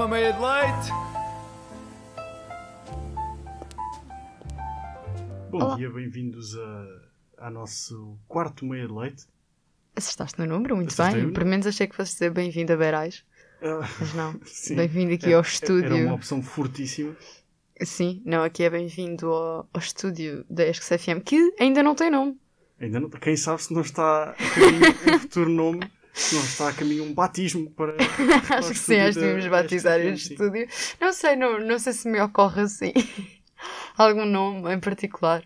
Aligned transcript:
uma 0.00 0.08
meia 0.08 0.32
de 0.32 0.38
leite. 0.40 0.90
Bom 5.50 5.58
Olá. 5.62 5.76
dia, 5.76 5.90
bem-vindos 5.90 6.56
a, 6.56 7.46
a 7.46 7.50
nosso 7.50 8.16
quarto 8.26 8.64
meia 8.64 8.86
de 8.86 8.92
leite. 8.94 9.26
Acertaste 9.94 10.38
no 10.38 10.46
número, 10.46 10.74
muito 10.76 10.90
Acertei 10.92 11.20
bem. 11.20 11.30
o 11.30 11.34
Por 11.34 11.44
menos 11.44 11.66
achei 11.66 11.86
que 11.86 11.94
fosse 11.94 12.12
dizer 12.12 12.30
bem-vindo 12.30 12.72
a 12.72 12.76
Berais, 12.76 13.24
Ah, 13.60 13.86
mas 14.00 14.14
não. 14.14 14.40
sim. 14.46 14.74
Bem-vindo 14.76 15.12
aqui 15.12 15.26
Era- 15.26 15.36
ao 15.36 15.42
estúdio. 15.42 15.84
Era 15.94 16.06
uma 16.06 16.14
opção 16.14 16.42
fortíssima. 16.42 17.14
Sim, 17.82 18.22
não, 18.24 18.42
aqui 18.42 18.62
é 18.62 18.70
bem-vindo 18.70 19.26
ao, 19.30 19.68
ao 19.70 19.80
estúdio 19.80 20.46
da 20.48 20.66
ESC-FM, 20.66 21.20
que 21.22 21.54
ainda 21.60 21.82
não 21.82 21.94
tem 21.94 22.10
nome. 22.10 22.38
Ainda 22.80 23.00
não, 23.00 23.10
quem 23.10 23.36
sabe 23.36 23.62
se 23.62 23.74
não 23.74 23.82
está 23.82 24.34
um 25.14 25.18
futuro 25.20 25.50
nome, 25.50 25.80
não 26.32 26.42
está 26.42 26.68
a 26.68 26.72
caminho 26.72 27.04
um 27.04 27.14
batismo 27.14 27.70
para. 27.70 27.94
para 28.46 28.58
acho 28.58 28.70
que 28.70 28.78
sim, 28.78 28.96
acho 28.96 29.18
que 29.18 29.24
devíamos 29.24 29.46
batizar 29.46 30.00
este 30.00 30.28
sim. 30.28 30.34
estúdio. 30.34 30.68
Não 31.00 31.12
sei, 31.12 31.36
não, 31.36 31.58
não 31.60 31.78
sei 31.78 31.92
se 31.92 32.08
me 32.08 32.20
ocorre 32.20 32.62
assim 32.62 32.92
algum 33.96 34.24
nome 34.24 34.72
em 34.72 34.80
particular. 34.80 35.42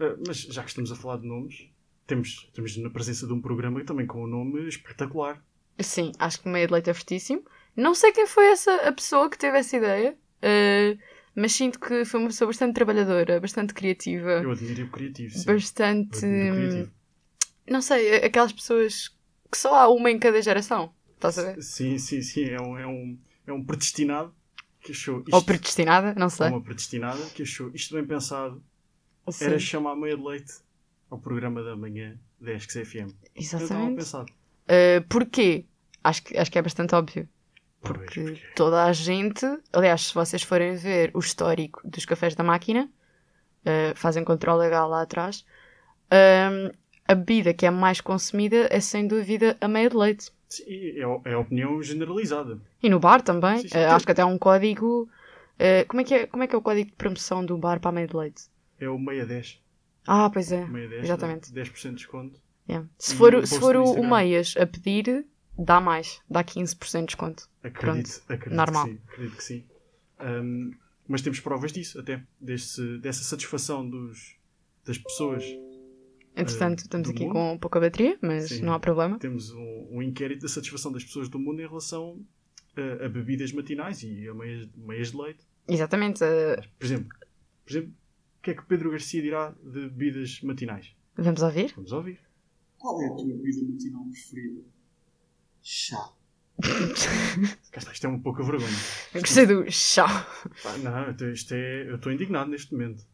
Ah, 0.00 0.16
mas 0.26 0.38
já 0.38 0.62
que 0.62 0.68
estamos 0.70 0.90
a 0.90 0.96
falar 0.96 1.18
de 1.18 1.26
nomes, 1.26 1.70
temos, 2.06 2.46
estamos 2.48 2.76
na 2.78 2.90
presença 2.90 3.26
de 3.26 3.32
um 3.32 3.40
programa 3.40 3.84
também 3.84 4.06
com 4.06 4.24
um 4.24 4.26
nome 4.26 4.68
espetacular. 4.68 5.42
Sim, 5.78 6.12
acho 6.18 6.40
que 6.40 6.48
meio 6.48 6.66
de 6.66 6.72
leite 6.72 6.90
é 6.90 6.94
fortíssimo. 6.94 7.42
Não 7.76 7.94
sei 7.94 8.12
quem 8.12 8.26
foi 8.26 8.46
essa 8.48 8.74
a 8.76 8.92
pessoa 8.92 9.30
que 9.30 9.38
teve 9.38 9.58
essa 9.58 9.76
ideia, 9.76 10.16
eh, 10.42 10.98
mas 11.34 11.52
sinto 11.52 11.78
que 11.78 12.04
foi 12.04 12.20
uma 12.20 12.28
pessoa 12.28 12.48
bastante 12.48 12.74
trabalhadora, 12.74 13.40
bastante 13.40 13.72
criativa. 13.72 14.42
Eu 14.42 14.50
admiro 14.50 14.84
o 14.84 14.90
criativo, 14.90 15.32
sim. 15.32 15.46
bastante. 15.46 16.16
O 16.16 16.20
criativo. 16.20 16.90
Não 17.68 17.80
sei, 17.80 18.16
aquelas 18.16 18.52
pessoas 18.52 19.16
que 19.50 19.58
só 19.58 19.74
há 19.74 19.88
uma 19.88 20.10
em 20.10 20.18
cada 20.18 20.40
geração. 20.40 20.92
Estás 21.14 21.38
a 21.38 21.42
ver? 21.42 21.62
Sim, 21.62 21.98
sim, 21.98 22.22
sim. 22.22 22.44
É 22.44 22.60
um, 22.60 22.78
é 22.78 22.86
um, 22.86 23.18
é 23.46 23.52
um 23.52 23.62
predestinado 23.62 24.34
que 24.82 24.92
achou 24.92 25.20
isto. 25.20 25.34
Ou 25.34 25.42
predestinada, 25.42 26.14
não 26.14 26.30
sei. 26.30 26.46
Ou 26.46 26.54
uma 26.54 26.62
predestinada 26.62 27.22
que 27.34 27.42
achou 27.42 27.70
isto 27.74 27.94
bem 27.94 28.04
pensado 28.04 28.62
Sim, 29.28 29.44
era 29.44 29.58
chamar 29.58 29.94
meia 29.96 30.16
de 30.16 30.22
leite 30.22 30.54
ao 31.10 31.18
programa 31.18 31.62
da 31.62 31.76
manhã 31.76 32.18
da 32.40 32.58
FM. 32.58 33.12
Exatamente. 33.34 33.96
pensado. 33.96 34.32
Uh, 34.64 35.06
porquê? 35.08 35.66
Acho 36.02 36.22
que, 36.22 36.38
acho 36.38 36.50
que 36.50 36.58
é 36.58 36.62
bastante 36.62 36.94
óbvio. 36.94 37.28
Porque 37.82 38.20
porque- 38.22 38.46
toda 38.54 38.84
a 38.84 38.92
gente. 38.92 39.44
Aliás, 39.72 40.08
se 40.08 40.14
vocês 40.14 40.42
forem 40.42 40.76
ver 40.76 41.10
o 41.14 41.18
histórico 41.18 41.80
dos 41.84 42.04
cafés 42.04 42.34
da 42.34 42.44
máquina, 42.44 42.90
uh, 43.64 43.94
fazem 43.96 44.24
controle 44.24 44.60
legal 44.60 44.88
lá 44.88 45.02
atrás, 45.02 45.44
um, 46.12 46.70
a 47.10 47.14
bebida 47.14 47.52
que 47.54 47.66
é 47.66 47.70
mais 47.70 48.00
consumida 48.00 48.68
é 48.70 48.80
sem 48.80 49.06
dúvida 49.06 49.56
a 49.60 49.66
meia 49.68 49.90
de 49.90 49.96
leite. 49.96 50.30
Sim, 50.48 50.64
é, 50.68 51.02
a- 51.04 51.30
é 51.30 51.34
a 51.34 51.38
opinião 51.38 51.82
generalizada. 51.82 52.60
E 52.82 52.88
no 52.88 52.98
bar 53.00 53.22
também. 53.22 53.58
Sim, 53.62 53.68
sim. 53.68 53.78
Uh, 53.78 53.90
acho 53.92 54.04
que 54.06 54.12
até 54.12 54.22
há 54.22 54.26
um 54.26 54.38
código. 54.38 55.08
uh, 55.58 55.86
como, 55.88 56.00
é 56.00 56.04
que 56.04 56.14
é, 56.14 56.26
como 56.26 56.42
é 56.42 56.46
que 56.46 56.54
é 56.54 56.58
o 56.58 56.62
código 56.62 56.90
de 56.90 56.96
promoção 56.96 57.44
do 57.44 57.56
bar 57.58 57.80
para 57.80 57.90
a 57.90 57.92
meia 57.92 58.06
de 58.06 58.16
leite? 58.16 58.42
É 58.78 58.88
o 58.88 58.98
meia 58.98 59.24
10. 59.26 59.60
Ah, 60.06 60.30
pois 60.30 60.50
é. 60.50 60.64
Meia 60.66 60.88
10 60.88 61.04
Exatamente. 61.04 61.52
10% 61.52 61.90
de 61.90 61.94
desconto. 61.96 62.40
Yeah. 62.68 62.88
Se 62.98 63.14
for, 63.14 63.34
o 63.34 63.46
se 63.46 63.58
for 63.58 63.76
o, 63.76 63.84
o 63.92 64.08
meias 64.08 64.54
a 64.58 64.66
pedir, 64.66 65.26
dá 65.58 65.80
mais. 65.80 66.20
Dá 66.30 66.42
15% 66.44 67.00
de 67.00 67.06
desconto. 67.06 67.48
Acredito, 67.62 68.22
acredito 68.28 68.56
normal. 68.56 68.84
que 68.86 68.92
sim. 68.92 68.98
Acredito 69.08 69.36
que 69.36 69.44
sim. 69.44 69.64
Ahm, 70.18 70.70
mas 71.08 71.22
temos 71.22 71.40
provas 71.40 71.72
disso, 71.72 71.98
até. 72.00 72.22
Desse, 72.40 72.98
dessa 72.98 73.22
satisfação 73.24 73.88
dos, 73.88 74.36
das 74.86 74.98
pessoas. 74.98 75.44
Entretanto, 76.36 76.80
Eh, 76.80 76.82
estamos 76.82 77.08
aqui 77.10 77.24
mundo? 77.24 77.32
com 77.32 77.58
pouca 77.58 77.80
bateria, 77.80 78.18
mas 78.22 78.48
Sim. 78.48 78.62
não 78.62 78.72
há 78.72 78.80
problema. 78.80 79.18
Temos 79.18 79.50
um, 79.50 79.88
um 79.90 80.02
inquérito 80.02 80.42
da 80.42 80.48
satisfação 80.48 80.92
das 80.92 81.04
pessoas 81.04 81.28
do 81.28 81.38
mundo 81.38 81.60
em 81.60 81.66
relação 81.66 82.24
a, 82.76 83.04
a 83.04 83.08
bebidas 83.08 83.52
matinais 83.52 84.02
e 84.02 84.28
a 84.28 84.34
meias, 84.34 84.68
meias 84.76 85.10
de 85.10 85.16
leite. 85.16 85.44
Exatamente. 85.68 86.22
uh, 86.24 86.62
Por 86.78 86.84
exemplo, 86.86 87.08
por 87.64 87.70
exemplo, 87.72 87.90
o 87.92 88.42
que 88.42 88.50
é 88.50 88.54
que 88.54 88.64
Pedro 88.64 88.90
Garcia 88.90 89.20
dirá 89.22 89.50
de 89.62 89.88
bebidas 89.88 90.40
matinais? 90.42 90.94
vamos 91.16 91.42
ouvir? 91.42 91.72
Vamos 91.76 91.92
ouvir. 91.92 92.18
Qual 92.78 93.02
é 93.02 93.06
a 93.06 93.10
tua 93.10 93.26
bebida 93.26 93.62
matinal 93.70 94.04
preferida? 94.10 94.60
Chá. 95.62 96.10
Isto 97.92 98.06
é 98.06 98.08
um 98.10 98.20
pouco 98.20 98.42
a 98.42 98.44
vergonha. 98.46 98.72
Eu 99.14 99.20
gostei 99.20 99.46
do 99.46 99.70
chá. 99.70 100.26
Não, 100.82 101.30
isto 101.32 101.52
é, 101.54 101.88
eu 101.90 101.96
estou 101.96 102.10
indignado 102.12 102.50
neste 102.50 102.72
momento. 102.72 103.04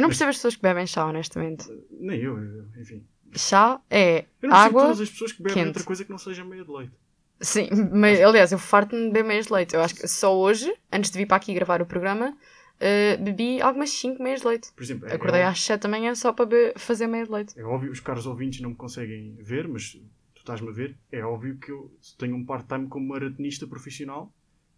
Eu 0.00 0.02
não 0.02 0.08
percebo 0.08 0.30
as 0.30 0.36
pessoas 0.36 0.56
que 0.56 0.62
bebem 0.62 0.86
chá, 0.86 1.06
honestamente. 1.06 1.66
Nem 1.90 2.20
eu, 2.20 2.38
enfim. 2.80 3.04
Chá 3.36 3.80
é 3.88 4.24
Eu 4.42 4.48
não 4.48 4.50
percebo 4.50 4.54
água. 4.78 4.82
todas 4.82 5.00
as 5.00 5.10
pessoas 5.10 5.32
que 5.32 5.42
bebem 5.42 5.54
quente. 5.54 5.66
outra 5.68 5.84
coisa 5.84 6.04
que 6.04 6.10
não 6.10 6.18
seja 6.18 6.44
meia 6.44 6.64
de 6.64 6.70
leite. 6.70 6.92
Sim, 7.40 7.68
mas, 7.92 8.20
aliás, 8.20 8.52
eu 8.52 8.58
farto-me 8.58 9.02
de 9.02 9.08
beber 9.08 9.24
meias 9.24 9.46
de 9.46 9.52
leite. 9.52 9.74
Eu 9.74 9.80
acho 9.80 9.94
que 9.94 10.06
só 10.08 10.36
hoje, 10.36 10.70
antes 10.92 11.10
de 11.10 11.16
vir 11.18 11.26
para 11.26 11.36
aqui 11.38 11.54
gravar 11.54 11.80
o 11.80 11.86
programa, 11.86 12.30
uh, 12.36 13.22
bebi 13.22 13.62
algumas 13.62 13.90
5 13.90 14.22
meias 14.22 14.40
de 14.42 14.46
leite. 14.48 14.72
Por 14.74 14.82
exemplo, 14.82 15.08
é, 15.08 15.14
Acordei 15.14 15.40
é, 15.40 15.44
às 15.46 15.60
7 15.62 15.82
da 15.82 15.88
manhã 15.88 16.14
só 16.14 16.32
para 16.32 16.44
be- 16.46 16.72
fazer 16.76 17.06
meia 17.06 17.24
de 17.24 17.30
leite. 17.32 17.58
é 17.58 17.62
óbvio, 17.62 17.92
os 17.92 18.00
caros 18.00 18.26
ouvintes 18.26 18.60
não 18.60 18.70
me 18.70 18.76
conseguem 18.76 19.36
ver, 19.40 19.66
mas 19.68 19.92
tu 20.34 20.38
estás-me 20.38 20.68
a 20.68 20.72
ver. 20.72 20.96
É 21.10 21.22
óbvio 21.24 21.56
que 21.56 21.70
eu 21.70 21.90
tenho 22.18 22.36
um 22.36 22.44
part-time 22.44 22.88
como 22.88 23.06
maratonista 23.08 23.66
profissional 23.66 24.30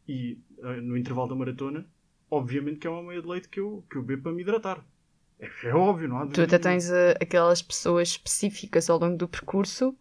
e 0.07 0.39
eh, 0.63 0.81
no 0.81 0.97
intervalo 0.97 1.29
da 1.29 1.35
maratona, 1.35 1.85
obviamente 2.31 2.79
que 2.79 2.87
é 2.87 2.91
uma 2.91 3.03
meia 3.03 3.21
de 3.23 3.27
leite 3.29 3.49
que 3.49 3.59
eu, 3.61 3.85
que 3.91 3.97
eu 3.97 4.03
bebo 4.03 4.23
para 4.25 4.33
me 4.33 4.43
hidratar. 4.43 4.85
É, 5.43 5.69
é 5.69 5.75
óbvio, 5.75 6.09
não 6.09 6.19
há 6.19 6.27
Tu 6.27 6.41
até 6.41 6.59
tens 6.59 6.89
uh, 6.89 7.15
aquelas 7.21 7.61
pessoas 7.61 8.09
específicas 8.11 8.89
ao 8.89 8.99
longo 8.99 9.17
do 9.17 9.29
percurso 9.29 9.95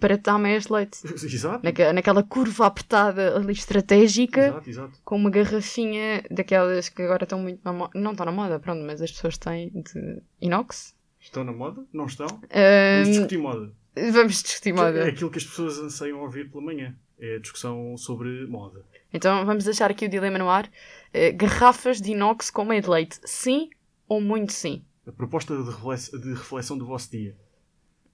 para 0.00 0.16
te 0.16 0.22
dar 0.22 0.38
de 0.38 0.72
leite. 0.72 0.98
Exato. 1.26 1.64
Naque- 1.64 1.92
naquela 1.92 2.22
curva 2.22 2.66
apertada 2.66 3.36
ali 3.36 3.52
estratégica, 3.52 4.46
Exato, 4.46 4.70
exato. 4.70 4.98
com 5.04 5.16
uma 5.16 5.28
garrafinha 5.30 6.22
daquelas 6.30 6.88
que 6.88 7.02
agora 7.02 7.24
estão 7.24 7.40
muito 7.40 7.60
na 7.64 7.72
moda. 7.72 7.90
Não 7.98 8.12
estão 8.12 8.24
na 8.26 8.32
moda, 8.32 8.60
pronto, 8.60 8.82
mas 8.84 9.02
as 9.02 9.10
pessoas 9.10 9.36
têm 9.36 9.70
de 9.70 10.22
inox. 10.40 10.94
Estão 11.20 11.42
na 11.42 11.52
moda? 11.52 11.84
Não 11.92 12.06
estão? 12.06 12.28
Ahm, 12.28 13.02
Vamos 13.02 13.08
discutir 13.10 13.38
moda. 13.38 13.72
vamos 14.12 14.42
discutir 14.42 14.68
É 14.70 14.72
moda. 14.72 15.04
aquilo 15.08 15.30
que 15.30 15.38
as 15.38 15.44
pessoas 15.44 15.78
anseiam 15.80 16.20
ouvir 16.20 16.48
pela 16.48 16.62
manhã. 16.62 16.94
É 17.18 17.34
a 17.34 17.38
discussão 17.40 17.96
sobre 17.96 18.46
moda. 18.46 18.84
Então 19.12 19.44
vamos 19.44 19.64
deixar 19.64 19.90
aqui 19.90 20.06
o 20.06 20.08
dilema 20.08 20.38
no 20.38 20.48
ar. 20.48 20.70
Eh, 21.12 21.32
garrafas 21.32 22.00
de 22.00 22.12
inox 22.12 22.48
com 22.50 22.64
meio 22.64 22.80
de 22.80 22.88
leite, 22.88 23.18
sim 23.24 23.68
ou 24.08 24.20
muito 24.20 24.52
sim? 24.52 24.84
A 25.06 25.12
proposta 25.12 25.56
de 25.56 25.62
reflexão, 25.70 26.20
de 26.20 26.28
reflexão 26.34 26.78
do 26.78 26.86
vosso 26.86 27.10
dia. 27.10 27.36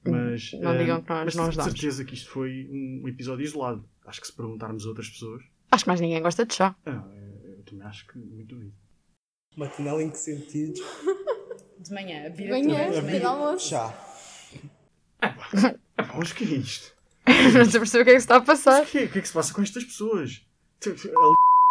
Mas, 0.06 0.52
Não 0.60 0.72
eh, 0.74 0.78
digam 0.78 1.00
que 1.02 1.08
nós 1.08 1.24
mas 1.24 1.34
não 1.34 1.44
tenho 1.44 1.48
ajudamos. 1.48 1.72
certeza 1.72 2.04
que 2.04 2.14
isto 2.14 2.28
foi 2.30 2.68
um 2.70 3.08
episódio 3.08 3.42
isolado. 3.44 3.88
Acho 4.06 4.20
que 4.20 4.26
se 4.26 4.32
perguntarmos 4.32 4.84
a 4.84 4.88
outras 4.88 5.08
pessoas. 5.08 5.42
Acho 5.70 5.84
que 5.84 5.88
mais 5.88 6.00
ninguém 6.00 6.20
gosta 6.22 6.44
de 6.44 6.54
chá. 6.54 6.76
Ah, 6.84 7.02
eu 7.44 7.62
também 7.64 7.86
acho 7.86 8.06
que 8.06 8.18
muito 8.18 8.54
duvido. 8.54 8.74
Matinal 9.56 10.00
em 10.00 10.10
que 10.10 10.18
sentido? 10.18 10.80
De 11.78 11.92
manhã, 11.92 12.26
a 12.26 12.48
Manhã, 12.48 13.02
pequeno 13.04 13.28
almoço. 13.28 13.68
Chá. 13.68 13.94
Ah, 15.20 15.34
mas 16.16 16.30
o 16.30 16.34
que 16.34 16.44
é 16.44 16.56
isto? 16.56 16.94
Não 17.26 17.62
estou 17.62 17.78
a 17.78 17.80
perceber 17.80 18.02
o 18.02 18.04
que 18.04 18.10
é 18.10 18.14
que 18.14 18.20
se 18.20 18.24
está 18.24 18.36
a 18.36 18.40
passar. 18.40 18.82
O 18.82 18.86
que 18.86 18.98
é, 18.98 19.04
o 19.04 19.10
que 19.10 19.18
é 19.18 19.22
que 19.22 19.28
se 19.28 19.34
passa 19.34 19.52
com 19.52 19.62
estas 19.62 19.84
pessoas? 19.84 20.46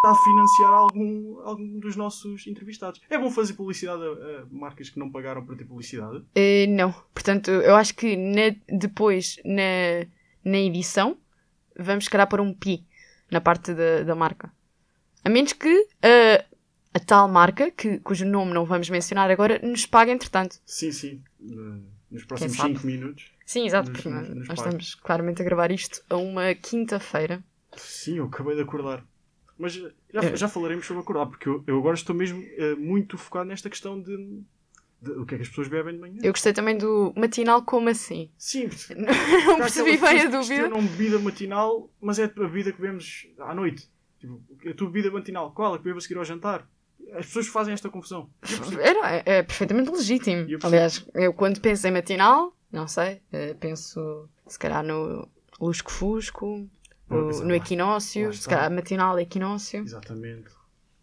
A 0.05 0.09
L- 0.09 0.11
está 0.11 0.11
a 0.11 0.15
financiar 0.15 0.69
algum, 0.73 1.39
algum 1.41 1.79
dos 1.79 1.95
nossos 1.95 2.45
entrevistados. 2.47 2.99
É 3.09 3.17
bom 3.17 3.31
fazer 3.31 3.53
publicidade 3.53 4.01
a, 4.03 4.41
a 4.41 4.45
marcas 4.51 4.89
que 4.89 4.99
não 4.99 5.09
pagaram 5.09 5.45
para 5.45 5.55
ter 5.55 5.63
publicidade? 5.65 6.23
Eh, 6.35 6.67
não. 6.67 6.91
Portanto, 7.13 7.49
eu 7.49 7.75
acho 7.75 7.95
que 7.95 8.17
na- 8.17 8.55
depois, 8.67 9.37
na, 9.45 10.05
na 10.43 10.57
edição, 10.57 11.17
vamos, 11.79 12.07
calhar, 12.09 12.27
pôr 12.27 12.41
um 12.41 12.53
pi 12.53 12.85
na 13.31 13.39
parte 13.39 13.73
da, 13.73 14.03
da 14.03 14.13
marca. 14.15 14.51
A 15.23 15.29
menos 15.29 15.53
que 15.53 15.87
a, 16.01 16.43
a 16.93 16.99
tal 16.99 17.29
marca, 17.29 17.71
que, 17.71 17.99
cujo 17.99 18.25
nome 18.25 18.53
não 18.53 18.65
vamos 18.65 18.89
mencionar 18.89 19.31
agora, 19.31 19.57
nos 19.63 19.85
pague 19.85 20.11
entretanto. 20.11 20.59
Sim, 20.65 20.91
sim. 20.91 21.23
Nos 22.11 22.25
próximos 22.25 22.57
sabe? 22.57 22.73
5 22.75 22.85
minutos. 22.85 23.31
Sim, 23.45 23.65
exato, 23.65 23.89
Nos- 23.89 24.01
porque 24.01 24.09
nos- 24.13 24.27
nós, 24.27 24.37
nos 24.37 24.47
nós 24.49 24.57
estamos 24.59 24.95
claramente 24.95 25.41
a 25.41 25.45
gravar 25.45 25.71
isto 25.71 26.03
a 26.09 26.17
uma 26.17 26.53
quinta-feira. 26.55 27.41
Sim, 27.77 28.17
eu 28.17 28.25
acabei 28.25 28.55
de 28.55 28.61
acordar. 28.61 29.03
Mas 29.57 29.73
já, 29.73 29.89
É. 30.13 30.35
já 30.35 30.47
falaremos 30.47 30.85
sobre 30.85 31.01
acordar, 31.03 31.27
porque 31.27 31.47
eu, 31.47 31.63
eu 31.67 31.77
agora 31.77 31.95
estou 31.95 32.15
mesmo 32.15 32.43
eh, 32.57 32.75
muito 32.75 33.17
focado 33.17 33.45
nesta 33.49 33.69
questão 33.69 34.01
de, 34.01 34.41
de 35.01 35.11
o 35.11 35.25
que 35.25 35.35
é 35.35 35.37
que 35.37 35.43
as 35.43 35.49
pessoas 35.49 35.67
bebem 35.67 35.93
de 35.93 35.99
manhã. 35.99 36.19
Eu 36.23 36.31
gostei 36.31 36.53
também 36.53 36.77
do 36.77 37.13
matinal 37.15 37.61
como 37.63 37.87
assim. 37.89 38.29
Sim, 38.37 38.69
Não 39.47 39.57
percebi 39.57 39.97
bem 39.97 40.21
a 40.21 40.25
dúvida. 40.25 40.39
questionam 40.63 40.81
bebida 40.81 41.19
matinal, 41.19 41.89
mas 42.01 42.17
é 42.19 42.23
a 42.25 42.27
bebida 42.27 42.71
que 42.71 42.81
bebemos 42.81 43.27
à 43.39 43.53
noite. 43.53 43.87
Tipo, 44.19 44.41
a 44.67 44.73
tua 44.73 44.87
bebida 44.87 45.11
matinal, 45.11 45.51
qual? 45.51 45.73
A 45.73 45.77
que 45.77 45.83
bebo 45.83 45.97
a 45.97 46.01
seguir 46.01 46.17
ao 46.17 46.25
jantar? 46.25 46.67
As 47.13 47.25
pessoas 47.27 47.47
fazem 47.47 47.73
esta 47.73 47.89
confusão. 47.89 48.29
É, 48.81 48.93
não, 48.93 49.05
é, 49.05 49.23
é 49.25 49.43
perfeitamente 49.43 49.91
legítimo. 49.91 50.49
Eu. 50.49 50.57
Aliás, 50.63 51.05
eu 51.13 51.33
quando 51.33 51.59
penso 51.59 51.85
em 51.85 51.91
matinal, 51.91 52.55
não 52.71 52.87
sei, 52.87 53.21
eh, 53.31 53.53
penso 53.59 54.27
se 54.47 54.57
calhar 54.57 54.83
no 54.83 55.27
Lusco 55.59 55.91
Pensar, 57.09 57.43
no 57.43 57.49
lá- 57.49 57.55
Equinócio, 57.55 58.33
se 58.33 58.47
calhar 58.47 58.71
matinal 58.71 59.19
Equinócio. 59.19 59.81
Exatamente. 59.83 60.49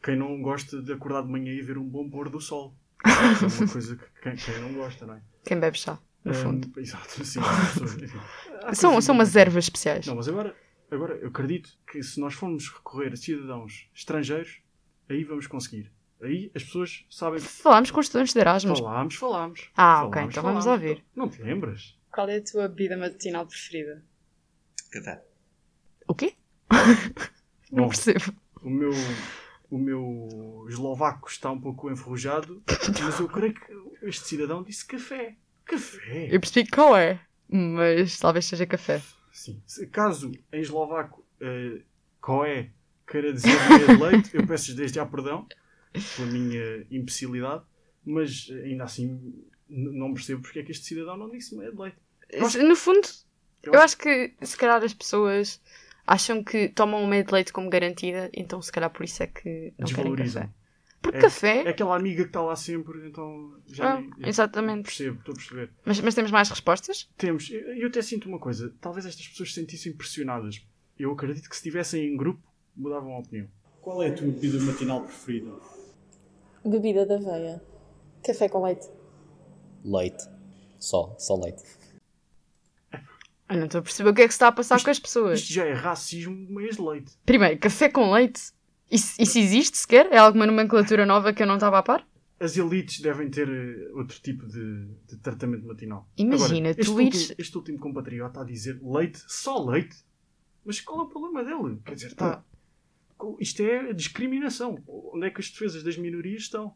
Quem 0.02 0.16
não 0.16 0.40
gosta 0.40 0.80
de 0.82 0.92
acordar 0.92 1.22
de 1.22 1.28
manhã 1.28 1.52
e 1.52 1.60
ver 1.62 1.76
um 1.78 1.84
bom 1.88 2.08
pôr 2.08 2.28
do 2.30 2.40
sol? 2.40 2.74
É 3.04 3.62
uma 3.62 3.72
coisa 3.72 3.96
que 3.96 4.04
quem, 4.22 4.36
quem 4.36 4.60
não 4.60 4.72
gosta, 4.74 5.06
não 5.06 5.14
é? 5.14 5.22
Quem 5.44 5.58
bebe 5.60 5.78
chá, 5.78 5.98
no 6.24 6.32
Hum, 6.32 6.34
fundo. 6.34 6.80
exato, 6.80 7.24
sim. 7.24 7.40
São, 8.74 9.00
são 9.00 9.14
umas 9.14 9.34
ervas 9.36 9.64
especiais. 9.64 10.06
Não, 10.06 10.16
mas 10.16 10.28
agora, 10.28 10.54
Agora, 10.90 11.14
eu 11.18 11.28
acredito 11.28 11.70
que 11.86 12.02
se 12.02 12.18
nós 12.18 12.34
formos 12.34 12.68
recorrer 12.68 13.12
a 13.12 13.16
cidadãos 13.16 13.88
estrangeiros, 13.94 14.60
aí 15.08 15.22
vamos 15.22 15.46
conseguir. 15.46 15.92
Aí 16.20 16.50
as 16.52 16.64
pessoas 16.64 17.04
sabem 17.08 17.38
que 17.40 17.46
Falámos 17.46 17.92
com 17.92 18.00
estudantes 18.00 18.34
de 18.34 18.40
Erasmus. 18.40 18.80
falámos, 18.80 19.14
falámos. 19.14 19.70
Ah, 19.76 20.02
ok, 20.04 20.10
Falámos, 20.14 20.32
então 20.34 20.42
vamos 20.42 20.64
falámos. 20.64 20.82
ouvir. 20.82 21.04
Não 21.14 21.28
te 21.28 21.40
lembras? 21.40 21.96
Qual 22.12 22.28
é 22.28 22.38
a 22.38 22.42
tua 22.42 22.66
bebida 22.68 22.96
matinal 22.96 23.46
preferida? 23.46 24.02
Café. 24.90 25.22
O 26.10 26.14
quê? 26.14 26.34
Não 27.70 27.88
percebo. 27.88 28.34
o 28.62 28.68
meu, 28.68 28.90
o 29.70 29.78
meu 29.78 30.66
eslovaco 30.68 31.28
está 31.28 31.50
um 31.52 31.60
pouco 31.60 31.88
enferrujado, 31.90 32.60
mas 33.02 33.20
eu 33.20 33.28
creio 33.28 33.54
que 33.54 33.62
este 34.08 34.26
cidadão 34.26 34.62
disse 34.64 34.84
café. 34.84 35.36
Café? 35.64 36.28
Eu 36.34 36.40
percebi 36.40 36.68
qual 36.68 36.96
é, 36.96 37.20
mas 37.48 38.18
talvez 38.18 38.44
seja 38.44 38.66
café. 38.66 39.00
Sim. 39.32 39.62
Caso 39.92 40.32
em 40.52 40.60
eslovaco 40.60 41.24
uh, 41.40 41.80
coé 42.20 42.70
queira 43.06 43.32
dizer 43.32 43.48
meia 43.68 43.86
de 43.86 44.02
leite, 44.02 44.30
eu 44.36 44.44
peço 44.46 44.74
desde 44.74 44.96
já 44.96 45.06
perdão 45.06 45.46
pela 46.16 46.28
minha 46.28 46.84
imbecilidade, 46.90 47.62
mas 48.04 48.48
ainda 48.64 48.82
assim 48.84 49.32
não 49.68 50.12
percebo 50.12 50.42
porque 50.42 50.58
é 50.58 50.62
que 50.64 50.72
este 50.72 50.84
cidadão 50.86 51.16
não 51.16 51.30
disse 51.30 51.54
meia 51.56 51.70
de 51.70 51.78
leite. 51.78 51.96
Eu 52.28 52.46
acho- 52.46 52.62
No 52.62 52.74
fundo, 52.74 53.06
eu 53.62 53.72
eu 53.72 53.74
acho- 53.80 53.84
acho 53.84 53.98
que 53.98 54.34
se 54.42 54.56
calhar 54.56 54.82
as 54.82 54.92
pessoas 54.94 55.60
acham 56.06 56.42
que 56.42 56.68
tomam 56.68 57.02
o 57.02 57.06
meio 57.06 57.24
de 57.24 57.32
leite 57.32 57.52
como 57.52 57.68
garantida, 57.70 58.30
então 58.34 58.60
se 58.62 58.70
calhar 58.72 58.90
por 58.90 59.04
isso 59.04 59.22
é 59.22 59.26
que 59.26 59.72
não 59.78 59.86
querem 59.88 60.04
Desvalorizam. 60.14 60.42
café. 60.42 60.54
Porque 61.02 61.16
É- 61.16 61.20
café. 61.22 61.62
É 61.64 61.68
aquela 61.70 61.96
amiga 61.96 62.22
que 62.24 62.28
está 62.28 62.42
lá 62.42 62.54
sempre, 62.54 63.08
então 63.08 63.56
já 63.66 63.94
Ah, 63.94 64.00
nem- 64.00 64.10
exatamente. 64.28 64.82
percebo, 64.84 65.18
estou 65.18 65.32
a 65.32 65.36
perceber. 65.36 65.70
Mas, 65.84 66.00
mas 66.00 66.14
temos 66.14 66.30
mais 66.30 66.50
respostas? 66.50 67.08
Temos, 67.16 67.50
eu 67.50 67.60
eu 67.76 67.88
até 67.88 68.02
sinto 68.02 68.28
uma 68.28 68.38
coisa, 68.38 68.74
talvez 68.80 69.06
estas 69.06 69.26
pessoas 69.28 69.48
se 69.48 69.60
sentissem 69.60 69.94
pressionadas. 69.96 70.60
Eu 70.98 71.10
acredito 71.12 71.48
que 71.48 71.54
se 71.56 71.60
estivessem 71.60 72.04
em 72.12 72.16
grupo 72.16 72.42
mudavam 72.76 73.14
a 73.14 73.18
opinião. 73.20 73.48
Qual 73.80 74.02
é 74.02 74.08
a 74.08 74.12
tua 74.14 74.26
bebida 74.26 74.60
matinal 74.60 75.00
preferida? 75.02 75.50
Bebida 76.64 77.06
da 77.06 77.16
aveia. 77.16 77.62
Café 78.22 78.46
com 78.50 78.62
leite. 78.62 78.86
Leite. 79.82 80.22
Só, 80.78 81.14
só 81.18 81.34
leite. 81.36 81.62
Eu 83.50 83.56
não 83.56 83.64
estou 83.66 83.80
a 83.80 83.82
perceber 83.82 84.10
o 84.10 84.14
que 84.14 84.22
é 84.22 84.26
que 84.26 84.32
se 84.32 84.36
está 84.36 84.48
a 84.48 84.52
passar 84.52 84.82
com 84.82 84.90
as 84.90 84.98
pessoas. 84.98 85.40
Isto 85.40 85.52
já 85.52 85.64
é 85.64 85.72
racismo 85.72 86.34
de 86.46 86.52
meias 86.52 86.76
de 86.76 86.82
leite. 86.82 87.12
Primeiro, 87.26 87.58
café 87.58 87.88
com 87.88 88.10
leite. 88.12 88.40
Isso, 88.90 89.20
isso 89.20 89.38
existe 89.38 89.76
sequer? 89.78 90.06
É 90.12 90.18
alguma 90.18 90.46
nomenclatura 90.46 91.04
nova 91.04 91.32
que 91.32 91.42
eu 91.42 91.46
não 91.46 91.54
estava 91.54 91.78
a 91.78 91.82
par? 91.82 92.06
As 92.38 92.56
elites 92.56 93.00
devem 93.00 93.28
ter 93.28 93.48
eh, 93.48 93.90
outro 93.94 94.18
tipo 94.20 94.46
de, 94.46 94.86
de 95.06 95.16
tratamento 95.18 95.66
matinal. 95.66 96.08
Imagina, 96.16 96.70
Agora, 96.70 96.80
este 96.80 96.84
tu 96.84 96.92
último, 96.92 97.08
ires- 97.08 97.34
Este 97.38 97.56
último 97.58 97.78
compatriota 97.78 98.40
a 98.40 98.44
dizer 98.44 98.80
leite, 98.82 99.22
só 99.28 99.62
leite. 99.64 99.96
Mas 100.64 100.80
qual 100.80 101.00
é 101.00 101.02
o 101.02 101.06
problema 101.06 101.44
dele? 101.44 101.78
Quer 101.84 101.94
dizer, 101.94 102.06
está... 102.08 102.42
Isto 103.38 103.62
é 103.62 103.92
discriminação. 103.92 104.78
Onde 104.86 105.26
é 105.26 105.30
que 105.30 105.40
as 105.40 105.50
defesas 105.50 105.82
das 105.82 105.96
minorias 105.98 106.42
estão? 106.42 106.74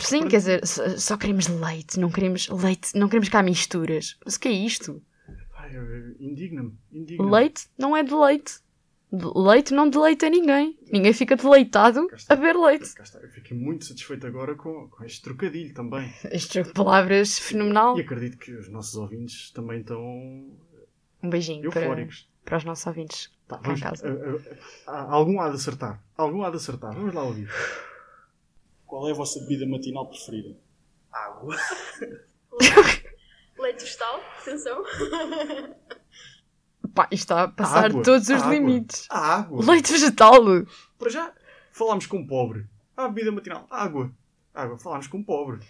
Sim, 0.00 0.18
Pronto. 0.20 0.30
quer 0.30 0.36
dizer, 0.38 0.66
só, 0.66 0.88
só 0.96 1.16
queremos 1.16 1.46
leite, 1.46 2.00
não 2.00 2.10
queremos 2.10 2.48
leite, 2.48 2.96
não 2.98 3.06
queremos 3.08 3.28
cá 3.28 3.42
misturas. 3.42 4.16
Mas 4.24 4.34
o 4.36 4.40
que 4.40 4.48
é 4.48 4.52
isto? 4.52 5.00
Eh, 5.70 6.14
Indigna-me. 6.20 6.72
Indigna 6.92 7.30
Leite 7.30 7.68
não 7.78 7.96
é 7.96 8.02
de 8.02 8.14
leite. 8.14 8.62
De- 9.12 9.30
Leite 9.36 9.72
não 9.72 9.88
deleita 9.88 10.28
ninguém. 10.28 10.76
Ninguém 10.90 11.12
fica 11.12 11.36
deleitado 11.36 12.08
a 12.28 12.34
beber 12.34 12.56
leite. 12.56 12.92
Cá 12.94 13.02
está. 13.04 13.18
Eu 13.20 13.28
fiquei 13.30 13.56
muito 13.56 13.84
satisfeito 13.84 14.26
agora 14.26 14.54
com, 14.56 14.88
com 14.88 15.04
este 15.04 15.22
trocadilho 15.22 15.72
também. 15.72 16.12
Estas 16.24 16.72
palavras 16.72 17.38
fenomenal. 17.38 17.96
E 17.96 18.00
acredito 18.00 18.36
que 18.38 18.52
os 18.52 18.68
nossos 18.68 18.96
ouvintes 18.96 19.50
também 19.52 19.80
estão 19.80 20.00
Um 21.22 21.30
beijinho 21.30 21.70
para, 21.70 21.82
eufóricos. 21.82 22.28
para 22.44 22.56
os 22.56 22.64
nossos 22.64 22.86
ouvintes 22.86 23.32
Tá, 23.46 23.58
cá 23.58 23.72
em 23.72 23.76
vamos, 23.76 23.80
casa. 23.82 24.08
eh, 24.08 24.40
eh, 24.52 24.58
há- 24.86 25.12
algum 25.12 25.40
há 25.40 25.48
de 25.50 25.56
acertar. 25.56 26.02
Algum 26.16 26.42
há 26.42 26.50
de 26.50 26.56
acertar. 26.56 26.92
Vamos 26.94 27.14
lá 27.14 27.22
ouvir. 27.22 27.48
Qual 28.86 29.06
é 29.08 29.12
a 29.12 29.14
vossa 29.14 29.38
bebida 29.40 29.66
matinal 29.66 30.08
preferida? 30.08 30.56
Água. 31.12 31.54
Leite 33.58 33.84
vegetal, 33.84 34.20
atenção. 34.40 34.82
Pá, 36.94 37.08
isto 37.10 37.24
está 37.24 37.42
a 37.44 37.48
passar 37.48 37.86
Água. 37.86 38.02
todos 38.02 38.28
os 38.28 38.42
Água. 38.42 38.52
limites. 38.54 39.06
Água. 39.10 39.64
Leite 39.64 39.92
vegetal! 39.92 40.42
Para 40.98 41.10
já, 41.10 41.32
falámos 41.72 42.06
com 42.06 42.18
um 42.18 42.26
pobre. 42.26 42.66
A 42.96 43.08
bebida 43.08 43.32
matinal. 43.32 43.66
Água. 43.70 44.10
Água. 44.54 44.78
Falámos 44.78 45.06
com 45.08 45.18
um 45.18 45.24
pobre. 45.24 45.60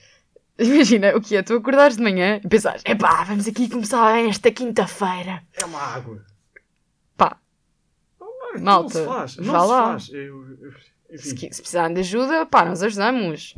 Imagina 0.58 1.16
o 1.16 1.20
que 1.20 1.34
é, 1.36 1.42
tu 1.42 1.54
acordares 1.54 1.96
de 1.96 2.02
manhã 2.02 2.40
e 2.44 2.48
pensares, 2.48 2.82
epá, 2.86 3.24
vamos 3.24 3.48
aqui 3.48 3.68
começar 3.68 4.18
esta 4.20 4.50
quinta-feira. 4.52 5.42
É 5.52 5.64
uma 5.64 5.80
água. 5.80 6.24
Pá, 7.16 7.38
Malta, 8.60 8.60
não 8.60 8.88
se 8.88 9.04
faz. 9.04 9.36
Não 9.38 9.52
vá 9.52 9.60
se 9.60 9.66
lá. 9.66 9.82
faz. 9.90 10.08
Eu- 10.12 10.58
eu- 11.10 11.18
se, 11.18 11.30
se 11.30 11.36
precisarem 11.38 11.94
de 11.94 12.00
ajuda, 12.00 12.46
pá, 12.46 12.64
nós 12.64 12.82
ajudamos. 12.82 13.56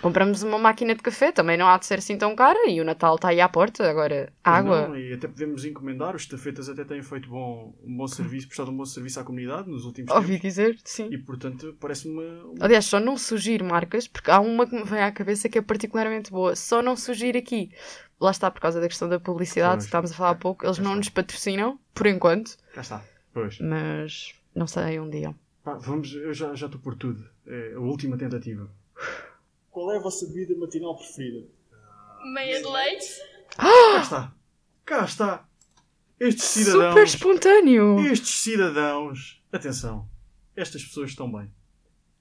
Compramos 0.00 0.42
uma 0.42 0.58
máquina 0.58 0.94
de 0.94 1.02
café, 1.02 1.32
também 1.32 1.56
não 1.56 1.66
há 1.68 1.76
de 1.78 1.86
ser 1.86 1.98
assim 1.98 2.16
tão 2.18 2.34
cara 2.36 2.68
e 2.68 2.80
o 2.80 2.84
Natal 2.84 3.14
está 3.16 3.28
aí 3.28 3.40
à 3.40 3.48
porta, 3.48 3.88
agora 3.88 4.32
água. 4.42 4.88
Não, 4.88 4.96
e 4.96 5.12
até 5.12 5.26
podemos 5.28 5.64
encomendar. 5.64 6.14
Os 6.16 6.22
estafetas 6.22 6.68
até 6.68 6.84
têm 6.84 7.02
feito 7.02 7.28
bom, 7.28 7.74
um 7.84 7.96
bom 7.96 8.06
serviço, 8.06 8.46
prestado 8.48 8.70
um 8.70 8.76
bom 8.76 8.84
serviço 8.84 9.20
à 9.20 9.24
comunidade 9.24 9.68
nos 9.68 9.84
últimos 9.84 10.10
Ouvi 10.12 10.34
tempos. 10.34 10.42
dizer, 10.42 10.78
sim. 10.84 11.08
E 11.10 11.18
portanto 11.18 11.76
parece-me 11.80 12.14
uma. 12.14 12.44
uma- 12.44 12.54
Aliás, 12.64 12.84
só 12.84 12.98
não 13.00 13.16
surgir 13.16 13.62
marcas, 13.62 14.06
porque 14.08 14.30
há 14.30 14.40
uma 14.40 14.66
que 14.66 14.74
me 14.74 14.84
vem 14.84 15.00
à 15.02 15.10
cabeça 15.12 15.48
que 15.48 15.58
é 15.58 15.62
particularmente 15.62 16.30
boa. 16.30 16.54
Só 16.56 16.82
não 16.82 16.96
surgir 16.96 17.36
aqui. 17.36 17.70
Lá 18.20 18.30
está, 18.30 18.50
por 18.50 18.60
causa 18.60 18.80
da 18.80 18.88
questão 18.88 19.08
da 19.08 19.18
publicidade, 19.18 19.78
que 19.78 19.84
estávamos 19.84 20.12
a 20.12 20.14
falar 20.14 20.30
há 20.30 20.34
pouco. 20.34 20.64
Eles 20.64 20.76
Cá 20.78 20.82
não 20.84 20.90
está. 20.92 20.98
nos 20.98 21.08
patrocinam, 21.10 21.78
por 21.92 22.06
enquanto, 22.06 22.56
Cá 22.72 22.80
está. 22.80 23.04
Pois. 23.32 23.58
mas 23.60 24.32
não 24.54 24.66
sei 24.66 25.00
um 25.00 25.10
dia. 25.10 25.34
Pá, 25.64 25.74
vamos, 25.74 26.14
eu 26.14 26.32
já 26.32 26.54
já 26.54 26.66
estou 26.66 26.80
por 26.80 26.94
tudo. 26.94 27.24
É 27.46 27.72
a 27.74 27.80
última 27.80 28.16
tentativa. 28.16 28.70
Qual 29.74 29.90
é 29.90 29.96
a 29.96 30.00
vossa 30.00 30.24
bebida 30.28 30.54
matinal 30.56 30.96
preferida? 30.96 31.48
Meia 32.32 32.62
de 32.62 32.68
leite. 32.68 33.06
Cá 33.56 34.00
está. 34.00 34.34
Cá 34.84 35.04
está. 35.04 35.48
Estes 36.20 36.44
Super 36.44 36.64
cidadãos. 36.64 37.10
espontâneo! 37.10 37.98
Estes 38.06 38.38
cidadãos. 38.38 39.42
Atenção. 39.50 40.08
Estas 40.54 40.84
pessoas 40.84 41.10
estão 41.10 41.30
bem. 41.30 41.50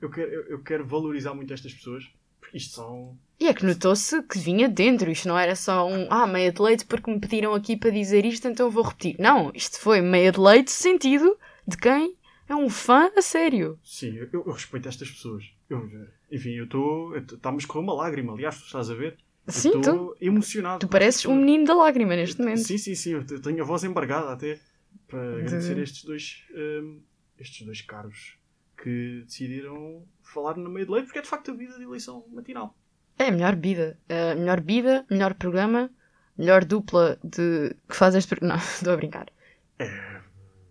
Eu 0.02 0.10
quero, 0.10 0.32
eu, 0.32 0.44
eu 0.46 0.64
quero 0.64 0.84
valorizar 0.84 1.36
muito 1.36 1.54
estas 1.54 1.72
pessoas. 1.72 2.12
Porque 2.40 2.58
isto 2.58 2.74
são. 2.74 3.20
E 3.40 3.48
é 3.48 3.54
que 3.54 3.64
notou-se 3.64 4.24
que 4.24 4.40
vinha 4.40 4.68
dentro. 4.68 5.12
Isto 5.12 5.28
não 5.28 5.38
era 5.38 5.56
só 5.56 5.88
um, 5.88 6.08
ah, 6.10 6.26
meia 6.26 6.52
de 6.52 6.60
leite 6.60 6.86
porque 6.86 7.12
me 7.12 7.20
pediram 7.20 7.54
aqui 7.54 7.78
para 7.78 7.92
dizer 7.92 8.26
isto, 8.26 8.48
então 8.48 8.72
vou 8.72 8.84
repetir. 8.84 9.16
Não, 9.20 9.52
isto 9.54 9.80
foi 9.80 10.02
meia 10.02 10.32
de 10.32 10.40
leite 10.40 10.72
sentido 10.72 11.38
de 11.68 11.78
quem 11.78 12.18
é 12.50 12.56
um 12.56 12.68
fã 12.68 13.12
a 13.16 13.22
sério. 13.22 13.80
Sim, 13.84 14.16
eu, 14.16 14.28
eu 14.32 14.52
respeito 14.52 14.90
estas 14.90 15.12
pessoas. 15.12 15.46
Eu, 15.70 15.88
enfim, 16.32 16.52
eu 16.52 16.66
estou. 16.66 17.16
Está-me 17.18 17.58
a 17.58 17.60
escorrer 17.60 17.84
uma 17.84 17.94
lágrima, 17.94 18.34
aliás, 18.34 18.58
tu 18.60 18.66
estás 18.66 18.90
a 18.90 18.94
ver? 18.96 19.18
Sim, 19.48 19.70
estou 19.80 20.16
emocionado. 20.22 20.80
tu 20.80 20.88
pareces 20.88 21.26
um 21.26 21.36
menino 21.36 21.66
da 21.66 21.74
lágrima 21.76 22.16
neste 22.16 22.40
momento. 22.40 22.60
Sim, 22.64 22.78
sim, 22.78 22.96
sim. 22.96 23.12
Eu 23.12 23.26
te- 23.26 23.40
tenho 23.40 23.62
a 23.62 23.66
voz 23.66 23.84
embargada 23.84 24.32
até 24.32 24.60
para 25.08 25.20
De- 25.36 25.42
agradecer 25.42 25.78
a 25.78 25.82
estes 25.84 26.04
dois, 26.06 26.44
hum, 26.56 27.02
estes 27.38 27.66
dois 27.66 27.82
caros 27.82 28.38
que 28.82 29.24
decidiram 29.26 30.04
falar 30.22 30.56
no 30.58 30.70
meio 30.70 30.86
de 30.86 30.92
leite, 30.94 31.06
porque 31.08 31.20
é 31.20 31.22
de 31.22 31.28
facto 31.28 31.52
a 31.52 31.54
vida 31.54 31.78
de 31.78 31.84
eleição 31.84 32.26
matinal. 32.32 32.76
É 33.18 33.28
a 33.28 33.32
melhor 33.32 33.56
bebida. 33.56 34.00
A 34.10 34.36
melhor 34.36 34.62
bebida, 34.62 35.06
melhor 35.10 35.34
programa, 35.36 35.90
melhor 36.38 36.64
dupla 36.66 37.20
de 37.24 37.76
que 37.88 37.96
faz 37.96 38.16
este. 38.16 38.36
Não, 38.42 38.56
estou 38.58 38.94
a 38.94 38.98
brincar. 38.98 39.28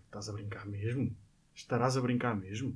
Estás 0.05 0.29
a 0.29 0.33
brincar 0.33 0.65
mesmo? 0.65 1.15
Estarás 1.55 1.95
a 1.97 2.01
brincar 2.01 2.35
mesmo? 2.35 2.75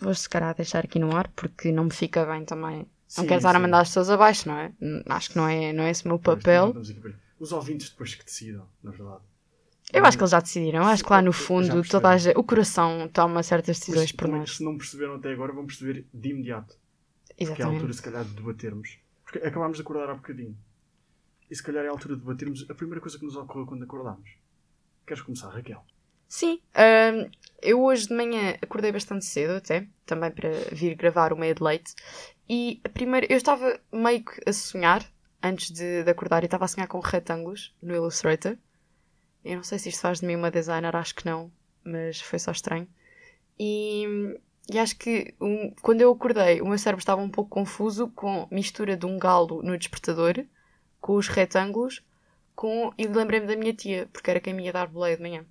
Vou 0.00 0.14
se 0.14 0.28
calhar 0.28 0.54
deixar 0.54 0.84
aqui 0.84 0.98
no 0.98 1.14
ar 1.16 1.28
porque 1.28 1.70
não 1.70 1.84
me 1.84 1.90
fica 1.92 2.24
bem 2.24 2.44
também. 2.44 2.78
Não 2.78 2.86
Sim, 3.06 3.26
quero 3.26 3.36
estar 3.38 3.54
a 3.54 3.58
mandar 3.58 3.80
as 3.80 3.88
pessoas 3.88 4.08
abaixo, 4.10 4.48
não 4.48 4.58
é? 4.58 4.72
Acho 5.06 5.30
que 5.30 5.36
não 5.36 5.46
é, 5.46 5.72
não 5.72 5.84
é 5.84 5.90
esse 5.90 6.04
o 6.04 6.08
meu 6.08 6.18
papel. 6.18 6.72
não 6.74 6.82
para- 7.00 7.14
Os 7.38 7.52
ouvintes 7.52 7.90
depois 7.90 8.14
que 8.14 8.24
decidam, 8.24 8.66
na 8.82 8.90
verdade. 8.90 9.20
Eu 9.92 10.06
acho 10.06 10.16
que 10.16 10.22
eles 10.22 10.30
já 10.30 10.40
decidiram. 10.40 10.86
Acho 10.86 11.04
que 11.04 11.10
lá 11.12 11.20
no 11.20 11.32
fundo 11.32 11.82
toda 11.86 12.08
a 12.10 12.16
o 12.38 12.42
coração 12.42 13.08
toma 13.12 13.42
certas 13.42 13.78
decisões 13.78 14.12
por 14.12 14.28
nós. 14.28 14.56
se 14.56 14.64
não 14.64 14.78
perceberam 14.78 15.16
até 15.16 15.30
agora, 15.30 15.52
vão 15.52 15.66
perceber 15.66 16.06
de 16.14 16.30
imediato. 16.30 16.74
Que 17.26 17.44
é 17.44 17.46
a 17.46 17.50
Exatamente. 17.50 17.74
altura, 17.74 17.92
se 17.92 18.02
calhar, 18.02 18.24
de 18.24 18.30
debatermos. 18.34 18.98
Porque 19.24 19.38
acabámos 19.46 19.76
de 19.76 19.82
acordar 19.82 20.08
há 20.08 20.14
bocadinho. 20.14 20.56
E 21.50 21.54
se 21.56 21.62
calhar 21.62 21.84
é 21.84 21.88
a 21.88 21.90
altura 21.90 22.14
de 22.14 22.20
debatermos 22.22 22.64
a 22.70 22.74
primeira 22.74 23.00
coisa 23.00 23.18
que 23.18 23.24
nos 23.26 23.36
ocorreu 23.36 23.66
quando 23.66 23.82
acordámos. 23.82 24.30
Queres 25.06 25.22
começar, 25.22 25.50
Raquel? 25.50 25.84
Sim, 26.28 26.60
hum, 26.74 27.30
eu 27.62 27.82
hoje 27.82 28.08
de 28.08 28.14
manhã 28.14 28.56
acordei 28.60 28.92
bastante 28.92 29.24
cedo 29.24 29.54
até, 29.54 29.86
também 30.04 30.30
para 30.30 30.50
vir 30.72 30.94
gravar 30.94 31.32
o 31.32 31.36
meio 31.36 31.54
de 31.54 31.62
leite. 31.62 31.94
E 32.48 32.80
a 32.84 32.88
primeira, 32.88 33.26
eu 33.30 33.36
estava 33.36 33.80
meio 33.92 34.24
que 34.24 34.40
a 34.46 34.52
sonhar 34.52 35.04
antes 35.42 35.70
de, 35.70 36.04
de 36.04 36.10
acordar, 36.10 36.42
e 36.42 36.46
estava 36.46 36.64
a 36.64 36.68
sonhar 36.68 36.86
com 36.86 37.00
retângulos 37.00 37.74
no 37.82 37.94
Illustrator. 37.94 38.56
Eu 39.44 39.56
não 39.56 39.64
sei 39.64 39.78
se 39.78 39.88
isto 39.88 40.00
faz 40.00 40.20
de 40.20 40.26
mim 40.26 40.36
uma 40.36 40.50
designer, 40.50 40.94
acho 40.94 41.14
que 41.14 41.26
não, 41.26 41.50
mas 41.84 42.20
foi 42.20 42.38
só 42.38 42.52
estranho. 42.52 42.86
E, 43.58 44.38
e 44.72 44.78
acho 44.78 44.96
que 44.96 45.34
um, 45.40 45.74
quando 45.82 46.00
eu 46.00 46.12
acordei, 46.12 46.60
o 46.60 46.68
meu 46.68 46.78
cérebro 46.78 47.00
estava 47.00 47.20
um 47.20 47.30
pouco 47.30 47.50
confuso 47.50 48.08
com 48.08 48.42
a 48.42 48.54
mistura 48.54 48.96
de 48.96 49.04
um 49.04 49.18
galo 49.18 49.62
no 49.62 49.76
despertador, 49.76 50.44
com 51.00 51.14
os 51.14 51.26
retângulos, 51.26 52.04
com, 52.54 52.92
e 52.96 53.06
lembrei-me 53.06 53.46
da 53.46 53.56
minha 53.56 53.74
tia, 53.74 54.08
porque 54.12 54.30
era 54.30 54.40
quem 54.40 54.54
me 54.54 54.64
ia 54.64 54.72
dar 54.72 54.86
boleia 54.86 55.16
de 55.16 55.22
manhã. 55.22 55.44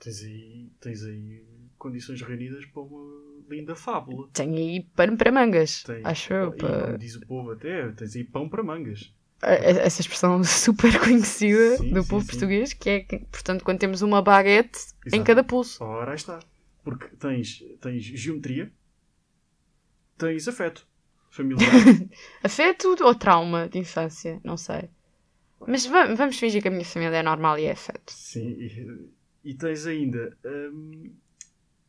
Tens 0.00 0.22
aí, 0.22 0.70
tens 0.80 1.04
aí 1.04 1.44
condições 1.78 2.20
reunidas 2.22 2.64
para 2.66 2.82
uma 2.82 3.44
linda 3.48 3.74
fábula. 3.74 4.28
Tenho 4.32 4.56
aí 4.56 4.82
pano 4.94 5.16
para 5.16 5.32
mangas, 5.32 5.82
Tens, 5.82 6.06
acho 6.06 6.32
eu. 6.32 6.52
para- 6.52 6.86
como 6.86 6.98
diz 6.98 7.16
o 7.16 7.26
povo 7.26 7.50
até, 7.52 7.88
tens 7.92 8.14
aí 8.16 8.24
pão 8.24 8.48
para 8.48 8.62
mangas. 8.62 9.12
Essa 9.40 10.00
expressão 10.00 10.42
super 10.44 10.98
conhecida 10.98 11.76
Sim, 11.76 11.90
do 11.94 12.02
sim, 12.02 12.08
povo 12.10 12.20
sim. 12.22 12.26
português, 12.26 12.72
que 12.72 12.90
é 12.90 13.00
portanto, 13.30 13.64
quando 13.64 13.78
temos 13.78 14.02
uma 14.02 14.20
baguete 14.20 14.78
em 15.06 15.06
Exato. 15.06 15.24
cada 15.24 15.44
pulso. 15.44 15.82
Ora, 15.84 16.10
aí 16.12 16.16
está. 16.16 16.40
Porque 16.84 17.08
tens, 17.16 17.62
tens 17.80 18.02
geometria, 18.04 18.72
tens 20.16 20.48
afeto 20.48 20.86
familiar. 21.30 21.70
Afeto 22.42 22.96
ou 23.04 23.14
trauma 23.14 23.68
de 23.68 23.78
infância? 23.78 24.40
Não 24.44 24.56
sei. 24.56 24.88
Mas 25.66 25.86
va- 25.86 26.14
vamos 26.14 26.38
fingir 26.38 26.62
que 26.62 26.68
a 26.68 26.70
minha 26.70 26.84
família 26.84 27.18
é 27.18 27.22
normal 27.22 27.58
e 27.58 27.64
é 27.66 27.72
afeto. 27.72 28.12
sim, 28.12 28.56
e, 29.44 29.54
tens 29.54 29.86
ainda 29.86 30.36
hum, 30.44 31.14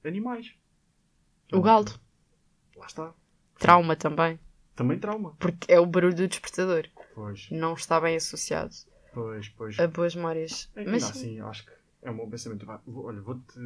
animais. 0.04 0.54
O 1.52 1.62
galo. 1.62 1.88
Lá 2.76 2.86
está. 2.86 3.14
Trauma 3.58 3.96
também. 3.96 4.40
Também 4.76 4.98
trauma. 5.00 5.36
Porque 5.40 5.72
é 5.72 5.80
o 5.80 5.86
barulho 5.86 6.16
do 6.16 6.28
despertador. 6.28 6.88
Pois, 7.14 7.50
Não 7.52 7.74
está 7.74 8.00
bem 8.00 8.16
associado 8.16 8.74
pois, 9.14 9.50
pois. 9.50 9.78
a 9.80 9.88
boas 9.88 10.16
memórias. 10.16 10.70
Ainda 10.76 10.92
Mas 10.92 11.04
assim, 11.04 11.40
acho 11.42 11.66
que 11.66 11.72
é 12.04 12.10
um 12.12 12.16
bom 12.16 12.30
pensamento. 12.30 12.66
Vá, 12.66 12.82
vou- 12.86 13.06
olha, 13.06 13.20
vou-te. 13.22 13.60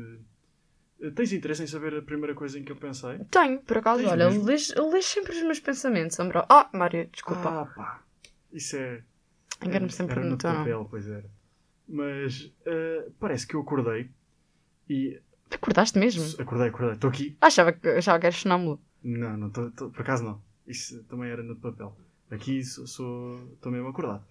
eh, 1.01 1.11
Tens 1.11 1.33
interesse 1.33 1.61
em 1.63 1.67
saber 1.67 1.93
a 1.95 2.01
primeira 2.01 2.33
coisa 2.33 2.57
em 2.57 2.63
que 2.63 2.71
eu 2.71 2.75
pensei? 2.77 3.19
tenho, 3.29 3.59
por 3.61 3.77
acaso, 3.77 3.99
Tens 4.01 4.11
olha, 4.11 4.29
mesmo? 4.29 4.45
lês, 4.45 4.73
lês 4.75 5.05
sempre 5.05 5.35
os 5.35 5.43
meus 5.43 5.59
pensamentos, 5.59 6.19
Ambro. 6.19 6.43
Ah, 6.49 6.69
Mário, 6.73 7.07
desculpa. 7.11 7.61
Ah, 7.61 7.65
pá. 7.65 8.03
Isso 8.51 8.75
é. 8.77 9.03
Engano-me 9.63 9.91
sempre 9.91 10.13
era 10.13 10.23
no 10.23 10.31
no 10.31 10.37
papel, 10.37 10.87
pois 10.89 11.07
era. 11.07 11.29
Mas 11.87 12.51
eh, 12.65 13.09
parece 13.19 13.45
que 13.47 13.55
eu 13.55 13.61
acordei 13.61 14.09
e. 14.89 15.19
Acordaste 15.51 15.99
mesmo? 15.99 16.23
Acordei, 16.41 16.67
acordei. 16.69 16.93
Estou 16.93 17.09
aqui. 17.09 17.37
Achava 17.39 17.73
que, 17.73 17.87
achava 17.87 18.19
que 18.19 18.25
eras 18.25 18.37
sonâmbulo. 18.39 18.79
Não, 19.03 19.37
não, 19.37 19.49
tô, 19.49 19.69
tô- 19.71 19.89
por 19.89 20.01
acaso 20.01 20.23
não. 20.23 20.41
Isso 20.65 21.03
também 21.03 21.29
era 21.29 21.43
no 21.43 21.55
papel. 21.55 21.95
Aqui 22.31 22.63
sou- 22.63 22.87
sou. 22.87 23.49
Estou 23.53 23.71
mesmo 23.71 23.89
acordado. 23.89 24.25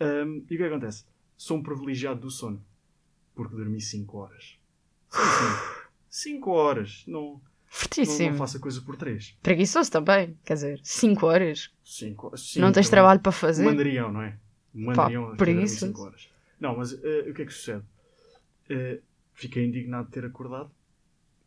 Ahm, 0.00 0.42
e 0.48 0.54
o 0.54 0.58
que 0.58 0.62
acontece? 0.62 1.04
Sou 1.36 1.56
um 1.56 1.62
privilegiado 1.62 2.20
do 2.20 2.30
sono. 2.30 2.62
Porque 3.34 3.56
dormi 3.56 3.80
5 3.80 4.18
horas. 4.18 4.58
Sim, 5.10 5.20
sim. 5.22 5.78
5 6.10 6.50
horas. 6.50 7.04
Não, 7.06 7.20
não, 7.22 7.40
Fortíssimo. 7.66 8.30
não 8.30 8.36
faço 8.38 8.56
a 8.56 8.60
coisa 8.60 8.80
por 8.82 8.96
3. 8.96 9.36
Preguiçoso 9.42 9.90
também. 9.90 10.36
Quer 10.44 10.54
dizer, 10.54 10.80
5 10.82 11.26
horas. 11.26 11.70
5 11.84 12.32
não 12.56 12.70
tens 12.72 12.88
trabalho 12.88 13.20
para 13.20 13.32
fazer. 13.32 13.62
Um 13.62 13.70
mandarião, 13.70 14.12
não 14.12 14.22
é? 14.22 14.36
Um 14.74 14.84
mandarião 14.86 15.22
dormir 15.22 15.36
preguiça. 15.38 15.86
5 15.86 16.02
horas. 16.02 16.28
Não, 16.60 16.76
mas 16.76 16.92
eh, 16.92 17.30
o 17.30 17.34
que 17.34 17.42
é 17.42 17.46
que 17.46 17.52
sucede? 17.52 17.84
Eh, 18.68 19.00
fiquei 19.32 19.64
indignado 19.64 20.06
de 20.06 20.12
ter 20.12 20.24
acordado 20.24 20.70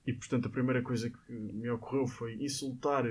e, 0.06 0.14
portanto, 0.14 0.48
a 0.48 0.50
primeira 0.50 0.82
coisa 0.82 1.10
que 1.10 1.32
me 1.34 1.70
ocorreu 1.70 2.08
foi 2.08 2.36
insultar 2.36 3.06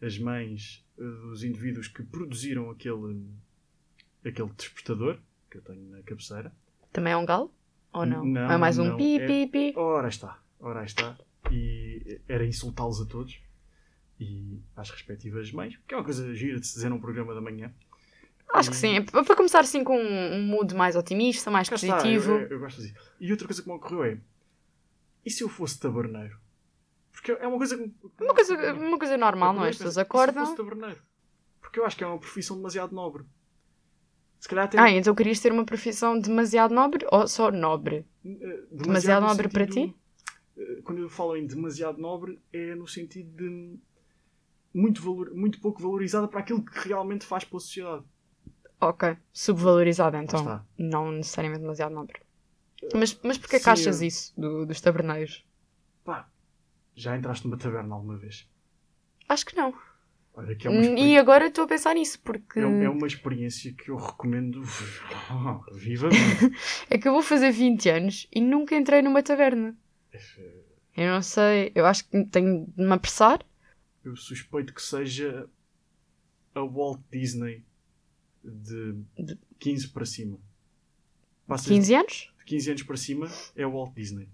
as 0.00 0.18
mães 0.18 0.84
eh, 0.98 1.02
dos 1.02 1.42
indivíduos 1.42 1.88
que 1.88 2.02
produziram 2.02 2.70
aquele, 2.70 3.26
aquele 4.24 4.50
despertador 4.56 5.18
que 5.50 5.58
eu 5.58 5.62
tenho 5.62 5.88
na 5.90 6.02
cabeceira. 6.02 6.52
Também 6.92 7.12
é 7.12 7.16
um 7.16 7.24
galo? 7.26 7.52
Ou 7.92 8.04
não? 8.04 8.24
Não, 8.24 8.50
é 8.50 8.56
mais 8.58 8.78
um 8.78 8.84
não, 8.84 8.96
pi, 8.96 9.18
é- 9.18 9.26
pi, 9.26 9.46
pi. 9.46 9.72
Ora 9.76 10.06
aí 10.06 10.10
está, 10.10 10.38
ora 10.60 10.84
está. 10.84 11.18
E 11.50 12.20
era 12.28 12.44
insultá-los 12.44 13.00
a 13.00 13.06
todos 13.06 13.40
e 14.20 14.60
às 14.76 14.90
respectivas 14.90 15.50
mães, 15.52 15.78
que 15.86 15.94
é 15.94 15.96
uma 15.96 16.04
coisa 16.04 16.34
gira 16.34 16.60
de 16.60 16.66
se 16.66 16.74
dizer 16.74 16.90
num 16.90 17.00
programa 17.00 17.34
da 17.34 17.40
manhã. 17.40 17.72
Acho 18.54 18.70
que 18.70 18.76
sim. 18.76 18.96
É 18.96 19.00
para 19.02 19.36
começar 19.36 19.60
assim 19.60 19.84
com 19.84 19.98
um 19.98 20.42
mood 20.42 20.74
mais 20.74 20.96
otimista, 20.96 21.50
mais 21.50 21.68
Cá 21.68 21.74
está, 21.76 21.96
positivo. 21.96 22.32
eu, 22.32 22.40
eu- 22.40 22.48
eu 22.48 22.58
gosto 22.60 22.80
assim. 22.80 22.92
E 23.20 23.30
outra 23.30 23.46
coisa 23.46 23.62
que 23.62 23.68
me 23.68 23.74
ocorreu 23.74 24.04
é: 24.04 24.18
e 25.24 25.30
se 25.30 25.42
eu 25.44 25.48
fosse 25.48 25.78
taberneiro? 25.78 26.36
Porque 27.12 27.32
é 27.32 27.46
uma 27.46 27.58
coisa 27.58 27.76
que. 27.76 27.92
Uma 28.20 28.34
coisa, 28.34 28.72
uma 28.74 28.98
coisa 28.98 29.16
normal, 29.16 29.52
não 29.52 29.64
é? 29.64 29.68
As 29.70 29.76
pessoas 29.76 29.92
E 29.92 29.94
se 29.94 30.00
acordam. 30.00 30.44
fosse 30.46 30.56
taberneiro? 30.56 31.02
Porque 31.60 31.78
eu 31.80 31.84
acho 31.84 31.96
que 31.96 32.04
é 32.04 32.06
uma 32.06 32.18
profissão 32.18 32.56
demasiado 32.56 32.94
nobre. 32.94 33.24
Se 34.40 34.48
calhar 34.48 34.64
até. 34.66 34.78
Ah, 34.78 34.90
então 34.90 35.14
querias 35.14 35.40
ter 35.40 35.52
uma 35.52 35.64
profissão 35.64 36.18
demasiado 36.18 36.72
nobre 36.72 37.04
ou 37.10 37.26
só 37.28 37.50
nobre? 37.50 38.06
eh, 38.24 38.62
demasiado 38.70 39.22
no 39.22 39.28
nobre 39.28 39.48
para 39.48 39.64
sentido- 39.66 39.94
eh, 40.56 40.80
Quando 40.84 41.02
eu 41.02 41.08
falo 41.10 41.36
em 41.36 41.46
demasiado 41.46 41.98
nobre, 42.00 42.40
é 42.52 42.74
no 42.74 42.86
sentido 42.86 43.30
de. 43.36 43.78
Muito, 44.72 45.02
valor, 45.02 45.34
muito 45.34 45.60
pouco 45.60 45.82
valorizada 45.82 46.28
para 46.28 46.40
aquilo 46.40 46.64
que 46.64 46.88
realmente 46.88 47.26
faz 47.26 47.42
pela 47.44 47.58
sociedade. 47.58 48.04
Ok. 48.80 49.16
Subvalorizada, 49.32 50.22
então. 50.22 50.40
está. 50.40 50.64
Não 50.78 51.10
necessariamente 51.12 51.62
demasiado 51.62 51.94
nobre. 51.94 52.20
Mas, 52.94 53.18
mas 53.24 53.36
porquê 53.38 53.58
que 53.58 53.68
achas 53.68 54.00
eu- 54.00 54.06
isso 54.06 54.32
do- 54.40 54.64
dos 54.64 54.80
taberneiros? 54.80 55.44
Pá, 56.04 56.28
já 56.94 57.16
entraste 57.16 57.44
numa 57.46 57.56
taberna 57.58 57.94
alguma 57.94 58.16
vez? 58.16 58.48
Acho 59.28 59.44
que 59.46 59.56
não. 59.56 59.74
Olha, 60.34 60.54
que 60.54 60.68
é 60.68 60.70
e 60.70 61.18
agora 61.18 61.48
estou 61.48 61.64
a 61.64 61.66
pensar 61.66 61.94
nisso, 61.94 62.20
porque 62.22 62.60
É, 62.60 62.62
é 62.62 62.88
uma 62.88 63.06
experiência 63.08 63.72
que 63.72 63.90
eu 63.90 63.96
recomendo 63.96 64.62
vivamente. 65.74 66.52
é 66.88 66.96
que 66.96 67.08
eu 67.08 67.12
vou 67.12 67.22
fazer 67.22 67.50
20 67.50 67.88
anos 67.88 68.28
e 68.32 68.40
nunca 68.40 68.76
entrei 68.76 69.02
numa 69.02 69.22
taberna. 69.22 69.76
Eu 70.96 71.12
não 71.12 71.22
sei, 71.22 71.72
eu 71.74 71.84
acho 71.84 72.08
que 72.08 72.24
tenho 72.26 72.66
de 72.76 72.82
me 72.84 72.92
apressar. 72.92 73.44
Eu 74.04 74.14
suspeito 74.16 74.72
que 74.72 74.80
seja 74.82 75.48
a 76.54 76.60
Walt 76.60 77.00
Disney 77.10 77.64
de 78.44 78.94
15 79.58 79.88
para 79.88 80.06
cima. 80.06 80.38
Passas 81.46 81.66
15 81.68 81.94
anos? 81.94 82.32
de 82.38 82.44
15 82.44 82.70
anos 82.70 82.82
para 82.82 82.96
cima 82.96 83.28
é 83.56 83.66
o 83.66 83.72
Walt 83.72 83.94
Disney. 83.94 84.28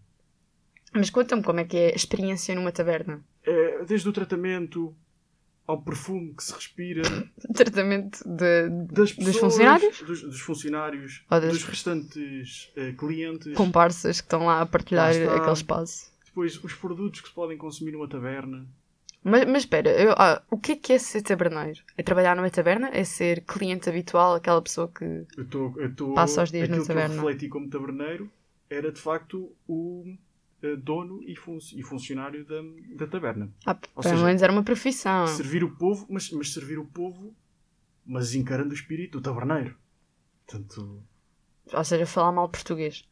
Mas 0.92 1.10
conta-me 1.10 1.42
como 1.42 1.60
é 1.60 1.64
que 1.64 1.76
é 1.76 1.92
a 1.92 1.96
experiência 1.96 2.54
numa 2.54 2.70
taberna. 2.70 3.24
É, 3.42 3.84
desde 3.84 4.08
o 4.08 4.12
tratamento 4.12 4.94
ao 5.66 5.80
perfume 5.82 6.34
que 6.34 6.44
se 6.44 6.52
respira, 6.52 7.02
Tratamento 7.54 8.18
de, 8.28 8.68
das 8.68 9.10
dos 9.10 9.12
pessoas, 9.14 9.36
funcionários? 9.38 10.02
dos, 10.02 10.22
dos 10.22 10.40
funcionários, 10.40 11.24
das- 11.28 11.44
dos 11.52 11.64
restantes 11.64 12.70
eh, 12.76 12.92
clientes, 12.92 13.54
comparsas 13.54 14.20
que 14.20 14.26
estão 14.26 14.46
lá 14.46 14.60
a 14.60 14.66
partilhar 14.66 15.12
Lá 15.24 15.36
aquele 15.36 15.52
espaço. 15.52 16.12
depois 16.24 16.62
os 16.62 16.74
produtos 16.74 17.20
que 17.22 17.28
se 17.28 17.34
podem 17.34 17.56
consumir 17.58 17.92
numa 17.92 18.08
taberna. 18.08 18.66
Mas, 19.24 19.46
mas 19.46 19.62
espera, 19.62 19.90
eu- 19.90 20.12
ah, 20.18 20.42
o 20.50 20.58
que 20.58 20.72
é 20.72 20.76
que 20.76 20.92
é 20.92 20.98
ser 20.98 21.22
taberneiro? 21.22 21.80
É 21.96 22.02
trabalhar 22.02 22.36
numa 22.36 22.50
taberna? 22.50 22.90
É 22.92 23.04
ser 23.04 23.40
cliente 23.46 23.88
habitual, 23.88 24.34
aquela 24.34 24.60
pessoa 24.60 24.86
que. 24.88 25.04
Eu 25.36 25.46
tô, 25.48 25.72
eu 25.80 25.94
tô, 25.94 26.12
Passa 26.12 26.42
os 26.42 26.50
dias 26.50 26.68
na 26.68 26.76
aquilo 26.76 26.86
que 26.86 26.92
eu 26.92 26.96
taberna. 26.96 27.22
refleti 27.22 27.48
como 27.48 27.70
taberneiro 27.70 28.30
era 28.68 28.92
de 28.92 29.00
facto 29.00 29.50
o 29.66 30.04
eh, 30.62 30.76
dono 30.76 31.22
e, 31.22 31.34
fun- 31.36 31.58
e 31.74 31.82
funcionário 31.82 32.44
da, 32.44 32.60
da 32.96 33.06
taberna. 33.06 33.50
Ah, 33.64 33.74
pelo 33.74 34.02
seja, 34.02 34.24
menos 34.26 34.42
era 34.42 34.52
uma 34.52 34.62
profissão. 34.62 35.26
Servir 35.26 35.64
o 35.64 35.74
povo, 35.76 36.06
mas, 36.10 36.30
mas 36.30 36.52
servir 36.52 36.78
o 36.78 36.84
povo, 36.84 37.34
mas 38.04 38.34
encarando 38.34 38.70
o 38.72 38.74
espírito 38.74 39.18
do 39.18 39.22
taberneiro. 39.22 39.74
Portanto, 40.46 41.02
Ou 41.72 41.84
seja, 41.84 42.04
falar 42.04 42.32
mal 42.32 42.48
português. 42.50 43.04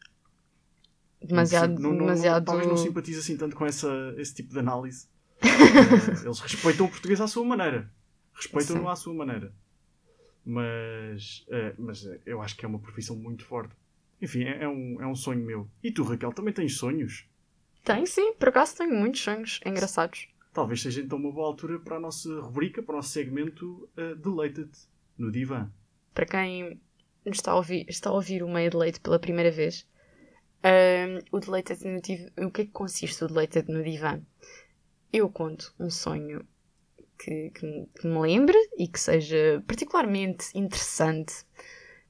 Demasiado. 1.22 1.74
não, 1.74 1.90
não, 1.90 1.90
não, 1.90 1.98
demasiado... 2.06 2.44
talvez 2.44 2.66
não 2.68 2.76
simpatize 2.76 3.20
assim 3.20 3.36
tanto 3.36 3.54
com 3.56 3.64
essa, 3.64 3.88
esse 4.18 4.34
tipo 4.34 4.52
de 4.52 4.58
análise. 4.58 5.06
Eh, 5.42 6.24
eles 6.24 6.40
respeitam 6.40 6.86
o 6.86 6.88
português 6.88 7.20
à 7.20 7.26
sua 7.26 7.44
maneira. 7.44 7.90
Respeitam-no 8.34 8.88
à 8.88 8.96
sua 8.96 9.14
maneira. 9.14 9.52
Mas, 10.44 11.44
eh, 11.48 11.74
mas 11.78 12.04
eh, 12.06 12.20
eu 12.26 12.42
acho 12.42 12.56
que 12.56 12.64
é 12.64 12.68
uma 12.68 12.78
profissão 12.78 13.16
muito 13.16 13.44
forte. 13.44 13.74
Enfim, 14.20 14.44
é, 14.44 14.64
é 14.64 14.68
um, 14.68 15.00
é 15.00 15.06
um 15.06 15.14
sonho 15.14 15.44
meu. 15.44 15.68
E 15.82 15.90
tu, 15.90 16.02
Raquel, 16.02 16.32
também 16.32 16.52
tens 16.52 16.76
sonhos? 16.76 17.26
Tem 17.84 18.06
sim, 18.06 18.34
por 18.34 18.48
acaso 18.48 18.76
tenho 18.76 18.94
muitos 18.94 19.20
sonhos 19.20 19.60
engraçados. 19.66 20.28
Talvez 20.52 20.82
seja 20.82 21.00
então 21.00 21.18
uma 21.18 21.32
boa 21.32 21.46
altura 21.48 21.78
para 21.80 21.96
a 21.96 22.00
nossa 22.00 22.40
rubrica, 22.40 22.82
para 22.82 22.92
o 22.92 22.96
nosso 22.96 23.10
segmento 23.10 23.88
uh, 23.96 24.14
Deleita-te 24.16 24.80
no 25.18 25.32
divã. 25.32 25.68
Para 26.14 26.26
quem 26.26 26.80
nos 27.24 27.38
está 27.38 27.52
a 27.52 27.56
ouvir, 27.56 27.86
está 27.88 28.10
a 28.10 28.12
ouvir 28.12 28.42
o 28.42 28.48
meio 28.48 28.70
de 28.70 28.76
leite 28.76 29.00
pela 29.00 29.18
primeira 29.18 29.50
vez, 29.50 29.88
ahm, 30.62 31.24
o 31.32 31.40
Deleita-te 31.40 31.88
no 31.88 32.00
divã. 32.00 32.30
O 32.38 32.50
que 32.50 32.62
é 32.62 32.64
que 32.66 32.70
consiste 32.70 33.24
o 33.24 33.28
Deleita-te 33.28 33.72
no 33.72 33.82
divã? 33.82 34.20
Eu 35.12 35.28
conto 35.28 35.74
um 35.78 35.90
sonho 35.90 36.46
que, 37.18 37.50
que, 37.50 37.66
me- 37.66 37.86
que 38.00 38.06
me 38.06 38.18
lembre 38.20 38.56
e 38.78 38.88
que 38.88 38.98
seja 38.98 39.62
particularmente 39.66 40.46
interessante, 40.54 41.34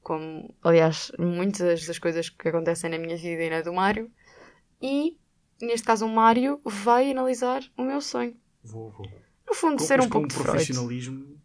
como, 0.01 0.53
aliás, 0.63 1.11
muitas 1.19 1.85
das 1.85 1.99
coisas 1.99 2.29
que 2.29 2.47
acontecem 2.47 2.89
na 2.89 2.97
minha 2.97 3.17
vida 3.17 3.43
e 3.43 3.49
na 3.49 3.61
do 3.61 3.73
Mário, 3.73 4.11
e 4.81 5.17
neste 5.61 5.85
caso 5.85 6.05
o 6.05 6.09
Mário 6.09 6.59
vai 6.63 7.11
analisar 7.11 7.61
o 7.77 7.83
meu 7.83 8.01
sonho. 8.01 8.35
Vou, 8.63 8.89
vou. 8.91 9.09
No 9.47 9.53
fundo, 9.53 9.77
Com- 9.77 9.83
ser 9.85 9.99
um 9.99 10.09
pouco 10.09 10.27
de 10.27 10.33
Freud. 10.35 10.51
profissionalismo. 10.51 11.37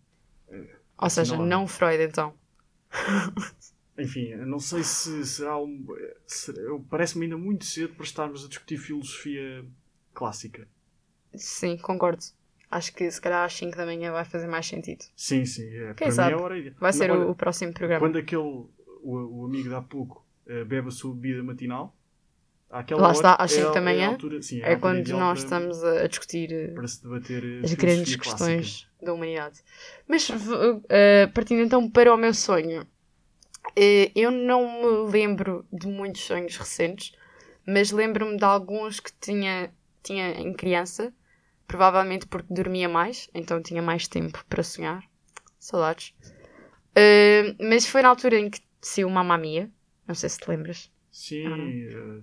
Ou 1.00 1.11
seja, 1.11 1.37
não 1.37 1.67
Freud 1.69 2.03
então. 2.03 2.35
Enfim, 3.99 4.35
não 4.37 4.61
sei 4.61 4.83
se 4.85 5.25
será 5.27 5.59
um. 5.59 5.85
Parece-me 6.88 7.25
ainda 7.27 7.37
muito 7.37 7.65
cedo 7.65 7.95
para 7.95 8.05
estarmos 8.05 8.45
a 8.45 8.49
discutir 8.49 8.79
filosofia 8.79 9.65
clássica. 10.15 10.69
Sim, 11.35 11.76
concordo. 11.78 12.25
Acho 12.70 12.92
que 12.92 13.11
se 13.11 13.20
calhar 13.20 13.44
às 13.44 13.54
5 13.54 13.76
da 13.76 13.87
manhã 13.87 14.12
vai 14.12 14.25
fazer 14.25 14.47
mais 14.47 14.66
sentido. 14.66 15.04
Sim, 15.16 15.44
sim. 15.47 15.68
É, 15.75 15.94
para 15.94 16.11
sabe? 16.11 16.35
mim 16.35 16.40
é 16.40 16.42
hora. 16.42 16.75
Vai 16.78 16.92
ser 16.92 17.11
olha, 17.11 17.26
o, 17.28 17.35
próximo 17.35 17.73
programa. 17.73 18.00
Quando 18.06 18.18
aquele. 18.18 18.42
O, 18.42 18.70
o 19.02 19.47
amigo 19.47 19.68
de 19.68 19.75
há 19.75 19.80
pouco 19.80 20.26
eh, 20.47 20.64
bebe 20.64 20.88
a 20.88 20.90
sua 20.90 21.14
bebida 21.14 21.42
matinal, 21.42 21.97
Àquela 22.70 23.00
Lá 23.00 23.12
está, 23.12 23.35
às 23.37 23.50
é 23.52 23.54
cinco 23.54 23.70
a- 23.70 23.75
da 23.75 23.80
é 23.80 23.85
manhã, 23.85 24.08
altura- 24.11 24.42
sim, 24.42 24.61
É 24.61 24.75
altura 24.75 24.80
quando 24.80 25.08
nós 25.16 25.38
para- 25.38 25.44
estamos 25.44 25.82
a, 25.85 26.06
discutir 26.06 26.52
eh, 26.52 26.68
para 26.75 26.87
se 26.87 27.02
debater 27.02 27.42
as 27.64 27.73
grandes 27.75 28.16
clássica. 28.16 28.35
questões 28.35 28.88
da 29.00 29.14
humanidade. 29.14 29.62
Mas 30.06 30.28
eh, 30.90 31.26
partindo 31.28 31.62
então 31.62 31.88
para 31.90 32.12
o 32.12 32.16
meu 32.18 32.35
sonho, 32.35 32.87
eh, 33.76 34.11
eu 34.14 34.30
não 34.30 35.06
me 35.06 35.11
lembro 35.11 35.64
de 35.73 35.87
muitos 35.87 36.23
sonhos 36.23 36.56
recentes, 36.56 37.12
mas 37.66 37.90
lembro-me 37.90 38.37
de 38.37 38.44
alguns 38.44 39.00
que 39.00 39.12
tinha, 39.20 39.73
tinha 40.02 40.30
em 40.32 40.52
criança, 40.52 41.14
provavelmente 41.69 42.27
porque 42.27 42.53
dormia 42.53 42.89
mais, 42.89 43.29
então 43.33 43.63
tinha 43.63 43.81
mais 43.81 44.09
tempo 44.09 44.45
para 44.49 44.63
sonhar. 44.65 45.05
Saudades. 45.61 46.15
Eh, 46.97 47.55
mas 47.61 47.87
foi 47.87 48.03
na 48.03 48.09
altura 48.09 48.39
em 48.41 48.51
que 48.51 48.61
saiu 48.81 49.09
Mamma 49.11 49.39
Mia, 49.39 49.71
não 50.07 50.15
sei 50.15 50.29
se 50.29 50.39
te 50.39 50.49
lembras. 50.49 50.91
Sim, 51.13 51.47
Ah, 51.47 52.21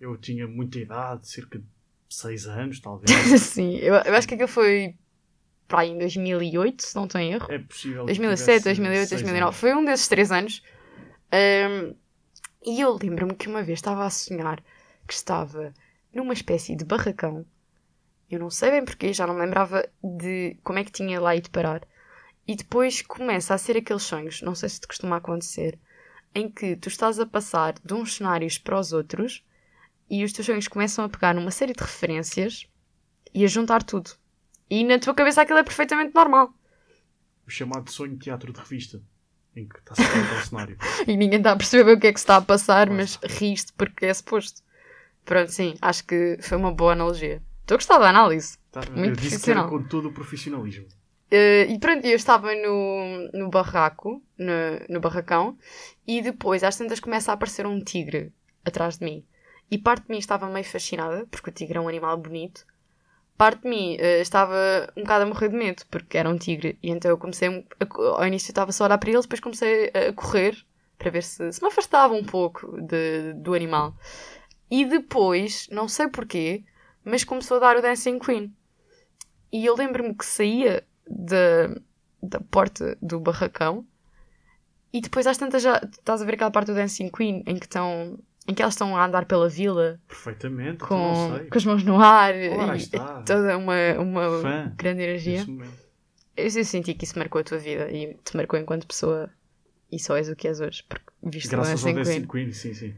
eu 0.00 0.16
tinha 0.16 0.46
muita 0.46 0.78
idade, 0.78 1.26
cerca 1.28 1.58
de 1.58 1.64
6 2.08 2.46
anos, 2.46 2.80
talvez. 2.80 3.10
Sim, 3.40 3.76
eu, 3.78 3.94
eu 3.94 4.14
acho 4.14 4.28
que 4.28 4.34
aquilo 4.34 4.48
foi 4.48 4.94
para 5.66 5.80
aí 5.80 5.90
em 5.90 5.98
2008, 5.98 6.82
se 6.82 6.94
não 6.94 7.06
estou 7.06 7.20
em 7.20 7.32
erro. 7.32 7.50
É 7.50 7.58
possível. 7.58 8.02
que 8.02 8.12
2007, 8.12 8.44
tivesse 8.44 8.64
2008, 8.64 9.08
seis 9.08 9.22
2009. 9.22 9.44
anos. 9.48 9.56
Foi 9.60 9.74
um 9.74 9.84
desses 9.84 10.08
três 10.08 10.30
anos. 10.30 10.62
Ahm, 11.32 11.94
e 12.64 12.80
eu 12.80 12.96
lembro-me 13.02 13.34
que 13.34 13.48
uma 13.48 13.62
vez 13.62 13.78
estava 13.78 14.04
a 14.04 14.10
sonhar 14.10 14.62
que 15.08 15.14
estava 15.14 15.72
numa 16.14 16.34
espécie 16.34 16.76
de 16.76 16.84
barracão. 16.84 17.46
Eu 18.32 18.38
não 18.38 18.48
sei 18.48 18.70
bem 18.70 18.82
porquê, 18.82 19.12
já 19.12 19.26
não 19.26 19.34
me 19.34 19.40
lembrava 19.40 19.86
de 20.02 20.56
como 20.64 20.78
é 20.78 20.84
que 20.84 20.90
tinha 20.90 21.20
lá 21.20 21.36
ido 21.36 21.50
parar. 21.50 21.86
E 22.48 22.56
depois 22.56 23.02
começa 23.02 23.52
a 23.52 23.58
ser 23.58 23.76
aqueles 23.76 24.04
sonhos, 24.04 24.40
não 24.40 24.54
sei 24.54 24.70
se 24.70 24.80
te 24.80 24.86
costuma 24.86 25.18
acontecer, 25.18 25.78
em 26.34 26.50
que 26.50 26.74
tu 26.76 26.88
estás 26.88 27.20
a 27.20 27.26
passar 27.26 27.74
de 27.84 27.92
uns 27.92 28.14
cenários 28.16 28.56
para 28.56 28.80
os 28.80 28.90
outros 28.94 29.44
e 30.08 30.24
os 30.24 30.32
teus 30.32 30.46
sonhos 30.46 30.66
começam 30.66 31.04
a 31.04 31.10
pegar 31.10 31.34
numa 31.34 31.50
série 31.50 31.74
de 31.74 31.82
referências 31.82 32.66
e 33.34 33.44
a 33.44 33.46
juntar 33.46 33.82
tudo. 33.82 34.12
E 34.70 34.82
na 34.82 34.98
tua 34.98 35.14
cabeça 35.14 35.42
aquilo 35.42 35.58
é 35.58 35.62
perfeitamente 35.62 36.14
normal. 36.14 36.54
O 37.46 37.50
chamado 37.50 37.90
sonho 37.90 38.16
teatro 38.16 38.50
de 38.50 38.58
revista, 38.58 39.02
em 39.54 39.68
que 39.68 39.78
está 39.78 39.94
sempre 39.94 40.20
aquele 40.20 40.42
cenário. 40.46 40.78
E 41.06 41.18
ninguém 41.18 41.38
está 41.38 41.52
a 41.52 41.56
perceber 41.56 41.84
bem 41.84 41.94
o 41.96 42.00
que 42.00 42.06
é 42.06 42.12
que 42.14 42.18
se 42.18 42.24
está 42.24 42.38
a 42.38 42.42
passar, 42.42 42.88
mas 42.88 43.10
está. 43.10 43.26
riste 43.26 43.74
porque 43.74 44.06
é 44.06 44.14
suposto. 44.14 44.62
Pronto, 45.22 45.52
sim, 45.52 45.74
acho 45.82 46.06
que 46.06 46.38
foi 46.40 46.56
uma 46.56 46.72
boa 46.72 46.94
analogia. 46.94 47.42
Estou 47.72 47.76
a 47.76 47.78
gostar 47.78 47.98
da 47.98 48.10
análise. 48.10 48.58
Tá, 48.70 48.80
Muito 48.94 49.10
eu 49.10 49.16
disse 49.16 49.40
que 49.40 49.50
era 49.50 49.64
com 49.64 49.82
todo 49.82 50.08
o 50.08 50.12
profissionalismo. 50.12 50.86
Eh, 51.30 51.66
e 51.70 51.78
pronto, 51.78 52.04
eu 52.06 52.14
estava 52.16 52.54
no, 52.54 53.30
no 53.32 53.48
barraco, 53.48 54.22
no, 54.36 54.52
no 54.90 55.00
barracão, 55.00 55.56
e 56.06 56.20
depois 56.20 56.62
às 56.62 56.76
tantas 56.76 57.00
começa 57.00 57.30
a 57.30 57.34
aparecer 57.34 57.66
um 57.66 57.80
tigre 57.82 58.32
atrás 58.64 58.98
de 58.98 59.04
mim. 59.04 59.24
E 59.70 59.78
parte 59.78 60.04
de 60.06 60.10
mim 60.12 60.18
estava 60.18 60.46
meio 60.50 60.64
fascinada, 60.66 61.26
porque 61.30 61.48
o 61.48 61.52
tigre 61.52 61.78
é 61.78 61.80
um 61.80 61.88
animal 61.88 62.16
bonito. 62.18 62.66
Parte 63.38 63.62
de 63.62 63.68
mim 63.70 63.96
eh, 63.98 64.20
estava 64.20 64.54
um 64.94 65.00
bocado 65.02 65.24
a 65.24 65.26
morrer 65.26 65.48
de 65.48 65.56
medo, 65.56 65.82
porque 65.90 66.18
era 66.18 66.28
um 66.28 66.36
tigre. 66.36 66.78
E 66.82 66.90
então 66.90 67.10
eu 67.10 67.16
comecei, 67.16 67.48
a, 67.48 67.86
ao 68.20 68.26
início 68.26 68.50
eu 68.50 68.52
estava 68.52 68.70
só 68.72 68.84
a 68.84 68.86
olhar 68.88 68.98
para 68.98 69.08
ele, 69.10 69.20
depois 69.22 69.40
comecei 69.40 69.90
a 69.94 70.12
correr, 70.12 70.58
para 70.98 71.10
ver 71.10 71.22
se, 71.22 71.50
se 71.50 71.62
me 71.62 71.68
afastava 71.68 72.12
um 72.12 72.22
pouco 72.24 72.78
de- 72.82 73.32
do 73.34 73.54
animal. 73.54 73.96
E 74.70 74.84
depois, 74.84 75.66
não 75.70 75.88
sei 75.88 76.08
porquê, 76.08 76.64
mas 77.04 77.24
começou 77.24 77.56
a 77.56 77.60
dar 77.60 77.76
o 77.76 77.82
Dancing 77.82 78.18
Queen. 78.18 78.54
E 79.52 79.66
eu 79.66 79.76
lembro-me 79.76 80.14
que 80.14 80.24
saía 80.24 80.84
da, 81.08 81.80
da 82.22 82.40
porta 82.40 82.96
do 83.02 83.20
barracão 83.20 83.86
e 84.92 85.00
depois 85.00 85.26
às 85.26 85.36
tantas 85.36 85.62
já 85.62 85.76
estás 85.78 86.22
a 86.22 86.24
ver 86.24 86.34
aquela 86.34 86.50
parte 86.50 86.68
do 86.68 86.74
Dancing 86.74 87.10
Queen 87.10 87.42
em 87.46 87.56
que 87.56 87.66
estão 87.66 88.18
em 88.46 88.54
que 88.54 88.60
elas 88.60 88.74
estão 88.74 88.96
a 88.96 89.04
andar 89.04 89.24
pela 89.26 89.48
vila 89.48 90.00
Perfeitamente, 90.08 90.84
então 90.84 90.88
com, 90.88 91.48
com 91.48 91.58
as 91.58 91.64
mãos 91.64 91.84
no 91.84 92.00
ar 92.00 92.34
Ora, 92.34 92.76
e 92.76 92.88
toda 93.24 93.56
uma, 93.56 93.76
uma 93.98 94.40
Fã 94.40 94.74
grande 94.76 95.02
energia. 95.02 95.46
Eu, 96.36 96.44
eu 96.44 96.64
senti 96.64 96.94
que 96.94 97.04
isso 97.04 97.18
marcou 97.18 97.40
a 97.40 97.44
tua 97.44 97.58
vida 97.58 97.90
e 97.90 98.14
te 98.24 98.36
marcou 98.36 98.58
enquanto 98.58 98.86
pessoa 98.86 99.30
e 99.90 99.98
só 99.98 100.16
és 100.16 100.28
o 100.28 100.34
que 100.34 100.48
és 100.48 100.60
hoje, 100.60 100.82
porque 100.88 101.04
viste 101.22 101.48
o 101.48 101.50
Graças 101.50 101.84
ao 101.84 101.92
Dancing 101.92 101.94
Dancing 101.94 102.26
Queen. 102.26 102.46
Queen, 102.46 102.52
sim, 102.52 102.74
sim. 102.74 102.94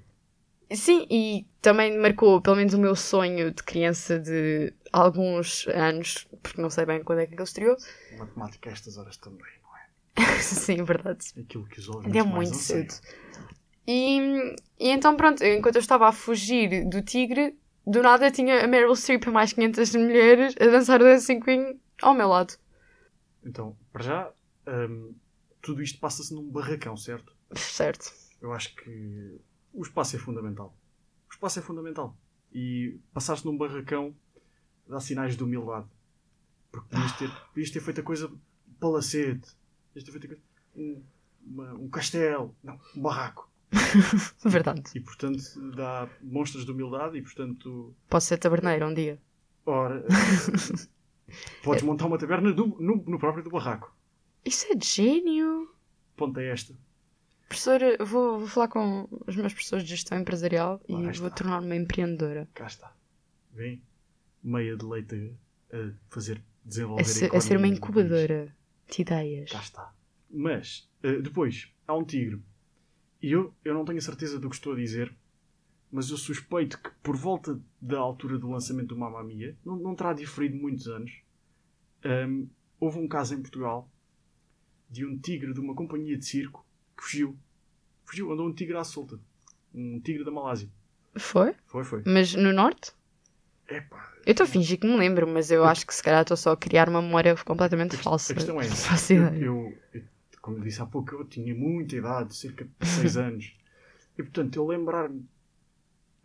Sim, 0.76 1.06
e 1.10 1.46
também 1.60 1.96
marcou 1.98 2.40
pelo 2.40 2.56
menos 2.56 2.74
o 2.74 2.78
meu 2.78 2.94
sonho 2.96 3.50
de 3.52 3.62
criança 3.62 4.18
de 4.18 4.72
alguns 4.92 5.66
anos, 5.68 6.26
porque 6.42 6.60
não 6.60 6.70
sei 6.70 6.86
bem 6.86 7.02
quando 7.02 7.20
é 7.20 7.26
que 7.26 7.34
ele 7.34 7.42
estreou. 7.42 7.76
Matemática 8.18 8.70
a 8.70 8.72
estas 8.72 8.96
horas 8.96 9.16
também, 9.16 9.40
não 9.62 10.24
é? 10.24 10.38
Sim, 10.40 10.82
verdade. 10.84 11.26
Aquilo 11.38 11.66
que 11.66 11.80
os 11.80 11.88
É 11.88 11.90
ouvintes 11.92 12.24
mais 12.24 12.34
muito 12.34 12.56
cedo. 12.56 12.94
E, 13.86 14.56
e 14.78 14.88
então, 14.90 15.16
pronto, 15.16 15.42
enquanto 15.44 15.76
eu 15.76 15.80
estava 15.80 16.08
a 16.08 16.12
fugir 16.12 16.88
do 16.88 17.02
tigre, 17.02 17.58
do 17.86 18.02
nada 18.02 18.30
tinha 18.30 18.64
a 18.64 18.66
Meryl 18.66 18.96
Streep 18.96 19.24
e 19.26 19.30
mais 19.30 19.52
500 19.52 19.94
mulheres 19.94 20.54
a 20.60 20.66
dançar 20.66 21.00
o 21.00 21.04
Dancing 21.04 21.40
Queen 21.40 21.80
ao 22.00 22.14
meu 22.14 22.28
lado. 22.28 22.54
Então, 23.44 23.76
para 23.92 24.02
já, 24.02 24.32
hum, 24.66 25.14
tudo 25.60 25.82
isto 25.82 25.98
passa-se 26.00 26.32
num 26.34 26.48
barracão, 26.50 26.96
certo? 26.96 27.34
Certo. 27.54 28.12
Eu 28.40 28.52
acho 28.52 28.74
que 28.74 29.38
o 29.74 29.82
espaço 29.82 30.16
é 30.16 30.18
fundamental. 30.18 30.74
O 31.28 31.32
espaço 31.32 31.58
é 31.58 31.62
fundamental. 31.62 32.16
E 32.52 32.98
passar-se 33.12 33.44
num 33.44 33.56
barracão 33.56 34.14
dá 34.88 35.00
sinais 35.00 35.36
de 35.36 35.42
humildade. 35.42 35.86
Porque 36.70 36.88
podias 36.88 37.12
ter, 37.12 37.30
podias 37.48 37.70
ter 37.70 37.80
feito 37.80 38.00
a 38.00 38.04
coisa 38.04 38.30
palacete. 38.80 39.50
Podias 39.92 40.04
ter 40.04 40.10
feito 40.12 40.24
a 40.24 40.28
coisa, 40.28 40.42
um, 40.76 41.02
uma- 41.46 41.74
um 41.74 41.88
castelo. 41.88 42.54
Não, 42.62 42.78
um 42.96 43.00
barraco. 43.02 43.50
Verdade. 44.44 44.82
E 44.94 45.00
portanto 45.00 45.40
dá 45.74 46.08
monstros 46.22 46.64
de 46.64 46.70
humildade 46.70 47.18
e 47.18 47.22
portanto. 47.22 47.92
Posso 48.08 48.28
ser 48.28 48.38
taberneiro 48.38 48.86
um 48.86 48.94
dia. 48.94 49.20
Ora. 49.66 50.04
podes 51.64 51.82
montar 51.82 52.06
uma 52.06 52.18
taberna 52.18 52.52
do- 52.52 52.76
no, 52.80 52.96
no 53.06 53.18
próprio 53.18 53.42
do 53.42 53.50
barraco. 53.50 53.94
Isso 54.44 54.66
é 54.70 54.74
de 54.74 54.86
gênio. 54.86 55.68
Ponta 56.16 56.40
é 56.40 56.50
esta. 56.50 56.74
Professora, 57.48 57.96
eu 57.98 58.06
vou, 58.06 58.38
vou 58.38 58.48
falar 58.48 58.68
com 58.68 59.08
os 59.26 59.36
meus 59.36 59.52
professores 59.52 59.84
de 59.84 59.90
gestão 59.90 60.18
empresarial 60.18 60.80
e 60.88 60.94
vou 61.18 61.30
tornar-me 61.30 61.76
empreendedora. 61.76 62.48
Cá 62.54 62.66
está. 62.66 62.92
Vem. 63.52 63.82
Meia 64.42 64.76
de 64.76 64.84
leite 64.84 65.32
a 65.72 65.90
fazer 66.10 66.42
desenvolver 66.64 67.02
A 67.02 67.04
ser, 67.04 67.34
a 67.34 67.38
a 67.38 67.40
ser 67.40 67.56
uma 67.56 67.68
incubadora 67.68 68.54
de 68.90 69.02
ideias. 69.02 69.50
Cá 69.50 69.60
está. 69.60 69.94
Mas, 70.30 70.88
eh, 71.02 71.20
depois, 71.20 71.72
há 71.86 71.94
um 71.94 72.04
tigre. 72.04 72.42
E 73.22 73.32
eu, 73.32 73.54
eu 73.64 73.72
não 73.72 73.84
tenho 73.84 73.98
a 73.98 74.02
certeza 74.02 74.38
do 74.38 74.48
que 74.48 74.56
estou 74.56 74.72
a 74.72 74.76
dizer, 74.76 75.14
mas 75.90 76.10
eu 76.10 76.16
suspeito 76.16 76.78
que 76.82 76.90
por 77.02 77.16
volta 77.16 77.60
da 77.80 77.98
altura 77.98 78.38
do 78.38 78.50
lançamento 78.50 78.88
do 78.88 78.96
Mamma 78.96 79.22
Mia, 79.22 79.56
não, 79.64 79.76
não 79.76 79.94
terá 79.94 80.12
diferido 80.12 80.56
muitos 80.56 80.88
anos, 80.88 81.22
hum, 82.04 82.48
houve 82.80 82.98
um 82.98 83.08
caso 83.08 83.34
em 83.34 83.40
Portugal 83.40 83.88
de 84.90 85.06
um 85.06 85.16
tigre 85.16 85.54
de 85.54 85.60
uma 85.60 85.74
companhia 85.74 86.18
de 86.18 86.24
circo 86.24 86.63
que 86.96 87.02
fugiu. 87.04 87.36
Fugiu, 88.04 88.32
andou 88.32 88.46
um 88.46 88.52
tigre 88.52 88.76
à 88.76 88.84
solta. 88.84 89.18
Um 89.74 90.00
tigre 90.00 90.24
da 90.24 90.30
Malásia. 90.30 90.68
Foi? 91.16 91.54
Foi, 91.66 91.84
foi. 91.84 92.02
Mas 92.06 92.34
no 92.34 92.52
norte? 92.52 92.92
Epá, 93.68 94.12
Eu 94.26 94.32
estou 94.32 94.44
a 94.44 94.46
fingir 94.48 94.78
que 94.78 94.86
me 94.86 94.96
lembro, 94.96 95.26
mas 95.26 95.50
eu 95.50 95.64
acho 95.64 95.86
que 95.86 95.94
se 95.94 96.02
calhar 96.02 96.20
estou 96.22 96.36
só 96.36 96.52
a 96.52 96.56
criar 96.56 96.88
uma 96.88 97.00
memória 97.00 97.34
completamente 97.36 97.96
falsa. 97.96 98.32
A 98.32 98.36
questão 98.36 98.60
é 98.60 98.66
Eu, 99.10 99.42
eu- 99.42 99.78
eu- 99.94 100.02
como 100.42 100.60
disse 100.60 100.82
há 100.82 100.86
pouco, 100.86 101.14
eu 101.14 101.24
tinha 101.24 101.54
muita 101.54 101.96
idade, 101.96 102.34
cerca 102.36 102.64
de 102.78 102.86
6 102.86 103.16
anos. 103.16 103.56
E 104.18 104.22
portanto, 104.22 104.54
eu 104.56 104.66
lembrar-me, 104.66 105.26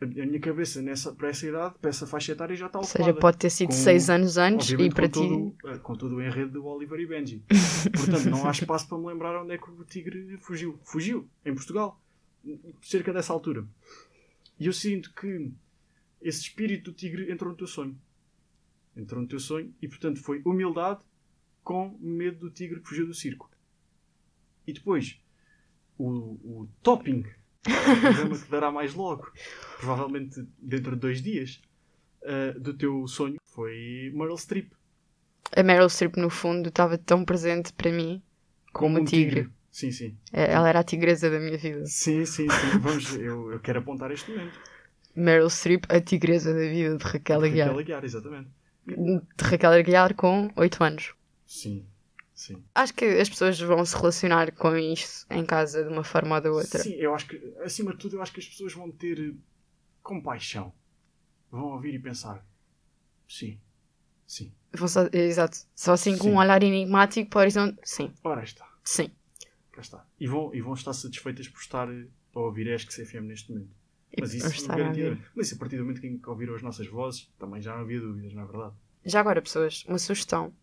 a, 0.01 0.05
minha 0.05 0.39
cabeça 0.39 0.81
nessa, 0.81 1.13
para 1.13 1.29
essa 1.29 1.45
idade, 1.45 1.75
para 1.79 1.89
essa 1.89 2.07
faixa 2.07 2.31
etária, 2.31 2.55
já 2.55 2.67
está 2.67 2.79
Ou 2.79 2.85
ocupada. 2.85 3.03
seja, 3.05 3.19
pode 3.19 3.37
ter 3.37 3.49
sido 3.49 3.67
Com- 3.69 3.73
6 3.75 4.09
anos 4.09 4.37
antes 4.37 4.69
e 4.71 4.89
para 4.89 5.07
ti. 5.07 5.13
todo, 5.13 5.55
eh, 5.65 5.77
com 5.79 5.95
todo 5.95 6.15
o 6.15 6.21
enredo 6.21 6.51
do 6.53 6.65
Oliver 6.65 6.99
e 6.99 7.05
Benji. 7.05 7.43
Portanto, 7.93 8.29
não 8.29 8.47
há 8.47 8.51
espaço 8.51 8.87
para 8.87 8.97
me 8.97 9.07
lembrar 9.07 9.41
onde 9.41 9.53
é 9.53 9.57
que 9.57 9.69
o 9.69 9.83
tigre 9.83 10.37
fugiu. 10.37 10.79
Fugiu, 10.83 11.29
em 11.45 11.53
Portugal, 11.53 12.01
cerca 12.81 13.11
dessa 13.11 13.33
altura. 13.33 13.65
E 14.59 14.65
eu 14.67 14.73
sinto 14.73 15.13
que 15.13 15.51
esse 16.21 16.41
espírito 16.41 16.91
do 16.91 16.95
tigre 16.95 17.31
entrou 17.31 17.51
no 17.51 17.57
teu 17.57 17.67
sonho. 17.67 17.97
Entrou 18.95 19.21
no 19.21 19.27
teu 19.27 19.39
sonho 19.39 19.73
e, 19.81 19.87
portanto, 19.87 20.19
foi 20.21 20.41
humildade 20.45 21.01
com 21.63 21.97
medo 21.99 22.39
do 22.39 22.49
tigre 22.49 22.79
que 22.79 22.87
fugiu 22.87 23.05
do 23.05 23.13
circo. 23.13 23.49
E 24.65 24.73
depois, 24.73 25.19
o, 25.97 26.05
o 26.07 26.69
topping, 26.81 27.23
o 27.67 28.01
programa 28.01 28.37
que 28.39 28.51
dará 28.51 28.71
mais 28.71 28.93
logo, 28.93 29.31
provavelmente 29.77 30.45
dentro 30.57 30.91
de 30.91 31.01
dois 31.01 31.21
dias, 31.21 31.61
eh, 32.23 32.53
do 32.53 32.73
teu 32.73 33.07
sonho, 33.07 33.37
foi 33.45 34.11
Meryl 34.13 34.37
Streep. 34.37 34.71
A 35.55 35.63
Meryl 35.63 35.89
Streep, 35.89 36.17
no 36.17 36.29
fundo, 36.29 36.69
estava 36.69 36.97
tão 36.97 37.25
presente 37.25 37.73
para 37.73 37.91
mim 37.91 38.21
como, 38.71 38.99
um 38.99 39.01
o 39.01 39.05
tigre. 39.05 39.49
Sim, 39.71 39.91
sim. 39.91 40.17
É, 40.31 40.51
Ela 40.51 40.69
era 40.69 40.79
a 40.79 40.83
tigresa 40.83 41.29
da 41.29 41.39
minha 41.39 41.57
vida. 41.57 41.85
Sim, 41.85 42.25
sim, 42.25 42.47
sim. 42.49 42.79
Vamos, 42.79 43.15
eu, 43.15 43.51
eu 43.51 43.59
quero 43.59 43.79
apontar 43.79 44.11
este 44.11 44.31
momento. 44.31 44.59
Meryl 45.15 45.47
Streep, 45.49 45.85
a 45.89 45.99
tigresa 45.99 46.53
da 46.53 46.59
vida 46.59 46.97
de 46.97 47.03
Raquel 47.03 47.43
Aguiar. 47.43 47.67
Raquel 47.67 47.79
Aguiar, 47.81 48.05
exatamente. 48.05 48.49
De 48.85 49.43
Raquel 49.43 49.71
Aguiar 49.71 50.13
com 50.15 50.49
8 50.55 50.83
anos. 50.83 51.13
Sim, 51.45 51.85
sim. 52.39 52.63
Acho 52.73 52.93
que 52.93 53.05
as 53.05 53.29
pessoas 53.29 53.59
vão 53.59 53.83
se 53.85 53.95
relacionar 53.95 54.51
com 54.53 54.75
isto 54.77 55.25
em 55.29 55.45
casa 55.45 55.83
de 55.83 55.89
uma 55.89 56.03
forma 56.03 56.35
ou 56.35 56.41
da 56.41 56.51
outra. 56.51 56.81
Sim, 56.81 56.93
eu 56.93 57.13
acho 57.13 57.27
que, 57.27 57.53
acima 57.63 57.91
de 57.91 57.97
tudo, 57.97 58.15
eu 58.15 58.21
acho 58.21 58.31
que 58.31 58.39
as 58.39 58.47
pessoas 58.47 58.73
vão 58.73 58.89
ter 58.89 59.35
com 60.01 60.21
paixão, 60.21 60.73
vão 61.51 61.65
ouvir 61.73 61.93
e 61.93 61.99
pensar: 61.99 62.45
sim, 63.27 63.59
sim, 64.25 64.53
Vão 64.71 64.87
só, 64.87 65.07
exato. 65.11 65.57
Só 65.75 65.93
assim 65.93 66.17
com 66.17 66.25
Sim. 66.25 66.31
um 66.31 66.37
olhar 66.37 66.61
enigmático 66.63 67.29
para 67.29 67.39
o 67.39 67.41
horizonte. 67.41 67.79
Sim, 67.83 68.13
ora 68.23 68.43
está, 68.43 68.67
sim. 68.83 69.11
cá 69.71 69.81
está. 69.81 70.05
E 70.19 70.27
vão, 70.27 70.53
e 70.53 70.61
vão 70.61 70.73
estar 70.73 70.93
satisfeitas 70.93 71.47
por 71.47 71.59
estar 71.59 71.91
eh, 71.91 72.07
a 72.35 72.39
ouvir 72.39 72.69
a 72.69 72.75
ESC-CFM 72.75 73.25
neste 73.27 73.51
momento. 73.51 73.71
E 74.15 74.21
Mas 74.21 74.33
isso, 74.33 74.47
estar 74.47 74.73
a 74.75 74.77
garantidamente. 74.77 75.21
ver. 75.21 75.31
Mas 75.35 75.47
isso, 75.47 75.55
a 75.55 75.59
partir 75.59 75.77
do 75.77 75.83
momento 75.83 76.01
que 76.01 76.29
ouviram 76.29 76.55
as 76.55 76.61
nossas 76.61 76.87
vozes, 76.87 77.29
também 77.37 77.61
já 77.61 77.73
não 77.75 77.81
havia 77.81 77.99
dúvidas, 77.99 78.33
não 78.33 78.43
é 78.43 78.45
verdade? 78.45 78.75
Já 79.05 79.19
agora, 79.19 79.41
pessoas, 79.41 79.83
uma 79.87 79.99
sugestão. 79.99 80.53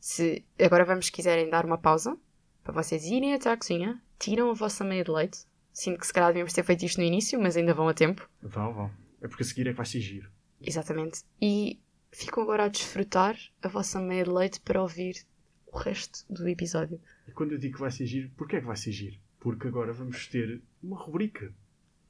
Se 0.00 0.44
agora 0.60 0.84
vamos 0.84 1.10
quiserem 1.10 1.48
dar 1.50 1.64
uma 1.64 1.78
pausa 1.78 2.16
para 2.62 2.72
vocês 2.72 3.04
irem 3.04 3.34
até 3.34 3.50
à 3.50 3.56
cozinha, 3.56 4.00
tiram 4.18 4.50
a 4.50 4.54
vossa 4.54 4.84
meia 4.84 5.04
de 5.04 5.10
leite. 5.10 5.38
Sinto 5.72 6.00
que 6.00 6.06
se 6.06 6.12
calhar 6.12 6.30
devíamos 6.30 6.52
ter 6.52 6.64
feito 6.64 6.84
isto 6.84 6.98
no 6.98 7.04
início, 7.06 7.40
mas 7.40 7.56
ainda 7.56 7.74
vão 7.74 7.88
a 7.88 7.94
tempo. 7.94 8.28
Vão, 8.42 8.72
vão. 8.72 8.90
É 9.20 9.28
porque 9.28 9.42
a 9.42 9.46
seguir 9.46 9.66
é 9.66 9.70
que 9.70 9.76
vai 9.76 9.86
ser 9.86 10.00
giro. 10.00 10.30
Exatamente. 10.60 11.22
E 11.40 11.78
ficam 12.10 12.42
agora 12.42 12.64
a 12.64 12.68
desfrutar 12.68 13.36
a 13.62 13.68
vossa 13.68 14.00
meia 14.00 14.24
de 14.24 14.30
leite 14.30 14.60
para 14.60 14.80
ouvir 14.80 15.24
o 15.66 15.76
resto 15.76 16.24
do 16.32 16.48
episódio. 16.48 17.00
E 17.28 17.32
quando 17.32 17.52
eu 17.52 17.58
digo 17.58 17.74
que 17.74 17.80
vai 17.80 17.90
ser 17.90 18.06
giro, 18.06 18.30
porquê 18.36 18.56
é 18.56 18.60
que 18.60 18.66
vai 18.66 18.76
ser 18.76 18.92
giro? 18.92 19.16
Porque 19.38 19.68
agora 19.68 19.92
vamos 19.92 20.26
ter 20.28 20.62
uma 20.82 20.96
rubrica. 20.98 21.52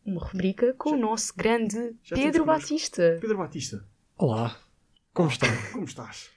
Uma 0.04 0.24
rubrica 0.24 0.72
com 0.74 0.90
o 0.90 0.96
nosso 0.96 1.34
grande 1.34 1.96
já 2.04 2.14
Pedro 2.14 2.44
Batista. 2.44 3.18
Pedro 3.20 3.38
Batista, 3.38 3.84
Olá, 4.16 4.56
como 5.12 5.28
está? 5.28 5.46
como 5.72 5.84
estás? 5.84 6.30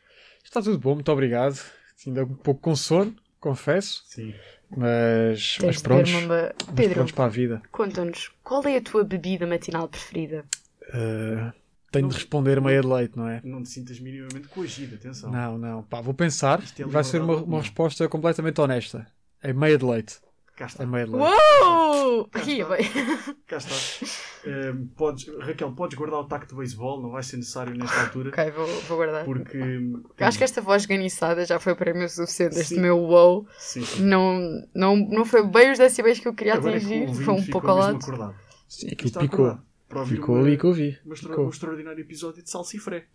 Está 0.50 0.64
tudo 0.64 0.80
bom, 0.80 0.96
muito 0.96 1.12
obrigado. 1.12 1.62
Ainda 2.08 2.24
um 2.24 2.34
pouco 2.34 2.60
com 2.60 2.76
sono, 2.76 3.16
confesso, 3.40 4.02
Sim. 4.08 4.34
mas, 4.76 5.58
Tens 5.60 5.76
mas 5.76 5.82
prontos, 5.84 6.12
uma 6.12 6.28
mas 6.28 6.76
Pedro, 6.76 6.96
prontos 6.96 7.12
para 7.12 7.26
a 7.26 7.30
vida. 7.30 7.62
conta-nos, 7.72 8.32
qual 8.44 8.66
é 8.66 8.78
a 8.78 8.82
tua 8.82 9.04
bebida 9.04 9.46
matinal 9.46 9.88
preferida? 9.88 10.44
Uh, 10.88 11.54
tenho 11.92 12.08
de 12.08 12.16
responder 12.16 12.60
meia 12.60 12.82
de 12.82 12.88
leite, 12.88 13.16
não 13.16 13.28
é? 13.30 13.42
Não 13.44 13.62
te 13.62 13.70
sintas 13.70 14.00
minimamente 14.00 14.48
coagido, 14.48 14.96
atenção. 14.96 15.30
Não, 15.30 15.56
não, 15.56 15.84
pá, 15.84 16.02
vou 16.02 16.16
pensar 16.16 16.60
é 16.80 16.82
e 16.82 16.84
vai 16.86 17.04
ser 17.04 17.22
uma, 17.22 17.36
uma 17.36 17.62
resposta 17.62 18.10
completamente 18.10 18.60
honesta. 18.60 19.06
É 19.44 19.54
meia 19.54 19.78
de 19.78 19.86
leite. 19.86 20.18
Cá 20.60 20.65
está. 20.65 20.84
É. 20.84 20.88
Uou! 21.06 22.26
Cá 22.28 22.41
está. 22.41 22.69
bem. 22.76 22.89
Cá 23.48 23.58
está. 23.58 23.76
Ehm, 24.45 24.88
podes, 24.98 25.26
Raquel, 25.39 25.72
podes 25.72 25.98
guardar 25.98 26.19
o 26.19 26.26
taco 26.26 26.45
de 26.48 26.54
beisebol, 26.54 27.02
não 27.02 27.12
vai 27.12 27.24
ser 27.24 27.38
necessário 27.38 27.74
nesta 27.78 28.02
altura. 28.02 28.30
Ok, 28.30 28.52
vou, 28.52 28.67
vou 28.67 28.98
guardar. 28.98 29.24
Porque. 29.24 29.58
Acho 30.19 30.38
que 30.38 30.43
esta 30.43 30.62
voz 30.62 30.86
ganiçada 30.86 31.45
já 31.45 31.60
foi 31.62 31.76
para 31.76 31.93
mim 31.93 32.04
o 32.04 32.10
suficiente. 32.10 32.60
Este 32.60 32.76
Sim. 32.76 32.82
meu 32.82 32.98
wow 33.00 33.48
Sim, 33.58 33.84
sim. 33.86 34.04
não, 34.04 34.38
não, 34.76 34.98
não 34.98 35.24
foi 35.24 35.48
bem 35.48 35.72
os 35.72 35.78
decibéis 35.78 36.19
que 36.19 36.28
eu 36.28 36.34
queria 36.34 36.56
Agora 36.56 36.76
é 36.76 36.80
que 36.82 36.86
atingir. 36.86 37.24
Foi 37.24 37.34
um 37.36 37.45
pouco 37.45 37.67
ao 37.69 37.78
lado. 37.78 37.95
acordado. 37.98 38.36
Sim, 38.67 38.88
E 38.89 38.93
aquilo 38.93 39.12
picou. 39.13 39.45
acordado 39.45 39.65
para 39.88 40.00
ouvir 40.02 40.15
Ficou 40.17 40.36
uma- 40.36 40.43
ali 40.45 40.58
que 40.58 40.65
eu 40.65 40.74
vi. 40.74 40.98
um 41.06 41.50
extraordinário 41.50 42.02
episódio 42.02 42.43
de 42.43 42.50
Salsifré. 42.50 43.06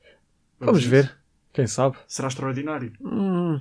Vamos 0.59 0.85
a 0.87 0.89
ver, 0.89 1.15
quem 1.53 1.67
sabe? 1.67 1.97
Será 2.09 2.29
extraordinário. 2.29 2.91
Hum, 3.03 3.61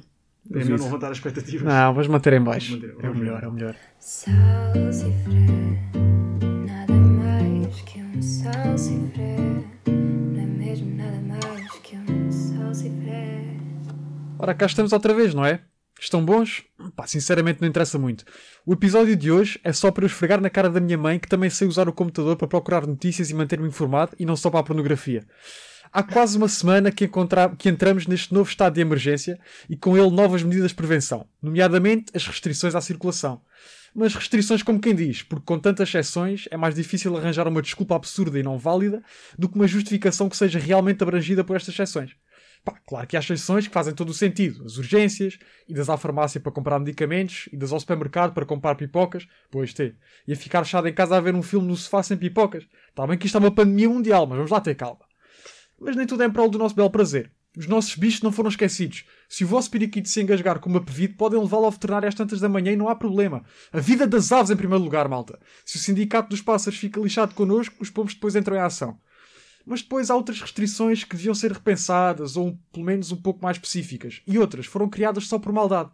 É 0.52 0.58
melhor 0.58 0.78
não 0.78 0.86
levantar 0.86 1.12
as 1.12 1.18
expectativas. 1.18 1.64
Não, 1.64 1.94
vamos 1.94 2.08
manter 2.08 2.34
em 2.34 2.42
baixo. 2.42 2.78
Vamos 2.80 2.96
manter- 2.96 3.06
É 3.06 3.10
o 3.10 3.16
melhor, 3.16 3.40
ver. 3.40 3.46
é 3.46 3.48
o 3.50 3.52
melhor. 3.54 3.76
Salsifré, 4.00 5.48
nada 6.66 6.94
mais 6.94 7.82
que 7.82 8.00
um 8.02 8.22
salsifré. 8.22 9.38
Não 9.88 10.42
é 10.42 10.46
mesmo 10.46 10.96
nada 10.96 11.20
mais 11.22 11.72
que 11.80 11.96
um 11.96 12.32
salsifré. 12.32 13.58
Ora, 14.38 14.54
cá 14.54 14.66
estamos 14.66 14.92
outra 14.92 15.14
vez, 15.14 15.34
não 15.34 15.46
é? 15.46 15.62
Estão 16.00 16.24
bons? 16.26 16.64
Pá, 16.98 17.08
sinceramente 17.08 17.62
não 17.62 17.68
interessa 17.68 17.98
muito. 17.98 18.26
O 18.66 18.74
episódio 18.74 19.16
de 19.16 19.32
hoje 19.32 19.58
é 19.64 19.72
só 19.72 19.90
para 19.90 20.04
eu 20.04 20.08
esfregar 20.08 20.42
na 20.42 20.50
cara 20.50 20.70
da 20.70 20.82
minha 20.82 20.98
mãe 20.98 21.18
que 21.18 21.30
também 21.30 21.50
sei 21.50 21.66
usar 21.68 21.88
o 21.88 21.94
computador 21.94 22.36
para 22.36 22.48
procurar 22.48 22.86
notícias 22.86 23.30
e 23.30 23.34
manter-me 23.34 23.68
informado 23.68 24.12
e 24.20 24.26
não 24.26 24.36
só 24.36 24.50
para 24.50 24.60
a 24.60 24.64
pornografia. 24.64 25.24
Há 25.96 26.02
quase 26.02 26.36
uma 26.40 26.48
semana 26.48 26.92
que, 26.92 27.08
que 27.60 27.70
entramos 27.70 28.08
neste 28.08 28.34
novo 28.34 28.50
estado 28.50 28.74
de 28.74 28.82
emergência 28.82 29.40
e 29.70 29.78
com 29.78 29.96
ele 29.96 30.10
novas 30.10 30.42
medidas 30.42 30.72
de 30.72 30.76
prevenção, 30.76 31.28
nomeadamente 31.40 32.06
as 32.16 32.26
restrições 32.26 32.74
à 32.74 32.82
circulação. 32.82 33.40
Mas 33.94 34.16
restrições 34.16 34.64
como 34.64 34.80
quem 34.80 34.96
diz, 34.96 35.22
porque 35.22 35.46
com 35.46 35.60
tantas 35.60 35.90
exceções 35.90 36.48
é 36.50 36.58
mais 36.58 36.74
difícil 36.74 37.16
arranjar 37.16 37.48
uma 37.48 37.62
desculpa 37.62 37.96
absurda 37.96 38.40
e 38.40 38.42
não 38.42 38.58
válida 38.58 39.04
do 39.38 39.48
que 39.48 39.54
uma 39.54 39.68
justificação 39.68 40.28
que 40.28 40.36
seja 40.36 40.58
realmente 40.58 41.04
abrangida 41.04 41.44
por 41.44 41.56
estas 41.56 41.76
exceções. 41.76 42.16
Pá, 42.66 42.74
claro 42.88 43.06
que 43.06 43.16
há 43.16 43.20
exceções 43.20 43.68
que 43.68 43.74
fazem 43.74 43.94
todo 43.94 44.10
o 44.10 44.16
sentido. 44.16 44.66
As 44.66 44.78
urgências, 44.80 45.38
idas 45.70 45.92
à 45.92 45.98
farmácia 45.98 46.42
para 46.42 46.52
comprar 46.52 46.80
medicamentos, 46.80 47.48
idas 47.54 47.72
ao 47.72 47.80
supermercado 47.80 48.34
para 48.34 48.48
comprar 48.48 48.74
pipocas, 48.74 49.28
pois 49.52 49.76
ter. 49.76 49.96
E 50.28 50.34
a 50.34 50.36
ficar 50.36 50.64
fechado 50.64 50.88
em 50.88 50.94
casa 50.94 51.16
a 51.16 51.22
ver 51.22 51.36
um 51.36 51.44
filme 51.44 51.68
no 51.68 51.76
sofá 51.76 52.02
sem 52.02 52.18
pipocas. 52.18 52.66
Está 52.90 53.06
bem 53.06 53.16
que 53.16 53.28
isto 53.28 53.38
é 53.38 53.40
uma 53.40 53.52
pandemia 53.52 53.90
mundial, 53.90 54.26
mas 54.26 54.38
vamos 54.38 54.50
lá 54.50 54.60
ter 54.60 54.74
calma. 54.74 55.13
Mas 55.84 55.98
nem 55.98 56.08
tudo 56.08 56.24
é 56.24 56.26
em 56.26 56.32
prol 56.32 56.50
do 56.50 56.58
nosso 56.58 56.74
belo 56.74 56.90
prazer. 56.90 57.30
Os 57.58 57.68
nossos 57.68 57.96
bichos 57.96 58.22
não 58.22 58.32
foram 58.32 58.50
esquecidos. 58.50 59.04
Se 59.28 59.44
o 59.44 59.48
vosso 59.48 59.70
periquito 59.70 60.08
se 60.08 60.22
engasgar 60.22 60.60
com 60.60 60.70
uma 60.70 60.84
pevide, 60.84 61.14
podem 61.14 61.40
levá-lo 61.40 61.66
ao 61.66 61.72
veterinário 61.72 62.08
às 62.08 62.16
tantas 62.16 62.40
da 62.40 62.48
manhã 62.48 62.72
e 62.72 62.76
não 62.76 62.88
há 62.88 62.96
problema. 62.96 63.44
A 63.72 63.80
vida 63.80 64.08
das 64.08 64.32
aves 64.32 64.50
em 64.50 64.56
primeiro 64.56 64.84
lugar, 64.84 65.08
malta. 65.10 65.38
Se 65.66 65.76
o 65.76 65.80
sindicato 65.80 66.30
dos 66.30 66.42
pássaros 66.42 66.80
fica 66.80 67.02
lixado 67.02 67.36
connosco, 67.36 67.76
os 67.80 67.90
pombos 67.90 68.14
depois 68.14 68.36
entram 68.36 68.56
em 68.56 68.62
ação. 68.62 68.98
Mas 69.66 69.82
depois 69.82 70.10
há 70.10 70.16
outras 70.16 70.42
restrições 70.42 71.04
que 71.04 71.16
deviam 71.16 71.36
ser 71.36 71.52
repensadas 71.52 72.38
ou 72.38 72.58
pelo 72.72 72.86
menos 72.86 73.12
um 73.12 73.22
pouco 73.22 73.44
mais 73.44 73.58
específicas. 73.58 74.22
E 74.26 74.40
outras 74.40 74.66
foram 74.66 74.90
criadas 74.90 75.28
só 75.28 75.38
por 75.38 75.52
maldade. 75.52 75.92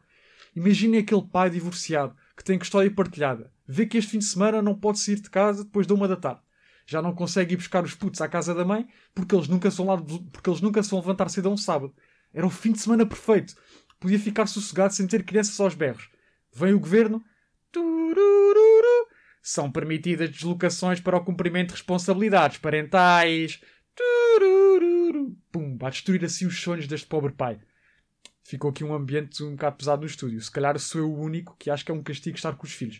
Imaginem 0.56 1.02
aquele 1.02 1.23
pai 1.23 1.49
divorciado 1.49 2.15
que 2.38 2.43
tem 2.43 2.58
custódia 2.58 2.91
partilhada. 2.91 3.52
Vê 3.67 3.86
que 3.86 3.97
este 3.97 4.12
fim 4.12 4.19
de 4.19 4.25
semana 4.25 4.62
não 4.62 4.75
pode 4.75 4.99
sair 4.99 5.19
de 5.19 5.30
casa 5.30 5.63
depois 5.63 5.86
da 5.86 5.93
uma 5.93 6.08
da 6.08 6.15
tarde. 6.15 6.41
Já 6.89 7.04
não 7.04 7.13
consegue 7.13 7.54
ir 7.54 7.58
buscar 7.58 7.84
os 7.84 7.93
putos 7.93 8.19
à 8.19 8.28
casa 8.28 8.52
da 8.56 8.65
mãe 8.65 8.88
porque 9.13 9.36
eles 9.36 9.47
nunca 9.47 9.69
são, 9.69 9.86
lá, 9.86 9.95
porque 10.32 10.49
eles 10.49 10.60
nunca 10.60 10.82
são 10.82 10.97
levantar 10.97 11.30
cedo 11.30 11.47
a 11.47 11.52
um 11.52 11.56
sábado. 11.56 11.93
Era 12.34 12.47
o 12.47 12.49
fim 12.49 12.71
de 12.71 12.80
semana 12.80 13.06
perfeito. 13.06 13.54
Podia 13.99 14.17
ficar 14.17 14.47
sossegado 14.47 14.91
sem 14.91 15.06
ter 15.06 15.23
crianças 15.23 15.60
aos 15.60 15.75
berros. 15.75 16.10
Vem 16.52 16.73
o 16.73 16.80
governo. 16.80 17.23
Turururu. 17.71 19.08
São 19.39 19.71
permitidas 19.71 20.32
deslocações 20.32 20.99
para 20.99 21.15
o 21.15 21.23
cumprimento 21.23 21.67
de 21.67 21.73
responsabilidades 21.75 22.58
parentais. 22.58 23.62
Turururu. 23.95 25.38
Pum, 25.52 25.78
a 25.84 25.91
destruir 25.91 26.25
assim 26.25 26.47
os 26.47 26.60
sonhos 26.60 26.88
deste 26.88 27.06
pobre 27.06 27.34
pai. 27.34 27.60
Ficou 28.43 28.71
aqui 28.71 28.84
um 28.84 28.95
ambiente 28.95 29.43
um 29.43 29.52
bocado 29.52 29.78
pesado 29.78 30.02
no 30.02 30.08
estúdio. 30.08 30.41
Se 30.41 30.49
calhar 30.49 30.80
sou 30.80 31.02
eu 31.02 31.12
o 31.12 31.21
único 31.21 31.56
que 31.60 31.69
acho 31.69 31.86
que 31.86 31.91
é 31.91 31.93
um 31.93 32.02
castigo 32.02 32.36
estar 32.36 32.56
com 32.56 32.65
os 32.65 32.73
filhos. 32.73 32.99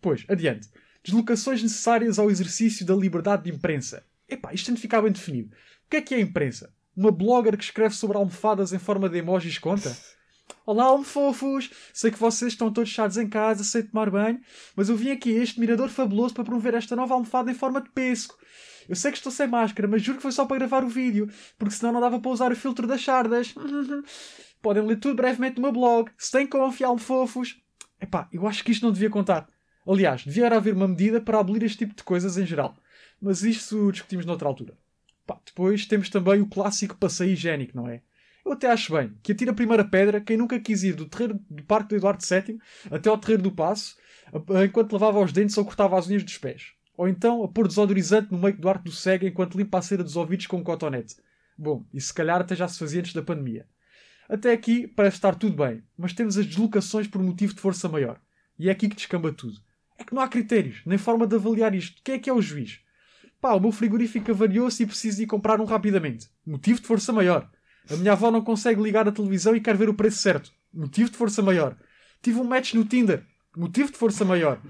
Pois, 0.00 0.24
adiante. 0.26 0.70
Deslocações 1.06 1.62
necessárias 1.62 2.18
ao 2.18 2.28
exercício 2.28 2.84
da 2.84 2.92
liberdade 2.92 3.44
de 3.44 3.56
imprensa. 3.56 4.04
Epá, 4.28 4.52
isto 4.52 4.66
tem 4.66 4.74
de 4.74 4.80
ficar 4.80 5.00
bem 5.00 5.12
definido. 5.12 5.54
O 5.86 5.88
que 5.88 5.98
é 5.98 6.02
que 6.02 6.12
é 6.12 6.16
a 6.16 6.20
imprensa? 6.20 6.74
Uma 6.96 7.12
blogger 7.12 7.56
que 7.56 7.62
escreve 7.62 7.94
sobre 7.94 8.16
almofadas 8.16 8.72
em 8.72 8.78
forma 8.80 9.08
de 9.08 9.18
emojis 9.18 9.56
conta? 9.56 9.96
Olá, 10.66 10.86
almofofos! 10.86 11.70
Sei 11.94 12.10
que 12.10 12.18
vocês 12.18 12.54
estão 12.54 12.72
todos 12.72 12.90
chados 12.90 13.16
em 13.18 13.28
casa, 13.28 13.62
sei 13.62 13.84
tomar 13.84 14.10
banho, 14.10 14.40
mas 14.74 14.88
eu 14.88 14.96
vim 14.96 15.12
aqui 15.12 15.38
a 15.38 15.44
este 15.44 15.60
mirador 15.60 15.90
fabuloso 15.90 16.34
para 16.34 16.42
promover 16.42 16.74
esta 16.74 16.96
nova 16.96 17.14
almofada 17.14 17.52
em 17.52 17.54
forma 17.54 17.80
de 17.80 17.88
pesco. 17.90 18.36
Eu 18.88 18.96
sei 18.96 19.12
que 19.12 19.18
estou 19.18 19.30
sem 19.30 19.46
máscara, 19.46 19.86
mas 19.86 20.02
juro 20.02 20.16
que 20.16 20.22
foi 20.22 20.32
só 20.32 20.44
para 20.44 20.58
gravar 20.58 20.82
o 20.82 20.88
vídeo, 20.88 21.30
porque 21.56 21.74
senão 21.74 21.92
não 21.92 22.00
dava 22.00 22.18
para 22.18 22.30
usar 22.32 22.50
o 22.50 22.56
filtro 22.56 22.84
das 22.84 23.04
sardas. 23.04 23.54
Podem 24.60 24.84
ler 24.84 24.98
tudo 24.98 25.14
brevemente 25.14 25.56
no 25.56 25.62
meu 25.62 25.72
blog. 25.72 26.10
Se 26.18 26.32
têm 26.32 26.48
confiar, 26.48 26.88
almofofos. 26.88 27.62
Epá, 28.00 28.28
eu 28.32 28.44
acho 28.44 28.64
que 28.64 28.72
isto 28.72 28.84
não 28.84 28.92
devia 28.92 29.08
contar. 29.08 29.48
Aliás, 29.86 30.24
devia 30.24 30.48
haver 30.48 30.74
uma 30.74 30.88
medida 30.88 31.20
para 31.20 31.38
abolir 31.38 31.62
este 31.62 31.78
tipo 31.78 31.94
de 31.94 32.02
coisas 32.02 32.36
em 32.36 32.44
geral. 32.44 32.76
Mas 33.20 33.42
isto 33.42 33.92
discutimos 33.92 34.26
noutra 34.26 34.48
altura. 34.48 34.76
Pá, 35.26 35.38
depois 35.44 35.86
temos 35.86 36.08
também 36.10 36.40
o 36.40 36.46
clássico 36.46 36.96
passeio 36.96 37.32
higiênico, 37.32 37.76
não 37.76 37.88
é? 37.88 38.02
Eu 38.44 38.52
até 38.52 38.70
acho 38.70 38.92
bem 38.92 39.12
que 39.22 39.32
atira 39.32 39.50
a 39.50 39.54
primeira 39.54 39.84
pedra 39.84 40.20
quem 40.20 40.36
nunca 40.36 40.60
quis 40.60 40.84
ir 40.84 40.94
do 40.94 41.06
terreiro 41.06 41.40
do 41.50 41.64
Parque 41.64 41.90
do 41.90 41.96
Eduardo 41.96 42.22
VII 42.24 42.60
até 42.90 43.08
ao 43.08 43.18
terreiro 43.18 43.42
do 43.42 43.50
Passo, 43.50 43.96
enquanto 44.64 44.92
lavava 44.92 45.20
os 45.20 45.32
dentes 45.32 45.58
ou 45.58 45.64
cortava 45.64 45.98
as 45.98 46.08
unhas 46.08 46.22
dos 46.22 46.38
pés. 46.38 46.72
Ou 46.96 47.08
então 47.08 47.42
a 47.42 47.48
pôr 47.48 47.66
desodorizante 47.66 48.30
no 48.30 48.38
meio 48.38 48.56
do 48.56 48.68
arco 48.68 48.84
do 48.84 48.92
cego 48.92 49.26
enquanto 49.26 49.58
limpa 49.58 49.78
a 49.78 49.82
cera 49.82 50.04
dos 50.04 50.16
ouvidos 50.16 50.46
com 50.46 50.58
um 50.58 50.62
cotonete. 50.62 51.16
Bom, 51.58 51.84
isso 51.92 52.08
se 52.08 52.14
calhar 52.14 52.40
até 52.40 52.54
já 52.54 52.68
se 52.68 52.78
fazia 52.78 53.00
antes 53.00 53.12
da 53.12 53.22
pandemia. 53.22 53.66
Até 54.28 54.52
aqui 54.52 54.86
parece 54.86 55.16
estar 55.16 55.34
tudo 55.34 55.56
bem, 55.56 55.82
mas 55.96 56.12
temos 56.12 56.38
as 56.38 56.46
deslocações 56.46 57.06
por 57.06 57.22
motivo 57.22 57.54
de 57.54 57.60
força 57.60 57.88
maior. 57.88 58.20
E 58.58 58.68
é 58.68 58.72
aqui 58.72 58.88
que 58.88 58.96
descamba 58.96 59.32
tudo. 59.32 59.60
É 59.98 60.04
que 60.04 60.14
não 60.14 60.22
há 60.22 60.28
critérios, 60.28 60.82
nem 60.84 60.98
forma 60.98 61.26
de 61.26 61.36
avaliar 61.36 61.74
isto. 61.74 62.00
Quem 62.04 62.16
é 62.16 62.18
que 62.18 62.30
é 62.30 62.32
o 62.32 62.42
juiz? 62.42 62.80
Pá, 63.40 63.52
o 63.52 63.60
meu 63.60 63.72
frigorífico 63.72 64.30
avariou-se 64.30 64.82
e 64.82 64.86
preciso 64.86 65.22
ir 65.22 65.26
comprar 65.26 65.60
um 65.60 65.64
rapidamente. 65.64 66.28
Motivo 66.44 66.80
de 66.80 66.86
força 66.86 67.12
maior. 67.12 67.50
A 67.90 67.96
minha 67.96 68.12
avó 68.12 68.30
não 68.30 68.42
consegue 68.42 68.82
ligar 68.82 69.06
a 69.06 69.12
televisão 69.12 69.54
e 69.54 69.60
quer 69.60 69.76
ver 69.76 69.88
o 69.88 69.94
preço 69.94 70.18
certo. 70.18 70.50
Motivo 70.72 71.10
de 71.10 71.16
força 71.16 71.42
maior. 71.42 71.76
Tive 72.20 72.40
um 72.40 72.44
match 72.44 72.74
no 72.74 72.84
Tinder. 72.84 73.24
Motivo 73.56 73.92
de 73.92 73.96
força 73.98 74.24
maior. 74.24 74.60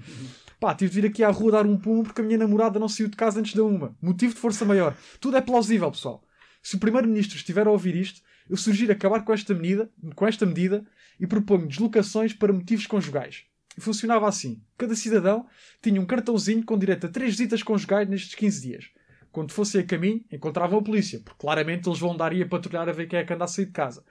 Pá, 0.59 0.73
tive 0.73 0.91
de 0.91 1.01
vir 1.01 1.07
aqui 1.07 1.23
à 1.23 1.29
rua 1.29 1.51
dar 1.51 1.65
um 1.65 1.77
pum 1.77 2.03
porque 2.03 2.21
a 2.21 2.23
minha 2.23 2.37
namorada 2.37 2.79
não 2.79 2.87
saiu 2.87 3.07
de 3.07 3.17
casa 3.17 3.39
antes 3.39 3.53
da 3.53 3.63
uma. 3.63 3.95
Motivo 4.01 4.33
de 4.33 4.39
força 4.39 4.65
maior. 4.65 4.95
Tudo 5.19 5.37
é 5.37 5.41
plausível, 5.41 5.89
pessoal. 5.91 6.23
Se 6.61 6.75
o 6.75 6.79
Primeiro-Ministro 6.79 7.37
estiver 7.37 7.67
a 7.67 7.71
ouvir 7.71 7.95
isto, 7.95 8.21
eu 8.49 8.57
sugiro 8.57 8.91
acabar 8.91 9.23
com 9.23 9.33
esta 9.33 9.53
medida, 9.53 9.89
com 10.15 10.27
esta 10.27 10.45
medida 10.45 10.85
e 11.19 11.27
proponho 11.27 11.67
deslocações 11.67 12.33
para 12.33 12.53
motivos 12.53 12.87
conjugais. 12.87 13.43
E 13.77 13.81
funcionava 13.81 14.27
assim. 14.27 14.61
Cada 14.77 14.95
cidadão 14.95 15.45
tinha 15.81 16.01
um 16.01 16.05
cartãozinho 16.05 16.63
com 16.65 16.77
direito 16.77 17.05
a 17.05 17.09
três 17.09 17.31
visitas 17.31 17.61
conjugais 17.61 18.07
nestes 18.09 18.35
15 18.35 18.61
dias. 18.61 18.89
quando 19.31 19.51
fossem 19.51 19.81
a 19.81 19.85
caminho, 19.85 20.23
encontravam 20.31 20.79
a 20.79 20.81
polícia, 20.81 21.19
porque 21.23 21.37
claramente 21.39 21.87
eles 21.87 21.99
vão 21.99 22.11
andar 22.13 22.33
e 22.33 22.41
a 22.41 22.47
patrulhar 22.47 22.89
a 22.89 22.91
ver 22.91 23.07
quem 23.07 23.19
é 23.19 23.23
que 23.23 23.31
anda 23.33 23.43
a 23.43 23.47
sair 23.47 23.65
de 23.65 23.71
casa. 23.71 24.03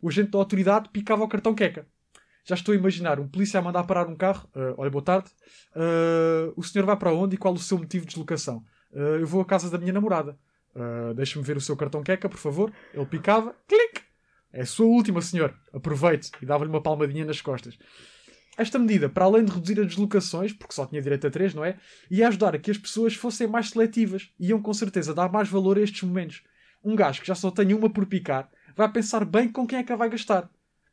O 0.00 0.08
agente 0.08 0.30
da 0.30 0.38
autoridade 0.38 0.88
picava 0.90 1.24
o 1.24 1.28
cartão 1.28 1.52
queca. 1.52 1.84
Já 2.44 2.54
estou 2.54 2.72
a 2.72 2.76
imaginar 2.76 3.18
um 3.18 3.26
polícia 3.26 3.58
a 3.58 3.62
mandar 3.62 3.82
parar 3.84 4.06
um 4.08 4.14
carro. 4.14 4.48
Ah, 4.54 4.74
olha, 4.78 4.90
boa 4.90 5.02
tarde. 5.04 5.28
Ah, 5.74 6.52
o 6.56 6.62
senhor 6.62 6.86
vai 6.86 6.96
para 6.96 7.12
onde 7.12 7.34
e 7.34 7.38
qual 7.38 7.52
o 7.52 7.58
seu 7.58 7.76
motivo 7.76 8.04
de 8.04 8.10
deslocação? 8.10 8.64
Ah, 8.94 8.98
eu 9.20 9.26
vou 9.26 9.40
à 9.40 9.44
casa 9.44 9.68
da 9.68 9.78
minha 9.78 9.92
namorada. 9.92 10.38
Ah, 10.76 11.12
Deixa-me 11.14 11.44
ver 11.44 11.56
o 11.56 11.60
seu 11.60 11.76
cartão 11.76 12.02
queca, 12.02 12.28
por 12.28 12.38
favor. 12.38 12.72
Ele 12.94 13.04
picava. 13.06 13.56
Clique! 13.66 14.02
É 14.52 14.62
a 14.62 14.66
sua 14.66 14.86
última, 14.86 15.20
senhor. 15.20 15.54
Aproveite. 15.74 16.30
E 16.40 16.46
dava-lhe 16.46 16.70
uma 16.70 16.80
palmadinha 16.80 17.24
nas 17.24 17.40
costas. 17.40 17.76
Esta 18.58 18.76
medida, 18.76 19.08
para 19.08 19.24
além 19.24 19.44
de 19.44 19.52
reduzir 19.52 19.78
as 19.78 19.86
deslocações, 19.86 20.52
porque 20.52 20.74
só 20.74 20.84
tinha 20.84 21.00
direito 21.00 21.24
a 21.28 21.30
três, 21.30 21.54
não 21.54 21.64
é? 21.64 21.78
Ia 22.10 22.26
ajudar 22.26 22.56
a 22.56 22.58
que 22.58 22.72
as 22.72 22.76
pessoas 22.76 23.14
fossem 23.14 23.46
mais 23.46 23.70
seletivas. 23.70 24.32
Iam 24.38 24.60
com 24.60 24.74
certeza 24.74 25.14
dar 25.14 25.30
mais 25.30 25.48
valor 25.48 25.78
a 25.78 25.80
estes 25.80 26.02
momentos. 26.02 26.42
Um 26.82 26.96
gajo 26.96 27.20
que 27.20 27.26
já 27.28 27.36
só 27.36 27.52
tem 27.52 27.72
uma 27.72 27.88
por 27.88 28.04
picar 28.06 28.50
vai 28.74 28.90
pensar 28.90 29.24
bem 29.24 29.48
com 29.48 29.64
quem 29.64 29.78
é 29.78 29.84
que 29.84 29.92
a 29.92 29.96
vai 29.96 30.10
gastar. 30.10 30.50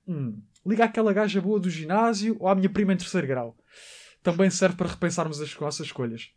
Hum, 0.08 0.40
liga 0.64 0.86
àquela 0.86 1.12
gaja 1.12 1.42
boa 1.42 1.60
do 1.60 1.68
ginásio 1.68 2.38
ou 2.40 2.48
à 2.48 2.54
minha 2.54 2.70
prima 2.70 2.94
em 2.94 2.98
terceiro 2.98 3.26
grau. 3.26 3.58
Também 4.22 4.52
serve 4.52 4.76
para 4.76 4.90
repensarmos 4.90 5.42
as 5.42 5.60
nossas 5.60 5.88
escolhas. 5.88 6.30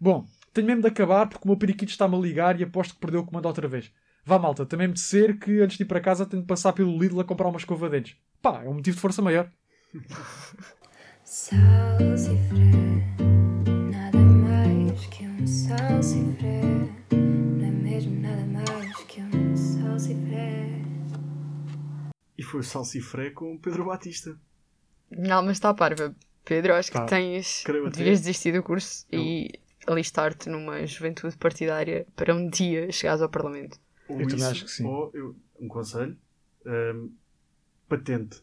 Bom, 0.00 0.28
tenho 0.54 0.68
mesmo 0.68 0.82
de 0.82 0.88
acabar 0.88 1.28
porque 1.28 1.44
o 1.44 1.48
meu 1.48 1.56
periquito 1.56 1.90
está-me 1.90 2.14
a 2.14 2.20
ligar 2.20 2.60
e 2.60 2.62
aposto 2.62 2.94
que 2.94 3.00
perdeu 3.00 3.22
o 3.22 3.26
comando 3.26 3.46
outra 3.46 3.66
vez. 3.66 3.92
Vá 4.24 4.38
malta, 4.38 4.64
também 4.64 4.86
me 4.86 4.96
ser 4.96 5.40
que 5.40 5.60
antes 5.60 5.76
de 5.76 5.82
ir 5.82 5.86
para 5.86 6.00
casa 6.00 6.24
tenho 6.24 6.42
de 6.42 6.46
passar 6.46 6.72
pelo 6.72 6.96
Lidl 6.96 7.18
a 7.18 7.24
comprar 7.24 7.48
uma 7.48 7.58
escova 7.58 7.88
de 7.88 7.96
dentes. 7.96 8.16
Pá, 8.40 8.62
é 8.62 8.68
um 8.68 8.74
motivo 8.74 8.94
de 8.94 9.00
força 9.00 9.20
maior. 9.20 9.50
Salsifré, 11.24 12.72
nada 13.90 14.18
mais 14.18 15.06
que 15.06 15.26
um 15.26 15.46
salsifré. 15.46 16.60
Não 17.10 17.66
é 17.66 17.70
mesmo 17.70 18.20
nada 18.20 18.44
mais 18.44 18.96
que 19.04 19.22
um 19.22 19.56
salsifré. 19.56 20.82
E 22.36 22.42
foi 22.42 22.60
o 22.60 22.62
Salsifré 22.62 23.30
com 23.30 23.54
o 23.54 23.58
Pedro 23.58 23.86
Batista. 23.86 24.38
Minha 25.10 25.36
alma 25.36 25.52
está 25.52 25.72
parva. 25.72 26.14
Pedro, 26.44 26.74
acho 26.74 26.92
Tá. 26.92 27.04
que 27.04 27.10
tens. 27.10 27.64
Devias 27.94 28.20
desistir 28.20 28.52
do 28.52 28.62
curso 28.62 29.06
e 29.10 29.50
alistar-te 29.86 30.50
numa 30.50 30.86
juventude 30.86 31.36
partidária 31.38 32.06
para 32.14 32.34
um 32.34 32.48
dia 32.48 32.92
chegares 32.92 33.22
ao 33.22 33.28
Parlamento. 33.30 33.78
Ou 34.08 34.20
Eu 34.20 34.26
isso, 34.28 34.44
acho 34.46 34.64
que 34.66 34.70
sim. 34.70 34.84
Ou 34.84 35.10
eu- 35.14 35.34
um 35.58 35.66
conselho: 35.68 36.16
hum, 36.66 37.10
patente. 37.88 38.42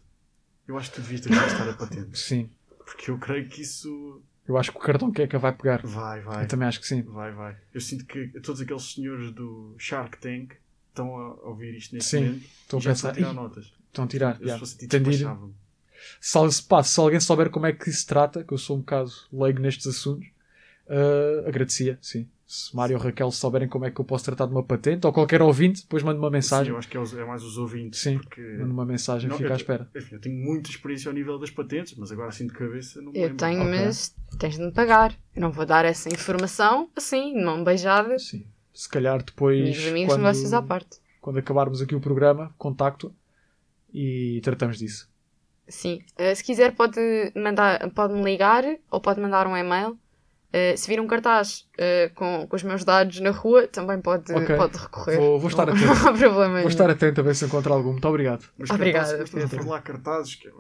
Eu 0.68 0.78
acho 0.78 0.90
que 0.92 0.96
tu 0.98 1.02
devias 1.02 1.22
que 1.22 1.30
gastar 1.30 1.70
a 1.70 1.74
patente. 1.74 2.18
Sim. 2.18 2.50
Porque 2.86 3.10
eu 3.12 3.18
creio 3.18 3.48
que 3.50 3.62
isso 3.62 4.22
Eu 4.48 4.58
acho 4.58 4.72
que 4.72 4.78
o 4.78 4.82
cartão 4.82 5.12
queca 5.12 5.38
vai 5.40 5.52
pegar. 5.54 5.82
vai, 5.86 6.22
vai. 6.22 6.44
Eu 6.44 6.48
também 6.48 6.68
acho 6.68 6.80
que 6.80 6.88
sim. 6.88 7.02
Vai, 7.04 7.32
vai. 7.32 7.56
Eu 7.74 7.82
sinto 7.82 8.06
que 8.06 8.28
todos 8.42 8.62
aqueles 8.62 8.84
senhores 8.94 9.32
do 9.32 9.76
Shark 9.78 10.18
Tank 10.20 10.54
estão 10.90 11.16
a 11.16 11.34
ouvir 11.50 11.76
isto 11.76 11.94
neste 11.96 12.10
Sim, 12.10 12.26
momento 12.26 12.46
estou 12.62 12.78
a 12.78 12.80
e 12.80 12.84
já 12.84 12.92
estão 12.94 13.10
pensar. 13.10 13.10
a 13.10 13.14
tirar 13.14 13.32
"Ih, 13.32 13.36
notas. 13.36 13.74
Estão 13.88 14.06
a 14.06 14.08
tirar. 14.08 14.38
Eu 14.42 14.48
já. 14.48 14.54
se 14.54 14.60
fosse 14.60 15.26
a. 15.26 15.38
Se, 16.22 16.38
al- 16.38 16.50
pá, 16.68 16.84
se 16.84 17.00
alguém 17.00 17.20
souber 17.20 17.50
como 17.50 17.66
é 17.66 17.74
que 17.74 17.92
se 17.92 18.06
trata, 18.06 18.44
que 18.44 18.54
eu 18.54 18.58
sou 18.58 18.76
um 18.78 18.80
bocado 18.80 19.12
leigo 19.32 19.60
nestes 19.60 19.88
assuntos, 19.88 20.28
ah, 20.88 21.48
agradecia, 21.48 21.98
sim. 22.02 22.28
Se 22.48 22.76
Mário 22.76 22.96
ou 22.96 23.02
Raquel 23.02 23.32
souberem 23.32 23.68
como 23.68 23.86
é 23.86 23.92
que 23.92 24.00
eu 24.00 24.06
posso 24.06 24.24
tratar 24.26 24.46
de 24.46 24.52
uma 24.52 24.62
patente, 24.62 25.08
ou 25.08 25.12
qualquer 25.12 25.42
ouvinte, 25.42 25.82
depois 25.82 26.04
manda 26.04 26.20
uma 26.20 26.28
Sim, 26.28 26.34
mensagem. 26.34 26.72
eu 26.74 26.78
acho 26.78 26.88
que 26.88 26.96
é, 26.96 27.02
é 27.02 27.26
mais 27.26 27.42
os 27.44 27.58
ouvintes. 27.58 28.00
Sim, 28.00 28.20
porque... 28.20 28.40
manda 28.42 28.72
uma 28.72 28.86
mensagem, 28.86 29.28
Não, 29.28 29.36
fica 29.36 29.50
eu 29.50 29.54
à 29.54 29.56
espera. 29.56 29.90
Enfim, 29.96 30.14
eu 30.16 30.22
tenho 30.22 30.36
muita 30.36 30.70
experiência 30.70 31.10
ao 31.10 31.16
nível 31.16 31.40
das 31.40 31.50
patentes, 31.50 31.96
mas 31.98 32.12
agora 32.12 32.30
assim 32.30 32.46
de 32.46 32.54
cabeça 32.54 33.02
não 33.02 33.12
me 33.12 33.18
Eu 33.18 33.24
lembro. 33.24 33.38
tenho, 33.38 33.62
ok. 33.62 33.72
mas 33.86 34.16
tens 34.38 34.56
de 34.58 34.62
me 34.64 34.72
pagar. 34.72 35.16
Eu 35.36 35.42
não 35.42 35.52
vou 35.52 35.66
dar 35.66 35.86
essa 35.86 36.08
informação 36.08 36.88
assim, 36.96 37.34
não 37.34 37.64
beijada. 37.64 38.20
Sim. 38.20 38.46
Se 38.72 38.88
calhar 38.88 39.24
depois, 39.24 39.64
Meus 39.64 39.88
amigos, 39.88 40.14
quando, 40.14 40.22
negócios 40.22 40.54
à 40.54 40.62
parte. 40.62 41.00
quando 41.22 41.40
acabarmos 41.40 41.82
aqui 41.82 41.96
o 41.96 42.00
programa, 42.00 42.54
contacto 42.60 43.12
e 43.92 44.40
tratamos 44.44 44.78
disso. 44.78 45.10
Sim. 45.68 46.00
Eh, 46.18 46.36
se 46.36 46.44
quiser, 46.44 46.76
pode 46.76 47.00
mandar, 47.36 47.90
pode-me 47.92 48.22
ligar 48.24 48.64
ou 48.92 49.02
pode 49.02 49.20
mandar 49.20 49.48
um 49.48 49.58
e-mail. 49.58 49.98
Eh, 50.58 50.78
se 50.78 50.88
vir 50.88 51.02
um 51.02 51.08
cartaz 51.08 51.68
eh, 51.78 52.10
com, 52.16 52.48
com 52.48 52.56
os 52.56 52.64
meus 52.64 52.86
dados 52.86 53.20
na 53.20 53.32
rua, 53.32 53.68
também 53.68 54.00
pode, 54.00 54.32
Ok. 54.32 54.56
pode 54.56 54.78
recorrer. 54.78 55.18
Vou- 55.18 55.38
vou 55.38 55.50
estar 55.50 55.66
não, 55.66 55.74
atento. 55.74 55.86
Não 55.88 55.94
há 56.08 56.14
problema. 56.18 56.60
Vou 56.62 56.70
estar 56.70 56.90
atento 56.90 57.20
a 57.20 57.24
ver 57.26 57.36
se 57.36 57.44
encontro 57.44 57.74
algum. 57.74 57.92
Muito 57.92 58.08
obrigado. 58.08 58.46
Mas 58.58 58.70
Obrigada, 58.70 59.18
cartazes, 59.18 59.32
Pedro. 59.50 59.64
falar 59.66 59.82
cartazes, 59.82 60.36
que 60.36 60.48
é 60.48 60.52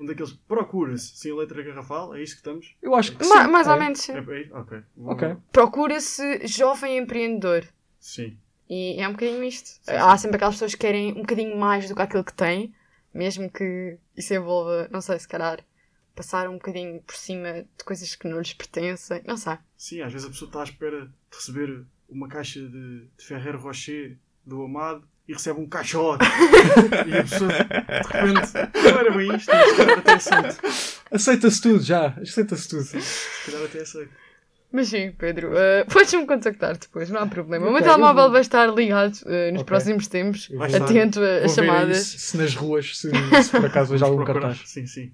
um 0.00 0.04
daqueles 0.04 0.32
procura-se 0.46 1.16
sem 1.16 1.32
letra 1.34 1.62
garrafal, 1.62 2.14
é 2.14 2.22
isso 2.22 2.34
que 2.34 2.40
estamos? 2.40 2.76
Eu 2.82 2.94
acho 2.94 3.16
que 3.16 3.26
Ma- 3.26 3.44
sim. 3.46 3.50
mais 3.50 3.66
é. 3.66 3.70
ou 3.72 3.78
menos, 3.78 3.98
sim. 4.00 4.12
É, 4.12 4.18
é, 4.18 4.48
ok. 4.52 4.78
Vou- 4.94 5.12
Ok. 5.14 5.36
Procura-se 5.50 6.46
jovem 6.46 6.98
empreendedor. 6.98 7.64
Sim. 7.98 8.36
E 8.68 9.00
é 9.00 9.08
um 9.08 9.12
bocadinho 9.12 9.42
isto. 9.44 9.80
Há 9.88 10.16
sempre 10.18 10.36
aquelas 10.36 10.56
pessoas 10.56 10.72
que 10.74 10.80
querem 10.80 11.12
um 11.12 11.22
bocadinho 11.22 11.56
mais 11.56 11.88
do 11.88 11.94
que 11.96 12.02
aquilo 12.02 12.22
que 12.22 12.34
têm, 12.34 12.72
mesmo 13.14 13.50
que 13.50 13.96
isso 14.14 14.34
envolva, 14.34 14.88
não 14.90 15.00
sei, 15.00 15.18
se 15.18 15.26
calhar, 15.26 15.60
passar 16.18 16.48
um 16.48 16.54
bocadinho 16.54 17.00
por 17.02 17.14
cima 17.14 17.52
de 17.78 17.84
coisas 17.84 18.14
que 18.16 18.26
não 18.26 18.38
lhes 18.38 18.52
pertencem. 18.52 19.22
Não 19.24 19.36
sei. 19.36 19.56
Sim, 19.76 20.02
às 20.02 20.12
vezes 20.12 20.26
a 20.26 20.30
pessoa 20.30 20.48
está 20.48 20.60
à 20.60 20.64
espera 20.64 21.06
de 21.06 21.12
receber 21.36 21.82
uma 22.08 22.28
caixa 22.28 22.60
de, 22.60 22.68
de 23.16 23.24
Ferreiro 23.24 23.58
Rocher 23.60 24.16
do 24.44 24.62
Amado 24.64 25.04
e 25.28 25.32
recebe 25.32 25.60
um 25.60 25.68
caixote. 25.68 26.24
e 27.06 27.16
a 27.16 27.22
pessoa, 27.22 27.48
de 27.50 27.58
repente, 27.58 28.82
não 28.92 28.98
era 28.98 29.10
bem 29.12 29.36
isto, 29.36 29.50
mas 29.52 29.68
se 29.70 29.76
calhar 29.76 29.98
até 29.98 30.12
aceito. 30.14 30.60
Aceita-se 31.12 31.62
tudo 31.62 31.82
já. 31.82 32.06
Aceita-se 32.20 32.68
tudo. 32.68 32.82
Se 32.82 33.50
calhar 33.50 33.64
até 33.64 33.80
aceito. 33.80 34.10
Mas 34.72 34.88
sim, 34.88 35.12
Pedro, 35.12 35.56
eh, 35.56 35.84
podes-me 35.84 36.26
contactar 36.26 36.76
depois, 36.76 37.08
não 37.08 37.20
há 37.22 37.26
problema. 37.26 37.66
O 37.68 37.72
meu 37.72 37.82
telemóvel 37.82 38.30
vai 38.30 38.42
estar 38.42 38.66
ligado 38.66 39.16
eh, 39.26 39.50
nos 39.50 39.62
Ok. 39.62 39.64
próximos 39.66 40.08
tempos, 40.08 40.48
Vai 40.48 40.74
atento 40.74 41.20
a- 41.20 41.44
às 41.44 41.54
chamadas. 41.54 41.98
se, 41.98 42.18
se 42.18 42.36
nas 42.36 42.54
ruas, 42.54 42.98
se, 42.98 43.10
se 43.44 43.50
por 43.50 43.64
acaso 43.64 43.92
vejo 43.92 44.04
algum 44.04 44.22
procurar. 44.24 44.48
cartaz. 44.48 44.68
Sim, 44.68 44.86
sim. 44.86 45.12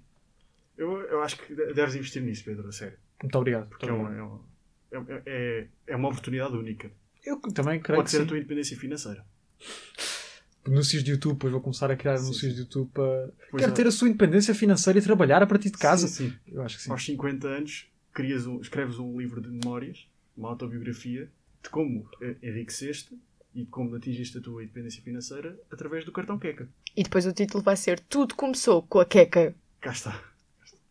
Eu, 0.77 1.01
eu 1.03 1.23
acho 1.23 1.37
que 1.39 1.55
de- 1.55 1.73
deves 1.73 1.95
investir 1.95 2.23
nisso, 2.23 2.45
Pedro, 2.45 2.69
a 2.69 2.73
sério. 2.73 2.99
Muito 3.23 3.37
obrigado. 3.39 3.69
Porque 3.69 3.87
é, 3.89 3.93
um- 3.93 4.09
é, 4.13 4.23
um- 4.23 4.41
é, 5.09 5.23
é, 5.27 5.67
é 5.89 5.97
uma 5.97 6.09
oportunidade 6.09 6.55
única. 6.57 6.91
Eu 7.25 7.41
também 7.41 7.81
creio 7.81 7.99
Pode 7.99 8.07
que 8.07 8.11
ser 8.11 8.19
sim. 8.19 8.25
a 8.25 8.27
tua 8.27 8.37
independência 8.39 8.77
financeira. 8.77 9.25
Anúncios 10.67 11.05
de 11.05 11.11
YouTube, 11.11 11.35
depois 11.35 11.53
vou 11.53 11.61
começar 11.61 11.91
a 11.91 11.97
criar 11.97 12.17
Sim, 12.17 12.25
anúncios 12.25 12.51
sim. 12.53 12.55
de 12.57 12.61
YouTube 12.63 12.91
para. 12.93 13.29
Pois 13.51 13.61
Quero 13.63 13.73
é. 13.73 13.75
ter 13.75 13.87
a 13.87 13.91
sua 13.91 14.09
independência 14.09 14.55
financeira 14.55 14.99
e 14.99 15.03
trabalhar 15.03 15.43
a 15.43 15.47
partir 15.47 15.71
de 15.71 15.77
casa. 15.79 16.09
Sim, 16.09 16.31
sim. 16.31 16.37
Eu 16.51 16.63
acho 16.63 16.77
que 16.79 16.83
sim. 16.85 16.91
Aos 16.91 17.05
50 17.05 17.47
anos, 17.49 17.87
crias 18.13 18.47
um, 18.47 18.61
escreves 18.61 18.99
um 18.99 19.19
livro 19.19 19.41
de 19.43 19.49
memórias, 19.49 20.07
uma 20.37 20.49
autobiografia, 20.49 21.31
de 21.63 21.69
como 21.69 22.09
enriqueceste 22.43 23.19
e 23.55 23.61
de 23.65 23.71
como 23.71 23.95
atingiste 23.95 24.39
a 24.39 24.41
tua 24.41 24.63
independência 24.65 25.03
financeira 25.03 25.59
através 25.71 26.05
do 26.05 26.13
cartão 26.13 26.39
Queca. 26.39 26.67
E 26.97 27.03
depois 27.03 27.27
o 27.27 27.33
título 27.33 27.63
vai 27.63 27.77
ser 27.77 28.01
Tudo 28.01 28.35
começou 28.35 28.83
com 28.83 29.01
a 29.01 29.05
queca. 29.05 29.55
Cá 29.83 29.93
está. 29.93 30.23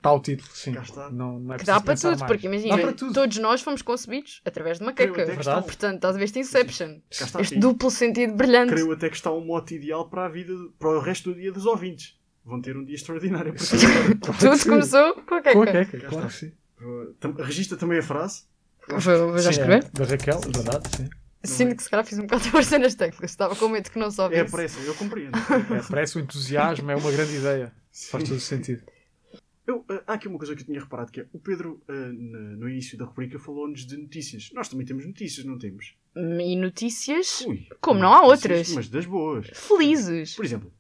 Está 0.04 0.12
o 0.12 0.20
título, 0.20 0.50
sim. 0.54 0.76
Não, 1.14 1.40
não 1.40 1.54
é 1.54 1.58
Que 1.58 1.64
preciso 1.64 1.66
dá 1.66 1.80
para 1.80 1.96
tudo, 1.96 2.20
mais. 2.20 2.24
porque 2.24 2.48
imagina, 2.48 2.78
para 2.78 2.92
tudo. 2.92 3.14
todos 3.14 3.38
nós 3.38 3.62
fomos 3.62 3.82
concebidos 3.82 4.42
através 4.44 4.78
de 4.78 4.84
uma 4.84 4.92
um- 4.92 5.62
Portanto, 5.64 5.96
estás 5.96 6.16
a 6.16 6.18
ver 6.20 6.26
este 6.26 6.40
Inception. 6.40 7.00
está. 7.10 7.40
Este 7.40 7.56
E 7.56 7.60
duplo 7.60 7.90
sentido 7.90 8.34
brilhante. 8.34 8.74
creio 8.74 8.92
até 8.92 9.10
que 9.10 9.16
está 9.16 9.32
um 9.32 9.46
mote 9.46 9.76
ideal 9.76 10.10
para 10.10 10.26
a 10.26 10.28
vida, 10.28 10.54
para 10.78 10.90
o 10.90 11.00
resto 11.00 11.32
do 11.32 11.40
dia 11.40 11.54
dos 11.54 11.66
ouvintes. 11.66 12.20
Vão 12.44 12.60
ter 12.62 12.76
um 12.76 12.84
dia 12.84 12.96
extraordinário. 12.96 13.54
Porque 13.54 13.66
Tudo 14.40 14.58
sim. 14.58 14.70
começou 14.70 15.14
com 15.22 15.36
a 15.36 15.42
queca. 15.42 15.54
Com 15.56 15.62
a 15.64 15.68
queca, 15.68 16.00
Cá 16.02 16.08
claro 16.10 16.28
que 16.28 16.34
sim. 16.34 16.52
uh, 16.82 17.42
registra 17.42 17.78
também 17.78 18.00
a 18.00 18.04
frase. 18.04 18.44
Vou, 18.90 19.00
vou 19.00 19.38
já 19.38 19.44
Sim, 19.54 19.62
escrever. 19.62 19.86
é 19.86 19.98
da 19.98 20.04
Raquel, 20.04 20.42
é 20.46 20.52
verdade, 20.58 20.90
sim. 20.98 21.10
Sinto 21.46 21.76
que 21.78 21.84
se 21.84 21.90
calhar 21.90 22.06
fiz 22.06 22.20
um 22.20 22.24
bocado 22.24 22.44
de 22.44 22.52
força 22.52 22.78
nas 22.78 22.94
teclas. 22.96 23.32
Estava 23.32 23.56
com 23.56 23.70
medo 23.70 23.90
que 23.90 23.98
não 23.98 24.08
É 24.08 24.10
a 24.10 24.12
soubesse. 24.12 24.52
pressa, 24.52 24.80
eu 24.82 24.94
compreendo. 24.96 25.38
É, 25.38 25.82
parece 25.90 26.18
o 26.18 26.20
entusiasmo, 26.20 26.92
é 26.92 26.96
uma 26.98 27.12
grande 27.12 27.36
ideia. 27.38 27.72
Faz 28.12 28.28
todo 28.28 28.40
sentido. 28.42 28.82
Eu, 29.66 29.78
uh, 29.80 29.86
há 30.06 30.14
aqui 30.14 30.28
uma 30.28 30.38
coisa 30.38 30.54
que 30.56 30.62
eu 30.62 30.66
tinha 30.66 30.80
reparado 30.80 31.12
que 31.12 31.22
é 31.22 31.28
o 31.32 31.40
Pedro, 31.40 31.82
uh, 31.88 31.92
na- 32.14 32.58
no 32.58 32.70
início 32.70 32.98
da 32.98 33.06
rubrica, 33.06 33.40
falou-nos 33.40 33.86
de 33.86 33.96
notícias. 33.96 34.50
Nós 34.54 34.68
também 34.68 34.86
temos 34.86 35.06
notícias, 35.06 35.46
não 35.46 35.58
temos? 35.58 35.96
E 36.16 36.56
notícias 36.56 37.42
Ui, 37.48 37.68
Como 37.80 38.00
não 38.00 38.14
há 38.14 38.22
notícias, 38.22 38.42
outras? 38.52 38.74
Mas 38.76 38.90
das 38.90 39.06
boas. 39.06 39.48
felizes. 39.54 40.36
Por 40.36 40.44
exemplo, 40.46 40.74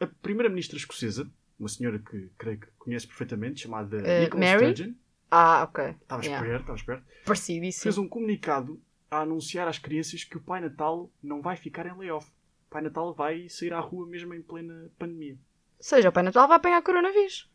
a 0.00 0.06
primeira-ministra 0.06 0.76
escocesa, 0.76 1.30
uma 1.58 1.68
senhora 1.68 1.98
que 2.00 2.28
creio 2.36 2.58
que 2.58 2.66
conhece 2.76 3.06
perfeitamente, 3.06 3.60
chamada 3.60 3.96
Eh, 3.98 4.24
Nicola 4.24 4.44
Mary? 4.44 4.64
Sturgeon, 4.74 4.94
Ah, 5.30 5.62
ok. 5.62 5.84
estava 6.02 6.22
Yeah. 6.24 6.44
esperto, 6.44 6.60
estava 6.62 6.78
esperto, 6.78 7.04
Parecidíssimo. 7.24 7.82
fez 7.84 7.98
um 7.98 8.08
comunicado 8.08 8.80
a 9.10 9.20
anunciar 9.20 9.68
às 9.68 9.78
crianças 9.78 10.24
que 10.24 10.36
o 10.36 10.40
Pai 10.40 10.60
Natal 10.60 11.08
não 11.22 11.40
vai 11.40 11.56
ficar 11.56 11.86
em 11.86 11.96
layoff. 11.96 12.26
O 12.66 12.70
Pai 12.70 12.82
Natal 12.82 13.14
vai 13.14 13.48
sair 13.48 13.72
à 13.72 13.78
rua 13.80 14.06
mesmo 14.08 14.34
em 14.34 14.42
plena 14.42 14.90
pandemia. 14.98 15.34
Ou 15.34 15.84
seja, 15.84 16.08
o 16.08 16.12
Pai 16.12 16.22
Natal 16.24 16.48
vai 16.48 16.56
apanhar 16.56 16.82
coronavírus. 16.82 17.48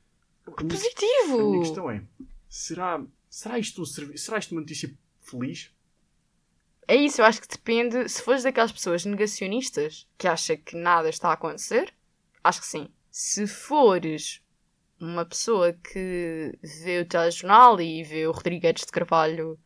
Minha- 0.48 0.60
A 0.60 0.64
Positivo! 0.64 1.50
minha 1.52 1.60
questão 1.64 1.90
é: 1.92 2.04
será, 2.50 3.04
será, 3.30 3.60
isto 3.60 3.82
um 3.82 3.86
será 3.86 4.38
isto 4.38 4.52
uma 4.54 4.62
notícia 4.62 4.94
feliz? 5.22 5.72
É 6.88 6.96
isso, 6.96 7.20
eu 7.22 7.26
acho 7.26 7.42
que 7.42 7.48
depende. 7.48 8.08
Se 8.08 8.22
fores 8.22 8.44
daquelas 8.44 8.72
pessoas 8.72 9.04
negacionistas 9.06 10.08
que 10.18 10.28
acha 10.28 10.56
que 10.56 10.76
nada 10.76 11.10
está 11.10 11.30
a 11.30 11.34
acontecer, 11.34 11.94
acho 12.44 12.62
que 12.62 12.68
sim. 12.68 12.88
Se 13.12 13.46
fores 13.46 14.42
uma 15.00 15.26
pessoa 15.26 15.74
que 15.74 16.58
vê 16.84 17.02
o 17.02 17.06
telejornal 17.06 17.80
e 17.82 18.04
vê 18.04 18.26
o 18.26 18.32
Rodrigues 18.32 18.82
de 18.86 18.92
Carvalho 18.92 19.60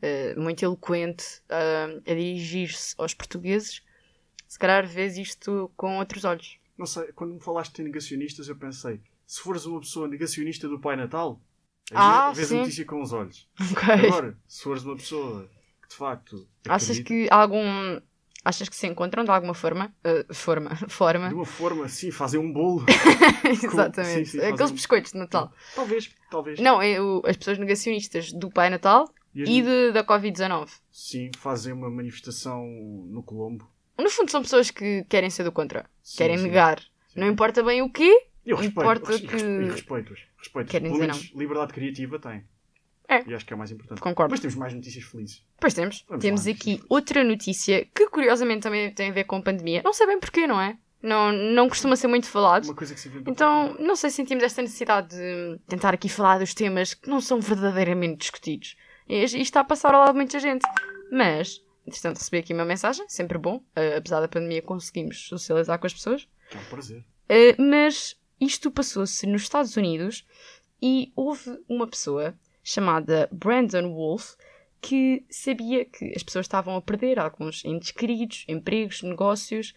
eh, 0.00 0.34
muito 0.36 0.64
eloquente 0.64 1.24
ah, 1.48 1.88
a 2.06 2.14
dirigir-se 2.14 2.94
aos 2.96 3.12
portugueses, 3.12 3.82
se 4.46 4.58
calhar 4.58 4.86
vês 4.86 5.18
isto 5.18 5.70
com 5.76 5.98
outros 5.98 6.24
olhos. 6.24 6.58
Não 6.78 6.86
sei, 6.86 7.10
quando 7.12 7.34
me 7.34 7.40
falaste 7.40 7.74
de 7.76 7.82
negacionistas, 7.82 8.48
eu 8.48 8.56
pensei, 8.56 9.00
se 9.28 9.40
fores 9.42 9.64
uma 9.66 9.78
pessoa 9.78 10.08
negacionista 10.08 10.66
do 10.66 10.80
Pai 10.80 10.96
Natal, 10.96 11.40
Ah, 11.92 12.32
vês 12.32 12.48
sim. 12.48 12.56
a 12.56 12.60
notícia 12.60 12.84
com 12.84 13.00
os 13.02 13.12
olhos. 13.12 13.46
Ok. 13.72 13.94
Agora, 14.08 14.36
se 14.48 14.62
fores 14.62 14.82
uma 14.82 14.96
pessoa 14.96 15.48
que 15.82 15.88
de 15.90 15.94
facto 15.94 16.48
Achas 16.68 16.98
acredita 16.98 17.08
que 17.08 17.28
há 17.30 17.36
algum. 17.42 18.00
Achas 18.44 18.68
que 18.68 18.76
se 18.76 18.86
encontram 18.86 19.24
de 19.24 19.30
alguma 19.30 19.52
forma? 19.52 19.94
ah, 20.04 20.32
forma. 20.34 20.70
forma. 20.88 21.28
de 21.28 21.34
uma 21.34 21.44
forma 21.44 21.84
assim, 21.84 22.10
fazer 22.10 22.38
um 22.38 22.50
bolo. 22.52 22.86
Sim, 23.60 23.66
Exatamente. 23.66 24.28
sim, 24.30 24.38
Aqueles 24.38 24.58
fazem- 24.60 24.74
biscoitos 24.76 25.12
de 25.12 25.18
Natal. 25.18 25.52
Talvez, 25.74 26.10
talvez. 26.30 26.58
Não, 26.60 26.80
é 26.80 26.96
as 27.26 27.36
pessoas 27.36 27.58
negacionistas 27.58 28.32
do 28.32 28.48
Pai 28.50 28.70
Natal 28.70 29.06
E 29.34 29.42
as- 29.42 29.48
e 29.48 29.62
de- 29.62 29.92
da 29.92 30.02
Covid-19. 30.04 30.68
Sim, 30.90 31.30
fazem 31.38 31.72
uma 31.72 31.90
manifestação 31.90 32.64
no 33.10 33.22
Colombo. 33.22 33.68
No 33.98 34.08
fundo, 34.08 34.30
são 34.30 34.42
pessoas 34.42 34.70
que 34.70 35.04
querem 35.08 35.28
ser 35.30 35.42
do 35.44 35.52
contra. 35.52 35.84
Sim, 36.02 36.18
querem 36.18 36.38
sim. 36.38 36.44
negar. 36.44 36.78
Sim. 37.08 37.20
Não 37.20 37.26
importa 37.28 37.62
bem 37.62 37.82
o 37.82 37.90
quê, 37.90 38.27
Eu 38.50 38.56
respeito, 38.56 38.80
Importa 38.80 39.10
res- 39.12 39.20
que- 39.20 39.36
e 39.36 39.68
respeito-os. 39.70 40.20
respeito 40.38 40.70
Querem 40.70 40.90
Pelo 40.90 41.00
dizer 41.02 41.12
menos 41.12 41.32
liberdade 41.34 41.72
criativa 41.72 42.18
tem. 42.18 42.44
É. 43.10 43.22
E 43.26 43.34
acho 43.34 43.46
que 43.46 43.52
é 43.52 43.56
o 43.56 43.58
mais 43.58 43.70
importante. 43.70 44.00
Concordo. 44.00 44.30
Mas 44.32 44.40
temos 44.40 44.54
mais 44.56 44.74
notícias 44.74 45.04
felizes. 45.04 45.44
Pois 45.58 45.72
temos. 45.72 46.04
Vamos 46.08 46.22
temos 46.22 46.44
lá, 46.46 46.52
aqui 46.52 46.82
outra 46.88 47.24
notícia 47.24 47.86
que 47.94 48.06
curiosamente 48.08 48.62
também 48.62 48.92
tem 48.92 49.10
a 49.10 49.12
ver 49.12 49.24
com 49.24 49.36
a 49.36 49.42
pandemia. 49.42 49.80
Não 49.82 49.92
sei 49.94 50.06
bem 50.06 50.20
porquê, 50.20 50.46
não 50.46 50.60
é? 50.60 50.76
Não, 51.02 51.32
não 51.32 51.68
costuma 51.68 51.94
ser 51.96 52.08
muito 52.08 52.26
falado. 52.26 52.64
Uma 52.64 52.74
coisa 52.74 52.92
que 52.92 53.00
se. 53.00 53.08
Então, 53.26 53.74
não 53.78 53.94
sei 53.96 54.10
se 54.10 54.16
sentimos 54.16 54.42
esta 54.44 54.60
necessidade 54.60 55.08
de 55.16 55.58
tentar 55.68 55.94
aqui 55.94 56.08
falar 56.08 56.38
dos 56.38 56.52
temas 56.52 56.92
que 56.92 57.08
não 57.08 57.20
são 57.20 57.40
verdadeiramente 57.40 58.18
discutidos. 58.18 58.76
E 59.08 59.22
isto 59.24 59.36
está 59.38 59.60
a 59.60 59.64
passar 59.64 59.94
ao 59.94 60.00
lado 60.00 60.12
de 60.12 60.16
muita 60.16 60.38
gente. 60.40 60.66
Mas, 61.10 61.64
entretanto, 61.86 62.18
recebi 62.18 62.38
aqui 62.38 62.52
uma 62.52 62.64
mensagem, 62.64 63.06
sempre 63.08 63.38
bom. 63.38 63.62
eh, 63.76 63.96
apesar 63.96 64.20
da 64.20 64.28
pandemia, 64.28 64.60
conseguimos 64.60 65.28
socializar 65.28 65.78
com 65.78 65.86
as 65.86 65.94
pessoas. 65.94 66.28
É 66.52 66.58
um 66.58 66.64
prazer. 66.64 66.98
Uh, 67.30 67.62
mas 67.62 68.16
isto 68.40 68.70
passou-se 68.70 69.26
nos 69.26 69.42
Estados 69.42 69.76
Unidos 69.76 70.26
e 70.80 71.12
houve 71.16 71.58
uma 71.68 71.86
pessoa 71.86 72.34
chamada 72.62 73.28
Brandon 73.32 73.92
Wolf 73.92 74.34
que 74.80 75.24
sabia 75.28 75.84
que 75.84 76.12
as 76.14 76.22
pessoas 76.22 76.44
estavam 76.44 76.76
a 76.76 76.82
perder 76.82 77.18
alguns 77.18 77.64
entes 77.64 77.90
queridos, 77.90 78.44
empregos, 78.46 79.02
negócios 79.02 79.70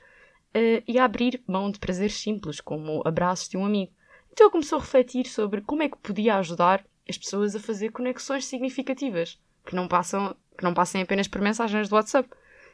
uh, 0.56 0.84
e 0.88 1.00
a 1.00 1.06
abrir 1.06 1.42
mão 1.48 1.72
de 1.72 1.80
prazeres 1.80 2.20
simples, 2.20 2.62
como 2.62 3.02
abraços 3.06 3.50
de 3.50 3.58
um 3.58 3.66
amigo. 3.66 3.92
Então 4.32 4.46
ele 4.46 4.52
começou 4.52 4.78
a 4.78 4.82
refletir 4.82 5.26
sobre 5.26 5.62
como 5.62 5.84
é 5.84 5.90
que 5.90 5.98
podia 5.98 6.36
ajudar 6.38 6.86
as 7.10 7.18
pessoas 7.18 7.56
a 7.56 7.60
fazer 7.60 7.92
conexões 7.92 8.46
significativas, 8.46 9.40
que 9.66 9.76
não, 9.76 9.88
passam, 9.88 10.36
que 10.58 10.64
não 10.64 10.74
passem 10.74 11.02
apenas 11.02 11.28
por 11.28 11.42
mensagens 11.42 11.90
do 11.90 11.96
WhatsApp. 11.96 12.30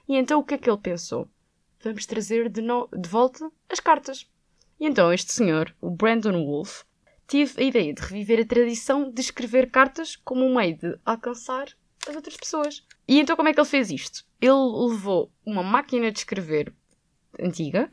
E 0.08 0.16
então 0.16 0.40
o 0.40 0.44
que 0.44 0.56
é 0.56 0.58
que 0.58 0.70
ele 0.70 0.78
pensou? 0.78 1.30
Vamos 1.82 2.06
trazer 2.06 2.50
de, 2.50 2.62
no- 2.62 2.90
de 2.96 3.08
volta 3.08 3.50
as 3.70 3.80
cartas. 3.80 4.30
E 4.80 4.86
então 4.86 5.12
este 5.12 5.32
senhor, 5.32 5.76
o 5.82 5.90
Brandon 5.90 6.46
Wolf, 6.46 6.84
teve 7.26 7.62
a 7.62 7.66
ideia 7.66 7.94
de 7.94 8.02
reviver 8.02 8.42
a 8.42 8.46
tradição 8.46 9.12
de 9.12 9.22
escrever 9.22 9.70
cartas 9.70 10.16
como 10.16 10.46
um 10.46 10.56
meio 10.56 10.78
de 10.78 11.00
alcançar 11.06 11.68
as 12.08 12.16
outras 12.16 12.38
pessoas. 12.38 12.86
E 13.08 13.20
então 13.20 13.36
como 13.36 13.50
é 13.50 13.54
que 13.54 13.60
ele 13.60 13.68
fez 13.68 13.92
isto? 13.92 14.26
Ele 14.40 14.54
levou 14.90 15.32
uma 15.46 15.64
máquina 15.64 16.12
de 16.12 16.20
escrever 16.20 16.74
antiga, 17.40 17.92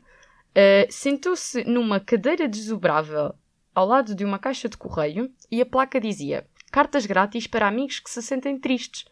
eh, 0.53 0.87
sentou-se 0.89 1.63
numa 1.65 1.99
cadeira 1.99 2.47
desdobrável 2.47 3.33
ao 3.73 3.85
lado 3.85 4.15
de 4.15 4.23
uma 4.23 4.39
caixa 4.39 4.69
de 4.69 4.77
correio 4.77 5.29
e 5.51 5.61
a 5.61 5.65
placa 5.65 5.99
dizia 5.99 6.47
cartas 6.71 7.05
grátis 7.05 7.45
para 7.45 7.67
amigos 7.67 7.99
que 7.99 8.09
se 8.09 8.21
sentem 8.21 8.57
tristes. 8.57 9.05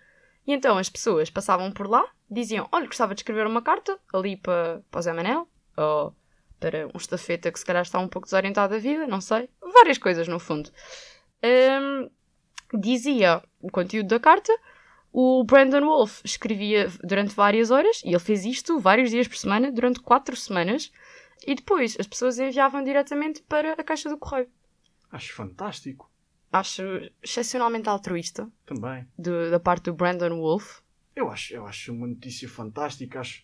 E 0.47 0.53
então 0.53 0.77
as 0.77 0.89
pessoas 0.89 1.29
passavam 1.29 1.71
por 1.71 1.89
lá, 1.89 2.05
diziam, 2.29 2.67
olha, 2.71 2.87
gostava 2.87 3.13
de 3.13 3.21
escrever 3.21 3.47
uma 3.47 3.61
carta 3.61 3.97
ali 4.13 4.37
para, 4.37 4.81
para 4.89 4.99
o 4.99 5.01
Zé 5.01 5.13
Manel, 5.13 5.47
ou 5.77 6.15
para 6.63 6.87
um 6.87 6.97
estafeta 6.97 7.51
que 7.51 7.59
se 7.59 7.65
calhar 7.65 7.81
está 7.83 7.99
um 7.99 8.07
pouco 8.07 8.25
desorientado 8.25 8.73
da 8.73 8.79
vida, 8.79 9.05
não 9.05 9.19
sei. 9.19 9.49
Várias 9.73 9.97
coisas, 9.97 10.27
no 10.29 10.39
fundo. 10.39 10.71
Hum, 11.43 12.09
dizia 12.79 13.43
o 13.61 13.69
conteúdo 13.69 14.07
da 14.07 14.19
carta, 14.19 14.53
o 15.11 15.43
Brandon 15.43 15.81
Wolf 15.85 16.21
escrevia 16.23 16.87
durante 17.03 17.35
várias 17.35 17.69
horas, 17.69 18.01
e 18.05 18.09
ele 18.09 18.19
fez 18.19 18.45
isto 18.45 18.79
vários 18.79 19.09
dias 19.11 19.27
por 19.27 19.35
semana, 19.37 19.71
durante 19.71 19.99
quatro 19.99 20.35
semanas, 20.37 20.89
e 21.45 21.53
depois 21.53 21.97
as 21.99 22.07
pessoas 22.07 22.39
enviavam 22.39 22.81
diretamente 22.83 23.41
para 23.43 23.73
a 23.73 23.83
caixa 23.83 24.09
do 24.09 24.17
correio. 24.17 24.49
Acho 25.11 25.33
fantástico. 25.33 26.09
Acho 26.51 26.83
excepcionalmente 27.21 27.89
altruísta 27.89 28.47
Também. 28.65 29.05
do- 29.17 29.51
da 29.51 29.59
parte 29.59 29.83
do 29.85 29.93
Brandon 29.93 30.39
Wolf. 30.39 30.79
Eu 31.15 31.29
acho, 31.29 31.53
eu 31.53 31.65
acho 31.67 31.91
uma 31.91 32.07
notícia 32.07 32.47
fantástica. 32.47 33.19
Acho, 33.19 33.43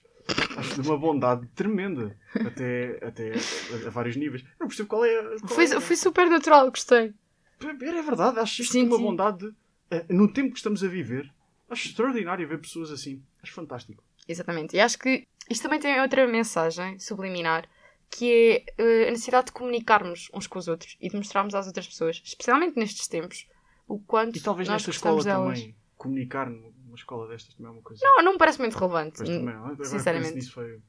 acho 0.58 0.82
de 0.82 0.88
uma 0.88 0.98
bondade 0.98 1.48
tremenda. 1.56 2.18
Até, 2.46 3.00
até 3.06 3.34
a, 3.34 3.88
a 3.88 3.90
vários 3.90 4.16
níveis. 4.16 4.42
Eu 4.44 4.48
não 4.62 4.68
percebo 4.68 4.90
qual 4.90 5.06
é. 5.06 5.24
Qual 5.40 5.48
Foi, 5.50 5.66
é. 5.66 5.80
foi 5.80 5.96
super 5.96 6.30
natural, 6.30 6.70
gostei. 6.70 7.14
É 7.62 8.02
verdade, 8.02 8.40
acho 8.40 8.62
isto 8.62 8.72
Sim, 8.72 8.84
de 8.84 8.90
uma 8.90 8.98
sim. 8.98 9.04
bondade. 9.04 9.54
eh, 9.92 10.06
No 10.10 10.32
tempo 10.32 10.52
que 10.52 10.58
estamos 10.58 10.84
a 10.84 10.88
viver, 10.88 11.30
acho 11.70 11.88
extraordinário 11.90 12.48
ver 12.48 12.60
pessoas 12.60 12.90
assim. 12.92 13.22
Acho 13.44 13.54
fantástico. 13.54 14.04
Exatamente. 14.28 14.76
E 14.78 14.80
acho 14.80 14.98
que 14.98 15.28
isto 15.50 15.64
também 15.64 15.80
tem 15.80 16.00
outra 16.02 16.26
mensagem 16.28 16.98
subliminar, 17.00 17.68
que 18.10 18.32
é 18.32 18.66
eh, 18.78 19.08
a 19.08 19.12
necessidade 19.12 19.48
de 19.48 19.52
comunicarmos 19.52 20.30
uns 20.34 20.48
com 20.48 20.58
os 20.60 20.68
outros 20.68 20.96
e 21.02 21.10
de 21.10 21.16
mostrarmos 21.18 21.54
às 21.56 21.68
outras 21.68 21.88
pessoas, 21.88 22.22
especialmente 22.24 22.78
nestes 22.78 23.08
tempos, 23.08 23.48
o 23.88 24.00
quanto 24.00 24.38
E 24.38 24.42
talvez 24.42 24.70
nesta 24.70 24.92
escola 24.92 25.22
delas. 25.24 25.60
também, 25.60 25.76
comunicar 25.98 26.50
numa 26.90 26.98
escola 26.98 27.28
destas 27.28 27.54
também 27.54 27.72
é 27.72 27.74
uma 27.76 27.82
coisa. 27.82 28.02
Não, 28.06 28.24
não 28.24 28.32
me 28.34 28.38
parece 28.38 28.60
muito 28.60 28.78
relevante. 28.78 29.24
Também, 29.24 29.54
agora 29.54 29.86
sinceramente. 29.86 30.36
nisso 30.36 30.52
foi. 30.54 30.82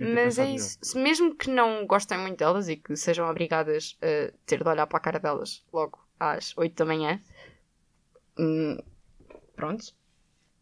Mas 0.00 0.38
é 0.38 0.48
isso. 0.50 0.78
Se 0.80 0.96
mesmo 0.96 1.34
que 1.34 1.50
não 1.50 1.84
gostem 1.86 2.16
muito 2.18 2.38
delas 2.38 2.68
e 2.68 2.76
que 2.76 2.94
sejam 2.96 3.28
obrigadas 3.28 3.98
a 4.00 4.32
ter 4.46 4.62
de 4.62 4.68
olhar 4.68 4.86
para 4.86 4.98
a 4.98 5.00
cara 5.00 5.18
delas 5.18 5.64
logo 5.72 5.98
às 6.20 6.56
8 6.56 6.74
da 6.76 6.84
manhã, 6.84 7.20
hum, 8.38 8.78
pronto. 9.56 9.84
melhor. 9.84 9.98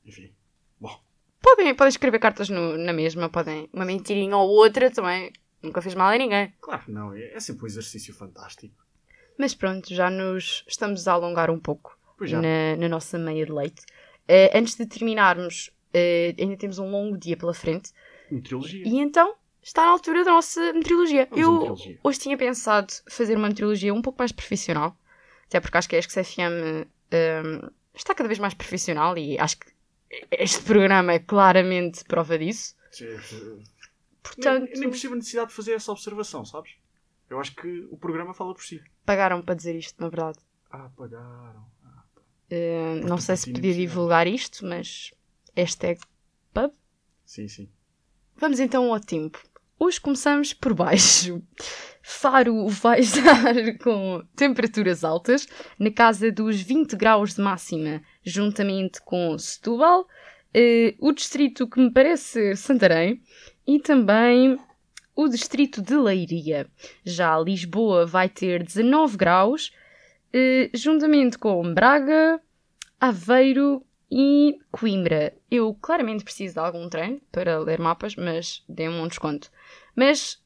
Enfim. 0.06 0.32
Bom, 0.80 1.00
Podem, 1.42 1.74
podem 1.74 1.88
escrever 1.90 2.18
cartas 2.18 2.48
no- 2.48 2.76
na 2.78 2.92
mesma, 2.92 3.28
podem. 3.28 3.68
Uma 3.72 3.84
mentirinha 3.84 4.36
ou 4.36 4.48
outra 4.48 4.90
também 4.90 5.32
nunca 5.62 5.82
fez 5.82 5.94
mal 5.94 6.08
a 6.08 6.16
ninguém. 6.18 6.52
claro 6.60 6.84
que 6.84 6.90
não, 6.90 7.12
é, 7.14 7.34
é 7.34 7.40
sempre 7.40 7.64
um 7.64 7.66
exercício 7.66 8.14
fantástico. 8.14 8.74
Mas 9.38 9.54
pronto, 9.54 9.92
já 9.94 10.08
nos 10.10 10.64
estamos 10.66 11.06
a 11.06 11.12
alongar 11.12 11.50
um 11.50 11.60
pouco 11.60 11.96
na, 12.40 12.76
na 12.76 12.88
nossa 12.88 13.18
meia 13.18 13.44
de 13.44 13.52
leite. 13.52 13.82
Eh, 14.28 14.50
antes 14.58 14.74
de 14.74 14.86
terminarmos, 14.86 15.70
eh, 15.94 16.34
ainda 16.38 16.56
temos 16.56 16.78
um 16.78 16.90
longo 16.90 17.16
dia 17.16 17.36
pela 17.36 17.54
frente. 17.54 17.92
Meteorologia. 18.30 18.82
E 18.86 18.98
então 18.98 19.34
está 19.62 19.82
na 19.84 19.90
altura 19.90 20.24
da 20.24 20.32
nossa 20.32 20.72
meteorologia. 20.72 21.26
Vamos 21.30 21.44
Eu 21.44 21.52
meteorologia. 21.52 21.98
hoje 22.02 22.18
tinha 22.18 22.36
pensado 22.36 22.92
fazer 23.08 23.36
uma 23.36 23.48
meteorologia 23.48 23.94
um 23.94 24.02
pouco 24.02 24.18
mais 24.18 24.32
profissional. 24.32 24.96
Até 25.46 25.60
porque 25.60 25.76
acho 25.78 25.88
que 25.88 25.96
a 25.96 26.02
XFM 26.02 26.86
ehm, 27.12 27.68
está 27.94 28.14
cada 28.14 28.28
vez 28.28 28.38
mais 28.38 28.52
profissional 28.54 29.16
e 29.16 29.38
acho 29.38 29.58
que 29.58 29.66
este 30.32 30.62
programa 30.64 31.12
é 31.12 31.18
claramente 31.20 32.04
prova 32.04 32.36
disso. 32.38 32.74
Portanto, 34.22 34.64
Nem, 34.70 34.80
nem 34.80 34.90
percebo 34.90 35.14
a 35.14 35.16
necessidade 35.18 35.50
de 35.50 35.54
fazer 35.54 35.72
essa 35.74 35.92
observação, 35.92 36.44
sabes? 36.44 36.72
Eu 37.30 37.38
acho 37.40 37.54
que 37.54 37.86
o 37.90 37.96
programa 37.96 38.34
fala 38.34 38.54
por 38.54 38.62
si. 38.64 38.80
pagaram 39.04 39.40
para 39.42 39.54
dizer 39.54 39.76
isto, 39.76 40.00
na 40.00 40.08
verdade. 40.08 40.38
Ah, 40.70 40.90
pagaram. 40.96 41.64
Por 42.48 43.08
não 43.08 43.18
sei 43.18 43.36
se 43.36 43.46
podia 43.46 43.60
precisava. 43.60 43.88
divulgar 43.88 44.26
isto, 44.26 44.64
mas 44.64 45.12
hashtag 45.56 46.00
pub. 46.52 46.70
sim, 47.24 47.48
sim. 47.48 47.68
Vamos 48.36 48.60
então 48.60 48.92
ao 48.92 49.00
tempo. 49.00 49.42
Hoje 49.78 50.00
começamos 50.00 50.52
por 50.52 50.74
baixo. 50.74 51.42
Faro 52.02 52.68
vai 52.68 53.00
estar 53.00 53.54
com 53.82 54.22
temperaturas 54.36 55.02
altas, 55.02 55.46
na 55.78 55.90
casa 55.90 56.30
dos 56.30 56.60
20 56.60 56.96
graus 56.96 57.34
de 57.34 57.40
máxima, 57.40 58.00
juntamente 58.24 59.00
com 59.02 59.36
Setúbal, 59.36 60.06
eh, 60.54 60.94
o 61.00 61.12
distrito 61.12 61.68
que 61.68 61.80
me 61.80 61.90
parece 61.90 62.54
Santarém 62.56 63.20
e 63.66 63.80
também 63.80 64.58
o 65.16 65.28
distrito 65.28 65.82
de 65.82 65.96
Leiria. 65.96 66.66
Já 67.04 67.38
Lisboa 67.38 68.06
vai 68.06 68.28
ter 68.28 68.62
19 68.62 69.16
graus, 69.16 69.72
juntamente 70.74 71.38
com 71.38 71.72
Braga, 71.74 72.40
Aveiro 73.00 73.84
e 74.10 74.58
Coimbra. 74.70 75.34
Eu 75.50 75.74
claramente 75.74 76.24
preciso 76.24 76.54
de 76.54 76.60
algum 76.60 76.88
treino 76.88 77.20
para 77.32 77.58
ler 77.58 77.78
mapas, 77.78 78.14
mas 78.16 78.64
dê-me 78.68 78.94
um 78.94 79.08
desconto. 79.08 79.50
Mas 79.94 80.42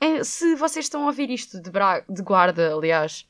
é, 0.00 0.22
se 0.22 0.54
vocês 0.54 0.84
estão 0.86 1.02
a 1.04 1.06
ouvir 1.06 1.30
isto 1.30 1.60
de, 1.60 1.70
Bra- 1.70 2.04
de 2.08 2.22
guarda, 2.22 2.74
aliás, 2.74 3.26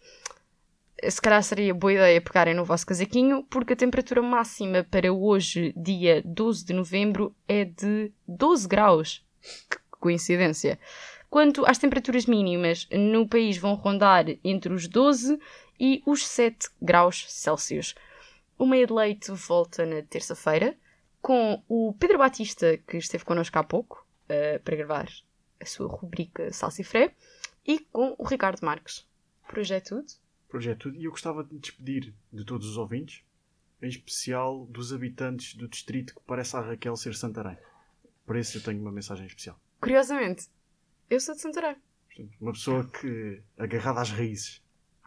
se 1.09 1.21
calhar 1.21 1.43
seria 1.43 1.73
boa 1.73 1.93
ideia 1.93 2.21
pegarem 2.21 2.55
no 2.55 2.65
vosso 2.65 2.87
casaquinho, 2.87 3.45
porque 3.45 3.73
a 3.73 3.77
temperatura 3.77 4.21
máxima 4.21 4.85
para 4.91 5.13
hoje, 5.13 5.73
dia 5.77 6.23
12 6.25 6.65
de 6.65 6.73
novembro, 6.75 7.35
é 7.47 7.65
de 7.65 8.13
12 8.27 8.67
graus. 8.69 9.25
Que 9.71 9.79
coincidência! 10.01 10.79
Quanto 11.31 11.65
às 11.67 11.77
temperaturas 11.79 12.25
mínimas, 12.25 12.89
no 12.91 13.29
país 13.29 13.59
vão 13.59 13.75
rondar 13.75 14.25
entre 14.43 14.73
os 14.73 14.89
12 14.89 15.39
e 15.79 16.03
os 16.07 16.27
7 16.27 16.69
graus 16.81 17.27
Celsius. 17.29 17.95
O 18.59 18.67
Meia 18.67 18.87
de 18.87 18.93
Leite 18.93 19.31
volta 19.31 19.87
na 19.87 20.03
terça-feira 20.03 20.77
com 21.21 21.63
o 21.69 21.95
Pedro 21.99 22.19
Batista, 22.19 22.79
que 22.79 22.97
esteve 22.97 23.25
connosco 23.25 23.59
há 23.59 23.65
pouco 23.65 24.07
eh, 24.29 24.59
para 24.59 24.77
gravar 24.77 25.09
a 25.61 25.67
sua 25.67 25.89
rubrica 25.89 26.53
Salsifré, 26.53 27.15
e 27.67 27.81
com 27.81 28.15
o 28.19 28.25
Ricardo 28.25 28.65
Marques. 28.65 29.07
Por 29.49 29.59
hoje 29.59 29.75
é 29.75 29.81
tudo. 29.81 30.07
Projeto 30.49 30.79
tudo. 30.79 30.97
E 30.97 31.05
eu 31.05 31.11
gostava 31.11 31.45
de 31.45 31.53
me 31.53 31.61
despedir 31.61 32.15
de 32.33 32.45
todos 32.45 32.67
os 32.67 32.77
ouvintes, 32.79 33.23
em 33.83 33.89
especial 33.89 34.67
dos 34.67 34.93
habitantes 34.93 35.55
do 35.55 35.69
distrito 35.69 36.15
que 36.15 36.21
parece 36.27 36.57
a 36.57 36.61
Raquel 36.61 36.97
ser 36.97 37.15
Santarém. 37.15 37.59
Para 38.25 38.41
isso 38.41 38.57
eu 38.57 38.63
tenho 38.63 38.81
uma 38.81 38.91
mensagem 38.91 39.27
especial. 39.27 39.61
Curiosamente, 39.81 40.49
eu 41.11 41.21
sou 41.21 41.35
de 41.35 41.43
Santarém. 41.43 41.77
Uma 42.41 42.53
pessoa 42.53 42.85
que, 42.89 43.43
agarrada 43.57 44.01
às 44.01 44.11
raízes, 44.11 44.63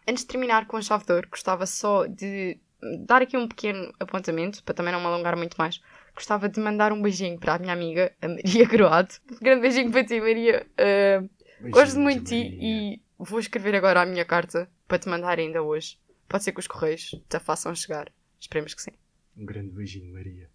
Antes 0.08 0.24
de 0.24 0.28
terminar 0.28 0.68
com 0.68 0.78
a 0.78 0.82
chave 0.82 1.06
de 1.06 1.14
ouro, 1.14 1.28
gostava 1.30 1.66
só 1.66 2.06
de 2.06 2.60
dar 3.06 3.22
aqui 3.22 3.38
um 3.38 3.48
pequeno 3.48 3.94
apontamento, 4.00 4.64
para 4.64 4.74
também 4.74 4.92
não 4.92 5.00
me 5.00 5.06
alongar 5.06 5.36
muito 5.36 5.56
mais. 5.58 5.82
Gostava 6.16 6.50
de 6.50 6.60
mandar 6.60 6.92
um 6.92 7.02
beijinho 7.02 7.40
para 7.40 7.56
a 7.56 7.60
minha 7.60 7.74
amiga, 7.74 8.12
a 8.22 8.28
Maria 8.28 8.66
Groado. 8.68 9.14
Um 9.32 9.36
grande 9.36 9.62
beijinho 9.62 9.92
para 9.92 10.04
ti, 10.04 10.20
Maria. 10.20 10.68
Uh, 10.74 11.70
gosto 11.70 12.00
muito 12.00 12.24
de 12.24 12.30
ti 12.30 12.58
e 12.62 13.02
vou 13.18 13.40
escrever 13.40 13.76
agora 13.76 14.02
a 14.02 14.06
minha 14.06 14.26
carta 14.26 14.70
para 14.88 15.00
te 15.00 15.08
mandar 15.08 15.40
ainda 15.40 15.62
hoje. 15.62 16.00
Pode 16.28 16.44
ser 16.44 16.52
que 16.52 16.60
os 16.60 16.68
correios 16.68 17.12
te 17.30 17.38
a 17.38 17.40
façam 17.40 17.74
chegar. 17.76 18.12
Esperemos 18.40 18.74
que 18.74 18.82
sim. 18.82 18.92
um 19.38 19.46
grande 19.46 19.70
beijinho, 19.70 20.12
Maria. 20.14 20.50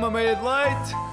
Sai 0.00 0.08
uma 0.08 0.10
meia 0.10 0.34
de 0.34 0.42
leite. 0.42 1.09